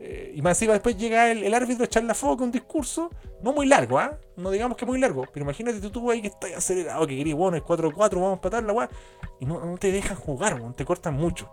eh, 0.00 0.32
y 0.34 0.42
más 0.42 0.58
encima 0.58 0.74
después 0.74 0.96
llega 0.96 1.30
el, 1.30 1.44
el 1.44 1.54
árbitro 1.54 1.84
a 1.84 1.86
echar 1.86 2.04
la 2.04 2.14
foca, 2.14 2.44
un 2.44 2.50
discurso, 2.50 3.10
no 3.42 3.52
muy 3.52 3.66
largo, 3.66 3.98
¿ah? 3.98 4.18
No 4.36 4.50
digamos 4.50 4.76
que 4.76 4.84
muy 4.84 4.98
largo, 4.98 5.24
pero 5.32 5.44
imagínate 5.44 5.80
tú, 5.80 5.90
tú 5.90 6.10
ahí 6.10 6.20
que 6.20 6.28
estás 6.28 6.52
acelerado, 6.52 7.06
que 7.06 7.16
querés, 7.16 7.34
bueno, 7.34 7.56
es 7.56 7.62
4-4, 7.62 7.94
vamos 7.94 8.30
a 8.30 8.32
empatar 8.34 8.64
la 8.64 8.72
weá, 8.72 8.90
y 9.40 9.46
no, 9.46 9.76
te 9.78 9.92
dejan 9.92 10.16
jugar, 10.16 10.60
weón, 10.60 10.74
te 10.74 10.84
cortan 10.84 11.14
mucho. 11.14 11.48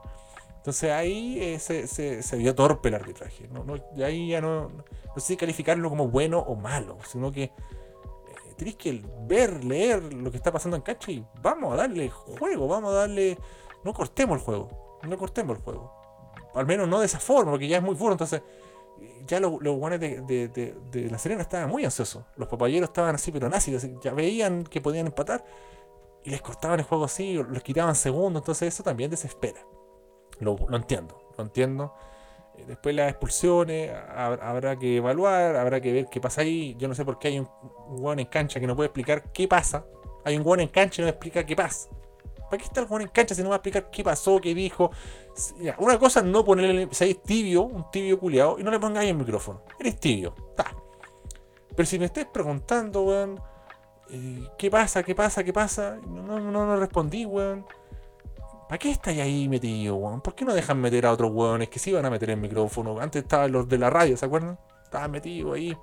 Entonces 0.58 0.92
ahí 0.92 1.40
eh, 1.42 1.60
se, 1.60 1.88
se, 1.88 2.38
vio 2.38 2.54
torpe 2.54 2.90
el 2.90 2.96
arbitraje. 2.96 3.48
No, 3.48 3.64
no, 3.64 3.76
ahí 4.04 4.30
ya 4.30 4.42
no, 4.42 4.70
no 4.70 5.20
sé 5.22 5.36
calificarlo 5.36 5.90
como 5.90 6.08
bueno 6.10 6.40
o 6.40 6.56
malo, 6.56 6.98
sino 7.10 7.32
que 7.32 7.52
tenés 8.62 8.76
que 8.76 9.04
ver, 9.24 9.64
leer 9.64 10.14
lo 10.14 10.30
que 10.30 10.38
está 10.38 10.52
pasando 10.52 10.78
en 10.78 10.84
cancha 10.84 11.12
y 11.12 11.26
vamos 11.42 11.74
a 11.74 11.78
darle 11.78 12.12
juego, 12.12 12.68
vamos 12.68 12.92
a 12.92 12.98
darle. 12.98 13.36
No 13.84 13.92
cortemos 13.92 14.38
el 14.38 14.46
juego, 14.46 15.00
no 15.02 15.18
cortemos 15.18 15.58
el 15.58 15.64
juego. 15.64 15.92
Al 16.54 16.68
menos 16.68 16.88
no 16.88 17.00
de 17.00 17.08
esa 17.08 17.20
forma, 17.20 17.50
porque 17.50 17.68
ya 17.68 17.78
es 17.78 17.84
muy 17.84 17.96
puro. 17.96 18.12
Entonces, 18.12 18.44
eh, 19.02 19.24
ya 19.26 19.40
los, 19.40 19.60
los 19.64 19.76
guanes 19.78 20.00
de, 20.00 20.22
de, 20.22 21.10
La 21.10 21.18
Serena 21.18 21.42
estaban 21.42 21.72
muy 21.72 21.84
ansiosos. 21.84 22.24
Los 22.36 22.48
papayeros 22.50 22.90
estaban 22.90 23.16
así, 23.16 23.32
pero 23.32 23.50
nacidos. 23.50 23.88
Ya 24.00 24.14
veían 24.14 24.64
que 24.64 24.80
podían 24.80 25.08
empatar 25.08 25.44
y 26.24 26.30
les 26.30 26.44
cortaban 26.44 26.80
el 26.80 26.86
juego 26.86 27.06
así, 27.06 27.44
les 27.50 27.64
quitaban 27.64 27.96
segundos. 27.96 28.44
Entonces, 28.44 28.68
eso 28.72 28.84
también 28.84 29.10
desespera. 29.10 29.66
Lo, 30.40 30.56
lo 30.70 30.78
entiendo, 30.78 31.20
lo 31.36 31.44
entiendo. 31.46 31.96
Eh, 32.62 32.66
Después 32.68 32.96
las 32.96 33.10
expulsiones, 33.10 33.92
hab- 33.92 34.40
habrá 34.42 34.76
que 34.78 34.98
evaluar, 34.98 35.56
habrá 35.56 35.82
que 35.82 35.92
ver 35.92 36.08
qué 36.12 36.20
pasa 36.22 36.42
ahí. 36.42 36.76
Yo 36.78 36.88
no 36.88 36.96
sé 36.96 37.04
por 37.06 37.20
qué 37.20 37.30
hay 37.30 37.40
un 37.40 37.48
hueón 37.90 38.20
en 38.20 38.26
cancha 38.28 38.60
que 38.60 38.68
no 38.68 38.76
puede 38.76 38.88
explicar 38.88 39.32
qué 39.32 39.48
pasa. 39.48 39.86
Hay 40.26 40.38
un 40.38 40.46
hueón 40.46 40.60
en 40.62 40.68
cancha 40.68 41.02
y 41.02 41.06
no 41.06 41.10
explica 41.10 41.46
qué 41.46 41.56
pasa. 41.56 41.90
¿Para 42.50 42.58
qué 42.58 42.64
está 42.66 42.82
el 42.82 42.88
hueón 42.88 43.04
en 43.04 43.08
cancha 43.08 43.34
si 43.34 43.42
no 43.44 43.50
va 43.50 43.56
a 43.56 43.58
explicar 43.58 43.90
qué 43.90 44.04
pasó, 44.04 44.40
qué 44.40 44.54
dijo? 44.54 44.92
Una 45.78 45.98
cosa 45.98 46.20
es 46.20 46.26
no 46.26 46.44
ponerle, 46.44 46.90
si 46.92 47.04
hay 47.06 47.14
tibio, 47.16 47.64
un 47.64 47.90
tibio 47.92 48.20
culiado, 48.20 48.60
y 48.60 48.64
no 48.64 48.72
le 48.72 48.80
pongáis 48.80 49.10
el 49.10 49.16
micrófono. 49.18 49.64
Eres 49.80 50.00
tibio, 50.00 50.36
está. 50.50 50.76
Pero 51.76 51.86
si 51.86 51.98
me 51.98 52.06
estés 52.06 52.26
preguntando, 52.26 53.04
weón, 53.04 53.40
eh, 54.10 54.44
¿qué 54.58 54.70
pasa, 54.70 55.02
qué 55.04 55.16
pasa, 55.16 55.44
qué 55.46 55.54
pasa? 55.54 55.98
no, 56.06 56.40
no, 56.40 56.52
no 56.52 56.76
respondí, 56.76 57.26
weón. 57.26 57.66
¿Para 58.72 58.80
qué 58.80 58.92
estáis 58.92 59.20
ahí 59.20 59.50
metido, 59.50 59.98
weón? 59.98 60.22
¿Por 60.22 60.34
qué 60.34 60.46
no 60.46 60.54
dejan 60.54 60.80
meter 60.80 61.06
a 61.06 61.12
otros 61.12 61.30
weones 61.34 61.68
que 61.68 61.78
sí 61.78 61.90
iban 61.90 62.06
a 62.06 62.10
meter 62.10 62.30
el 62.30 62.38
micrófono? 62.38 63.02
Antes 63.02 63.24
estaban 63.24 63.52
los 63.52 63.68
de 63.68 63.78
la 63.78 63.90
radio, 63.90 64.16
¿se 64.16 64.26
acuerdan? 64.26 64.58
Estaban 64.86 65.12
metidos 65.12 65.56
ahí. 65.56 65.78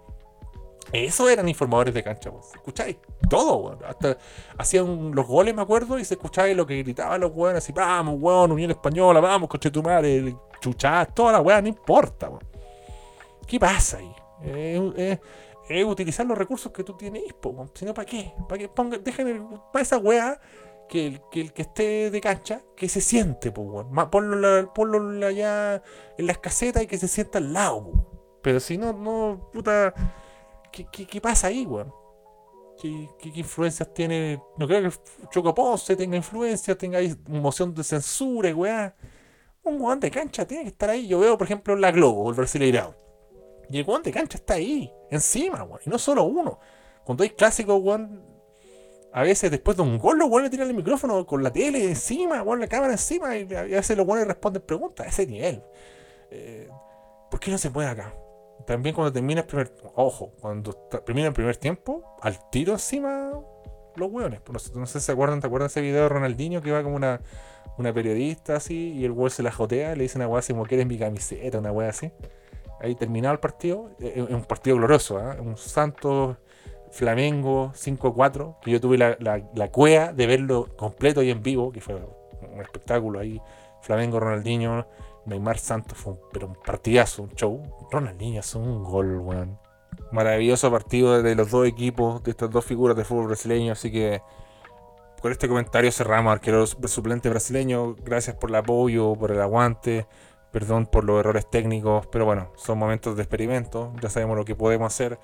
Eso 0.90 1.28
eran 1.28 1.46
informadores 1.50 1.92
de 1.92 2.02
cancha, 2.02 2.30
weón. 2.30 2.42
¿Escucháis? 2.54 2.96
Todo, 3.28 3.56
weón. 3.56 3.78
Hasta 3.86 4.16
hacían 4.56 5.14
los 5.14 5.26
goles, 5.26 5.54
me 5.54 5.60
acuerdo, 5.60 5.98
y 5.98 6.04
se 6.06 6.14
escucháis 6.14 6.56
lo 6.56 6.66
que 6.66 6.82
gritaban 6.82 7.20
los 7.20 7.30
weones, 7.34 7.62
así, 7.62 7.74
vamos, 7.74 8.16
weón, 8.18 8.52
Unión 8.52 8.70
Española, 8.70 9.20
vamos, 9.20 9.50
coche 9.50 9.70
tu 9.70 9.82
madre, 9.82 10.34
chuchás, 10.58 11.14
toda 11.14 11.32
la 11.32 11.40
weá, 11.42 11.60
no 11.60 11.68
importa, 11.68 12.30
weón. 12.30 12.48
¿Qué 13.46 13.60
pasa 13.60 13.98
ahí? 13.98 14.12
Eh, 14.44 14.92
eh, 14.96 15.18
es 15.68 15.84
utilizar 15.84 16.24
los 16.24 16.38
recursos 16.38 16.72
que 16.72 16.82
tú 16.82 16.94
tienes, 16.94 17.22
weón. 17.44 17.70
si 17.74 17.84
no, 17.84 17.92
¿para 17.92 18.06
qué? 18.06 18.32
¿Para 18.48 18.58
qué? 18.58 18.68
Ponga, 18.70 18.96
dejen 18.96 19.28
el- 19.28 19.42
para 19.70 19.82
esa 19.82 19.98
weá 19.98 20.40
que 20.88 21.06
el, 21.06 21.52
que 21.52 21.62
esté 21.62 22.10
de 22.10 22.20
cancha, 22.20 22.62
que 22.76 22.88
se 22.88 23.00
siente, 23.00 23.50
weón. 23.50 23.92
Ma- 23.92 24.10
Ponlo, 24.10 24.36
la- 24.36 24.72
ponlo 24.72 25.26
allá 25.26 25.82
en 26.16 26.26
las 26.26 26.38
casetas 26.38 26.82
y 26.82 26.86
que 26.86 26.98
se 26.98 27.08
sienta 27.08 27.38
al 27.38 27.52
lado, 27.52 27.84
po. 27.84 28.38
Pero 28.42 28.60
si 28.60 28.78
no, 28.78 28.92
no, 28.92 29.50
puta. 29.52 29.92
¿Qué, 30.72 30.86
qué, 30.90 31.06
qué 31.06 31.20
pasa 31.20 31.48
ahí, 31.48 31.66
weón? 31.66 31.92
¿Qué, 32.80 33.08
qué, 33.18 33.30
influencias 33.34 33.92
tiene? 33.92 34.40
No 34.56 34.66
creo 34.68 34.82
que 34.90 34.96
Choco 35.30 35.52
Ponce 35.54 35.96
tenga 35.96 36.16
influencias, 36.16 36.78
tenga 36.78 36.98
ahí 36.98 37.14
moción 37.26 37.74
de 37.74 37.82
censura, 37.82 38.54
weá. 38.54 38.94
Un 39.64 39.80
weón 39.80 39.98
de 40.00 40.10
cancha 40.10 40.46
tiene 40.46 40.62
que 40.62 40.70
estar 40.70 40.88
ahí. 40.88 41.08
Yo 41.08 41.18
veo, 41.18 41.36
por 41.36 41.46
ejemplo, 41.46 41.74
la 41.76 41.90
Globo, 41.90 42.28
el 42.30 42.36
Brasileirao. 42.36 42.94
Y 43.70 43.78
el 43.80 43.84
weón 43.86 44.02
de 44.02 44.12
cancha 44.12 44.38
está 44.38 44.54
ahí, 44.54 44.90
encima, 45.10 45.64
weón. 45.64 45.80
Y 45.84 45.90
no 45.90 45.98
solo 45.98 46.24
uno. 46.24 46.60
Cuando 47.04 47.24
hay 47.24 47.30
clásicos, 47.30 47.80
weón, 47.82 48.22
a 49.18 49.22
veces 49.22 49.50
después 49.50 49.76
de 49.76 49.82
un 49.82 49.98
gol 49.98 50.16
los 50.18 50.28
weones 50.30 50.50
tiran 50.50 50.68
el 50.68 50.74
micrófono 50.74 51.26
con 51.26 51.42
la 51.42 51.50
tele 51.52 51.84
encima, 51.88 52.42
weón, 52.42 52.60
la 52.60 52.68
cámara 52.68 52.92
encima, 52.92 53.36
y 53.36 53.52
a 53.54 53.62
veces 53.64 53.96
los 53.96 54.06
weones 54.06 54.28
responden 54.28 54.62
preguntas 54.62 55.06
a 55.06 55.08
ese 55.08 55.26
nivel. 55.26 55.62
Eh, 56.30 56.68
¿Por 57.30 57.40
qué 57.40 57.50
no 57.50 57.58
se 57.58 57.70
puede 57.70 57.88
acá? 57.88 58.14
También 58.66 58.94
cuando 58.94 59.12
termina 59.12 59.40
el 59.40 59.46
primer. 59.46 59.72
Ojo, 59.94 60.32
cuando 60.40 60.72
termina 61.04 61.28
el 61.28 61.32
primer 61.32 61.56
tiempo, 61.56 62.16
al 62.20 62.48
tiro 62.50 62.74
encima 62.74 63.32
los. 63.96 64.10
No, 64.12 64.58
sé- 64.60 64.72
no 64.74 64.86
sé 64.86 65.00
si 65.00 65.06
se 65.06 65.12
acuerdan, 65.12 65.40
¿te 65.40 65.46
acuerdan 65.48 65.66
ese 65.66 65.80
video 65.80 66.02
de 66.02 66.08
Ronaldinho 66.08 66.60
que 66.62 66.70
va 66.70 66.82
como 66.84 66.94
una, 66.94 67.20
una 67.76 67.92
periodista 67.92 68.56
así 68.56 68.92
y 68.92 69.04
el 69.04 69.10
weón 69.10 69.30
se 69.30 69.42
la 69.42 69.50
jotea? 69.50 69.96
Le 69.96 70.02
dice 70.04 70.18
una 70.18 70.28
weá 70.28 70.38
así 70.38 70.52
como 70.52 70.64
que 70.64 70.76
eres 70.76 70.86
mi 70.86 70.96
camiseta, 70.98 71.58
una 71.58 71.72
weá 71.72 71.88
así. 71.90 72.12
Ahí 72.80 72.94
terminado 72.94 73.32
el 73.32 73.40
partido, 73.40 73.90
eh, 73.98 74.12
es 74.28 74.30
un 74.34 74.44
partido 74.44 74.76
glorioso, 74.76 75.18
¿ah? 75.18 75.36
un 75.40 75.56
Santos 75.56 76.36
Flamengo 76.90 77.72
5-4, 77.74 78.60
que 78.60 78.70
yo 78.70 78.80
tuve 78.80 78.98
la, 78.98 79.16
la, 79.18 79.68
cuea 79.70 80.12
de 80.12 80.26
verlo 80.26 80.68
completo 80.76 81.22
y 81.22 81.30
en 81.30 81.42
vivo, 81.42 81.72
que 81.72 81.80
fue 81.80 81.94
un 81.94 82.60
espectáculo 82.60 83.20
ahí. 83.20 83.40
Flamengo, 83.82 84.20
Ronaldinho, 84.20 84.86
Neymar 85.26 85.58
Santos, 85.58 85.96
fue 85.98 86.14
un, 86.14 86.20
pero 86.32 86.48
un 86.48 86.54
partidazo, 86.54 87.22
un 87.22 87.30
show. 87.30 87.62
Ronaldinho 87.90 88.40
es 88.40 88.54
un 88.54 88.82
gol, 88.82 89.18
weón. 89.18 89.58
Maravilloso 90.12 90.70
partido 90.70 91.22
de 91.22 91.34
los 91.34 91.50
dos 91.50 91.66
equipos, 91.66 92.22
de 92.22 92.30
estas 92.30 92.50
dos 92.50 92.64
figuras 92.64 92.96
de 92.96 93.04
fútbol 93.04 93.26
brasileño, 93.26 93.72
así 93.72 93.90
que 93.90 94.22
con 95.20 95.32
este 95.32 95.48
comentario 95.48 95.90
cerramos, 95.90 96.32
arquero 96.32 96.66
suplente 96.66 97.28
brasileño. 97.28 97.96
Gracias 98.04 98.36
por 98.36 98.50
el 98.50 98.56
apoyo, 98.56 99.14
por 99.14 99.32
el 99.32 99.40
aguante. 99.40 100.06
Perdón 100.52 100.86
por 100.86 101.04
los 101.04 101.20
errores 101.20 101.48
técnicos, 101.50 102.06
pero 102.06 102.24
bueno, 102.24 102.52
son 102.56 102.78
momentos 102.78 103.16
de 103.16 103.22
experimento. 103.22 103.92
Ya 104.00 104.08
sabemos 104.08 104.36
lo 104.36 104.44
que 104.44 104.54
podemos 104.54 104.86
hacer, 104.86 105.18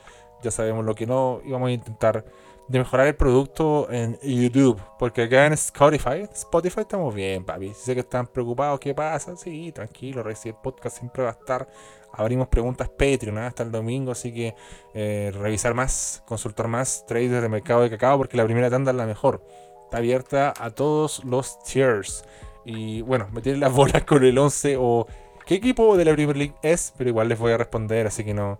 ya 0.44 0.50
sabemos 0.50 0.84
lo 0.84 0.94
que 0.94 1.06
no, 1.06 1.40
y 1.44 1.50
vamos 1.50 1.68
a 1.70 1.72
intentar 1.72 2.24
de 2.68 2.78
mejorar 2.78 3.06
el 3.06 3.16
producto 3.16 3.90
en 3.90 4.18
YouTube. 4.22 4.80
Porque 4.98 5.22
acá 5.22 5.46
en 5.46 5.54
Spotify, 5.54 6.28
Spotify 6.32 6.80
estamos 6.80 7.14
bien, 7.14 7.44
papi. 7.44 7.72
Sé 7.74 7.94
que 7.94 8.00
están 8.00 8.26
preocupados, 8.26 8.80
¿qué 8.80 8.94
pasa? 8.94 9.36
Sí, 9.36 9.72
tranquilo, 9.72 10.22
Reci, 10.22 10.50
el 10.50 10.54
podcast 10.56 10.98
siempre 10.98 11.22
va 11.22 11.30
a 11.30 11.32
estar. 11.32 11.68
Abrimos 12.12 12.46
preguntas 12.48 12.88
Patreon 12.88 13.38
¿eh? 13.38 13.46
hasta 13.46 13.64
el 13.64 13.72
domingo, 13.72 14.12
así 14.12 14.32
que 14.32 14.54
eh, 14.94 15.32
revisar 15.34 15.74
más, 15.74 16.22
consultar 16.26 16.68
más 16.68 17.04
traders 17.06 17.42
de 17.42 17.48
mercado 17.48 17.82
de 17.82 17.90
cacao, 17.90 18.18
porque 18.18 18.36
la 18.36 18.44
primera 18.44 18.70
tanda 18.70 18.92
es 18.92 18.96
la 18.96 19.06
mejor. 19.06 19.44
Está 19.84 19.96
abierta 19.96 20.54
a 20.56 20.70
todos 20.70 21.24
los 21.24 21.58
tiers. 21.64 22.24
Y 22.64 23.02
bueno, 23.02 23.28
me 23.32 23.42
tienen 23.42 23.60
las 23.60 23.72
bolas 23.72 24.04
con 24.04 24.24
el 24.24 24.38
11 24.38 24.76
o 24.78 25.06
qué 25.44 25.56
equipo 25.56 25.96
de 25.96 26.04
la 26.04 26.12
Premier 26.12 26.36
League 26.36 26.54
es, 26.62 26.94
pero 26.96 27.10
igual 27.10 27.28
les 27.28 27.38
voy 27.38 27.52
a 27.52 27.58
responder, 27.58 28.06
así 28.06 28.24
que 28.24 28.32
no, 28.32 28.58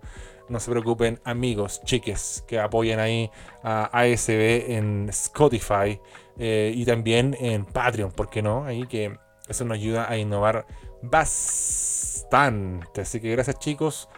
no 0.49 0.59
se 0.59 0.71
preocupen, 0.71 1.19
amigos, 1.23 1.81
chiques, 1.83 2.43
que 2.47 2.59
apoyen 2.59 2.99
ahí 2.99 3.29
a 3.63 3.85
ASB 3.85 4.71
en 4.71 5.09
Spotify 5.09 5.99
eh, 6.37 6.71
y 6.75 6.85
también 6.85 7.35
en 7.39 7.65
Patreon, 7.65 8.11
¿por 8.11 8.29
qué 8.29 8.41
no? 8.41 8.65
Ahí 8.65 8.85
que 8.87 9.17
eso 9.47 9.65
nos 9.65 9.75
ayuda 9.75 10.09
a 10.09 10.17
innovar 10.17 10.65
bastante. 11.01 13.01
Así 13.01 13.19
que 13.19 13.31
gracias, 13.31 13.59
chicos, 13.59 14.09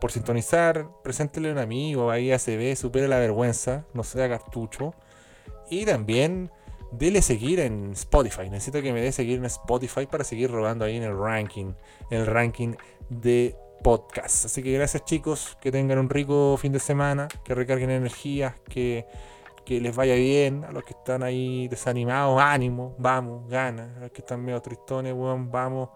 por 0.00 0.12
sintonizar. 0.12 0.88
Preséntele 1.02 1.50
a 1.50 1.52
un 1.52 1.58
amigo 1.58 2.10
ahí 2.10 2.32
a 2.32 2.36
ASB, 2.36 2.76
supere 2.76 3.08
la 3.08 3.18
vergüenza, 3.18 3.86
no 3.94 4.02
sea 4.02 4.28
cartucho. 4.28 4.94
Y 5.70 5.84
también 5.84 6.50
dele 6.92 7.22
seguir 7.22 7.60
en 7.60 7.92
Spotify. 7.92 8.48
Necesito 8.50 8.82
que 8.82 8.92
me 8.92 9.00
dé 9.00 9.12
seguir 9.12 9.38
en 9.38 9.46
Spotify 9.46 10.06
para 10.06 10.24
seguir 10.24 10.50
robando 10.50 10.84
ahí 10.84 10.96
en 10.96 11.02
el 11.02 11.18
ranking, 11.18 11.72
en 12.10 12.20
el 12.20 12.26
ranking 12.26 12.74
de 13.08 13.56
podcast. 13.82 14.46
Así 14.46 14.62
que 14.62 14.72
gracias 14.72 15.04
chicos, 15.04 15.56
que 15.60 15.70
tengan 15.70 15.98
un 15.98 16.10
rico 16.10 16.56
fin 16.56 16.72
de 16.72 16.80
semana, 16.80 17.28
que 17.44 17.54
recarguen 17.54 17.90
energías, 17.90 18.54
que, 18.68 19.06
que 19.64 19.80
les 19.80 19.94
vaya 19.94 20.14
bien. 20.14 20.64
A 20.64 20.72
los 20.72 20.84
que 20.84 20.94
están 20.94 21.22
ahí 21.22 21.68
desanimados, 21.68 22.40
ánimo, 22.40 22.94
vamos, 22.98 23.48
gana. 23.48 23.94
A 23.96 24.00
los 24.00 24.10
que 24.10 24.22
están 24.22 24.44
medio 24.44 24.60
tristones, 24.60 25.12
weón, 25.14 25.50
vamos. 25.50 25.90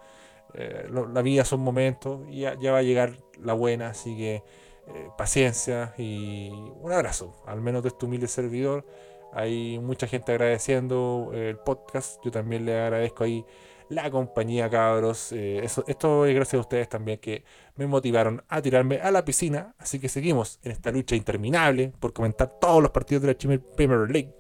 Eh, 0.55 0.89
la 0.91 1.23
vida 1.23 1.45
son 1.45 1.61
momentos 1.61 2.23
y 2.29 2.41
ya, 2.41 2.59
ya 2.59 2.73
va 2.73 2.79
a 2.79 2.83
llegar 2.83 3.13
la 3.39 3.53
buena, 3.53 3.91
así 3.91 4.17
que 4.17 4.43
eh, 4.89 5.09
paciencia 5.17 5.95
y 5.97 6.51
un 6.81 6.91
abrazo, 6.93 7.33
al 7.47 7.61
menos 7.61 7.83
de 7.83 7.91
este 7.91 8.07
humilde 8.07 8.27
servidor. 8.27 8.85
Hay 9.33 9.79
mucha 9.79 10.09
gente 10.09 10.33
agradeciendo 10.33 11.31
eh, 11.33 11.51
el 11.51 11.59
podcast. 11.59 12.21
Yo 12.25 12.33
también 12.33 12.65
le 12.65 12.81
agradezco 12.81 13.23
ahí 13.23 13.45
la 13.91 14.11
compañía, 14.11 14.71
cabros. 14.71 15.33
Eh, 15.33 15.61
eso, 15.63 15.85
esto 15.87 16.25
es 16.25 16.35
gracias 16.35 16.59
a 16.59 16.61
ustedes 16.61 16.89
también 16.89 17.19
que 17.19 17.45
me 17.75 17.87
motivaron 17.87 18.43
a 18.49 18.63
tirarme 18.63 19.01
a 19.01 19.11
la 19.11 19.25
piscina. 19.25 19.75
Así 19.79 19.99
que 19.99 20.09
seguimos 20.09 20.59
en 20.63 20.73
esta 20.73 20.91
lucha 20.91 21.17
interminable 21.17 21.93
por 22.01 22.13
comentar 22.13 22.49
todos 22.59 22.81
los 22.81 22.93
partidos 22.93 23.23
de 23.23 23.29
la 23.29 23.37
Chile 23.37 23.59
Premier 23.59 24.11
League. 24.11 24.33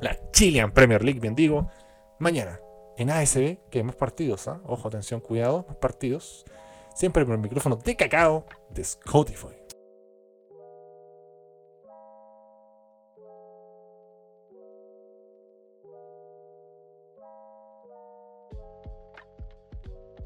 La 0.00 0.18
Chilean 0.32 0.72
Premier 0.72 1.04
League, 1.04 1.20
bien 1.20 1.34
digo. 1.34 1.70
Mañana 2.18 2.58
en 2.96 3.10
ASB, 3.10 3.58
que 3.70 3.78
hay 3.78 3.82
más 3.82 3.96
partidos. 3.96 4.48
¿ah? 4.48 4.60
Ojo, 4.66 4.88
atención, 4.88 5.20
cuidado, 5.20 5.64
más 5.68 5.76
partidos. 5.76 6.44
Siempre 6.94 7.24
con 7.24 7.34
el 7.34 7.40
micrófono 7.40 7.76
de 7.76 7.96
cacao 7.96 8.46
de 8.70 8.82
Spotify. 8.82 9.59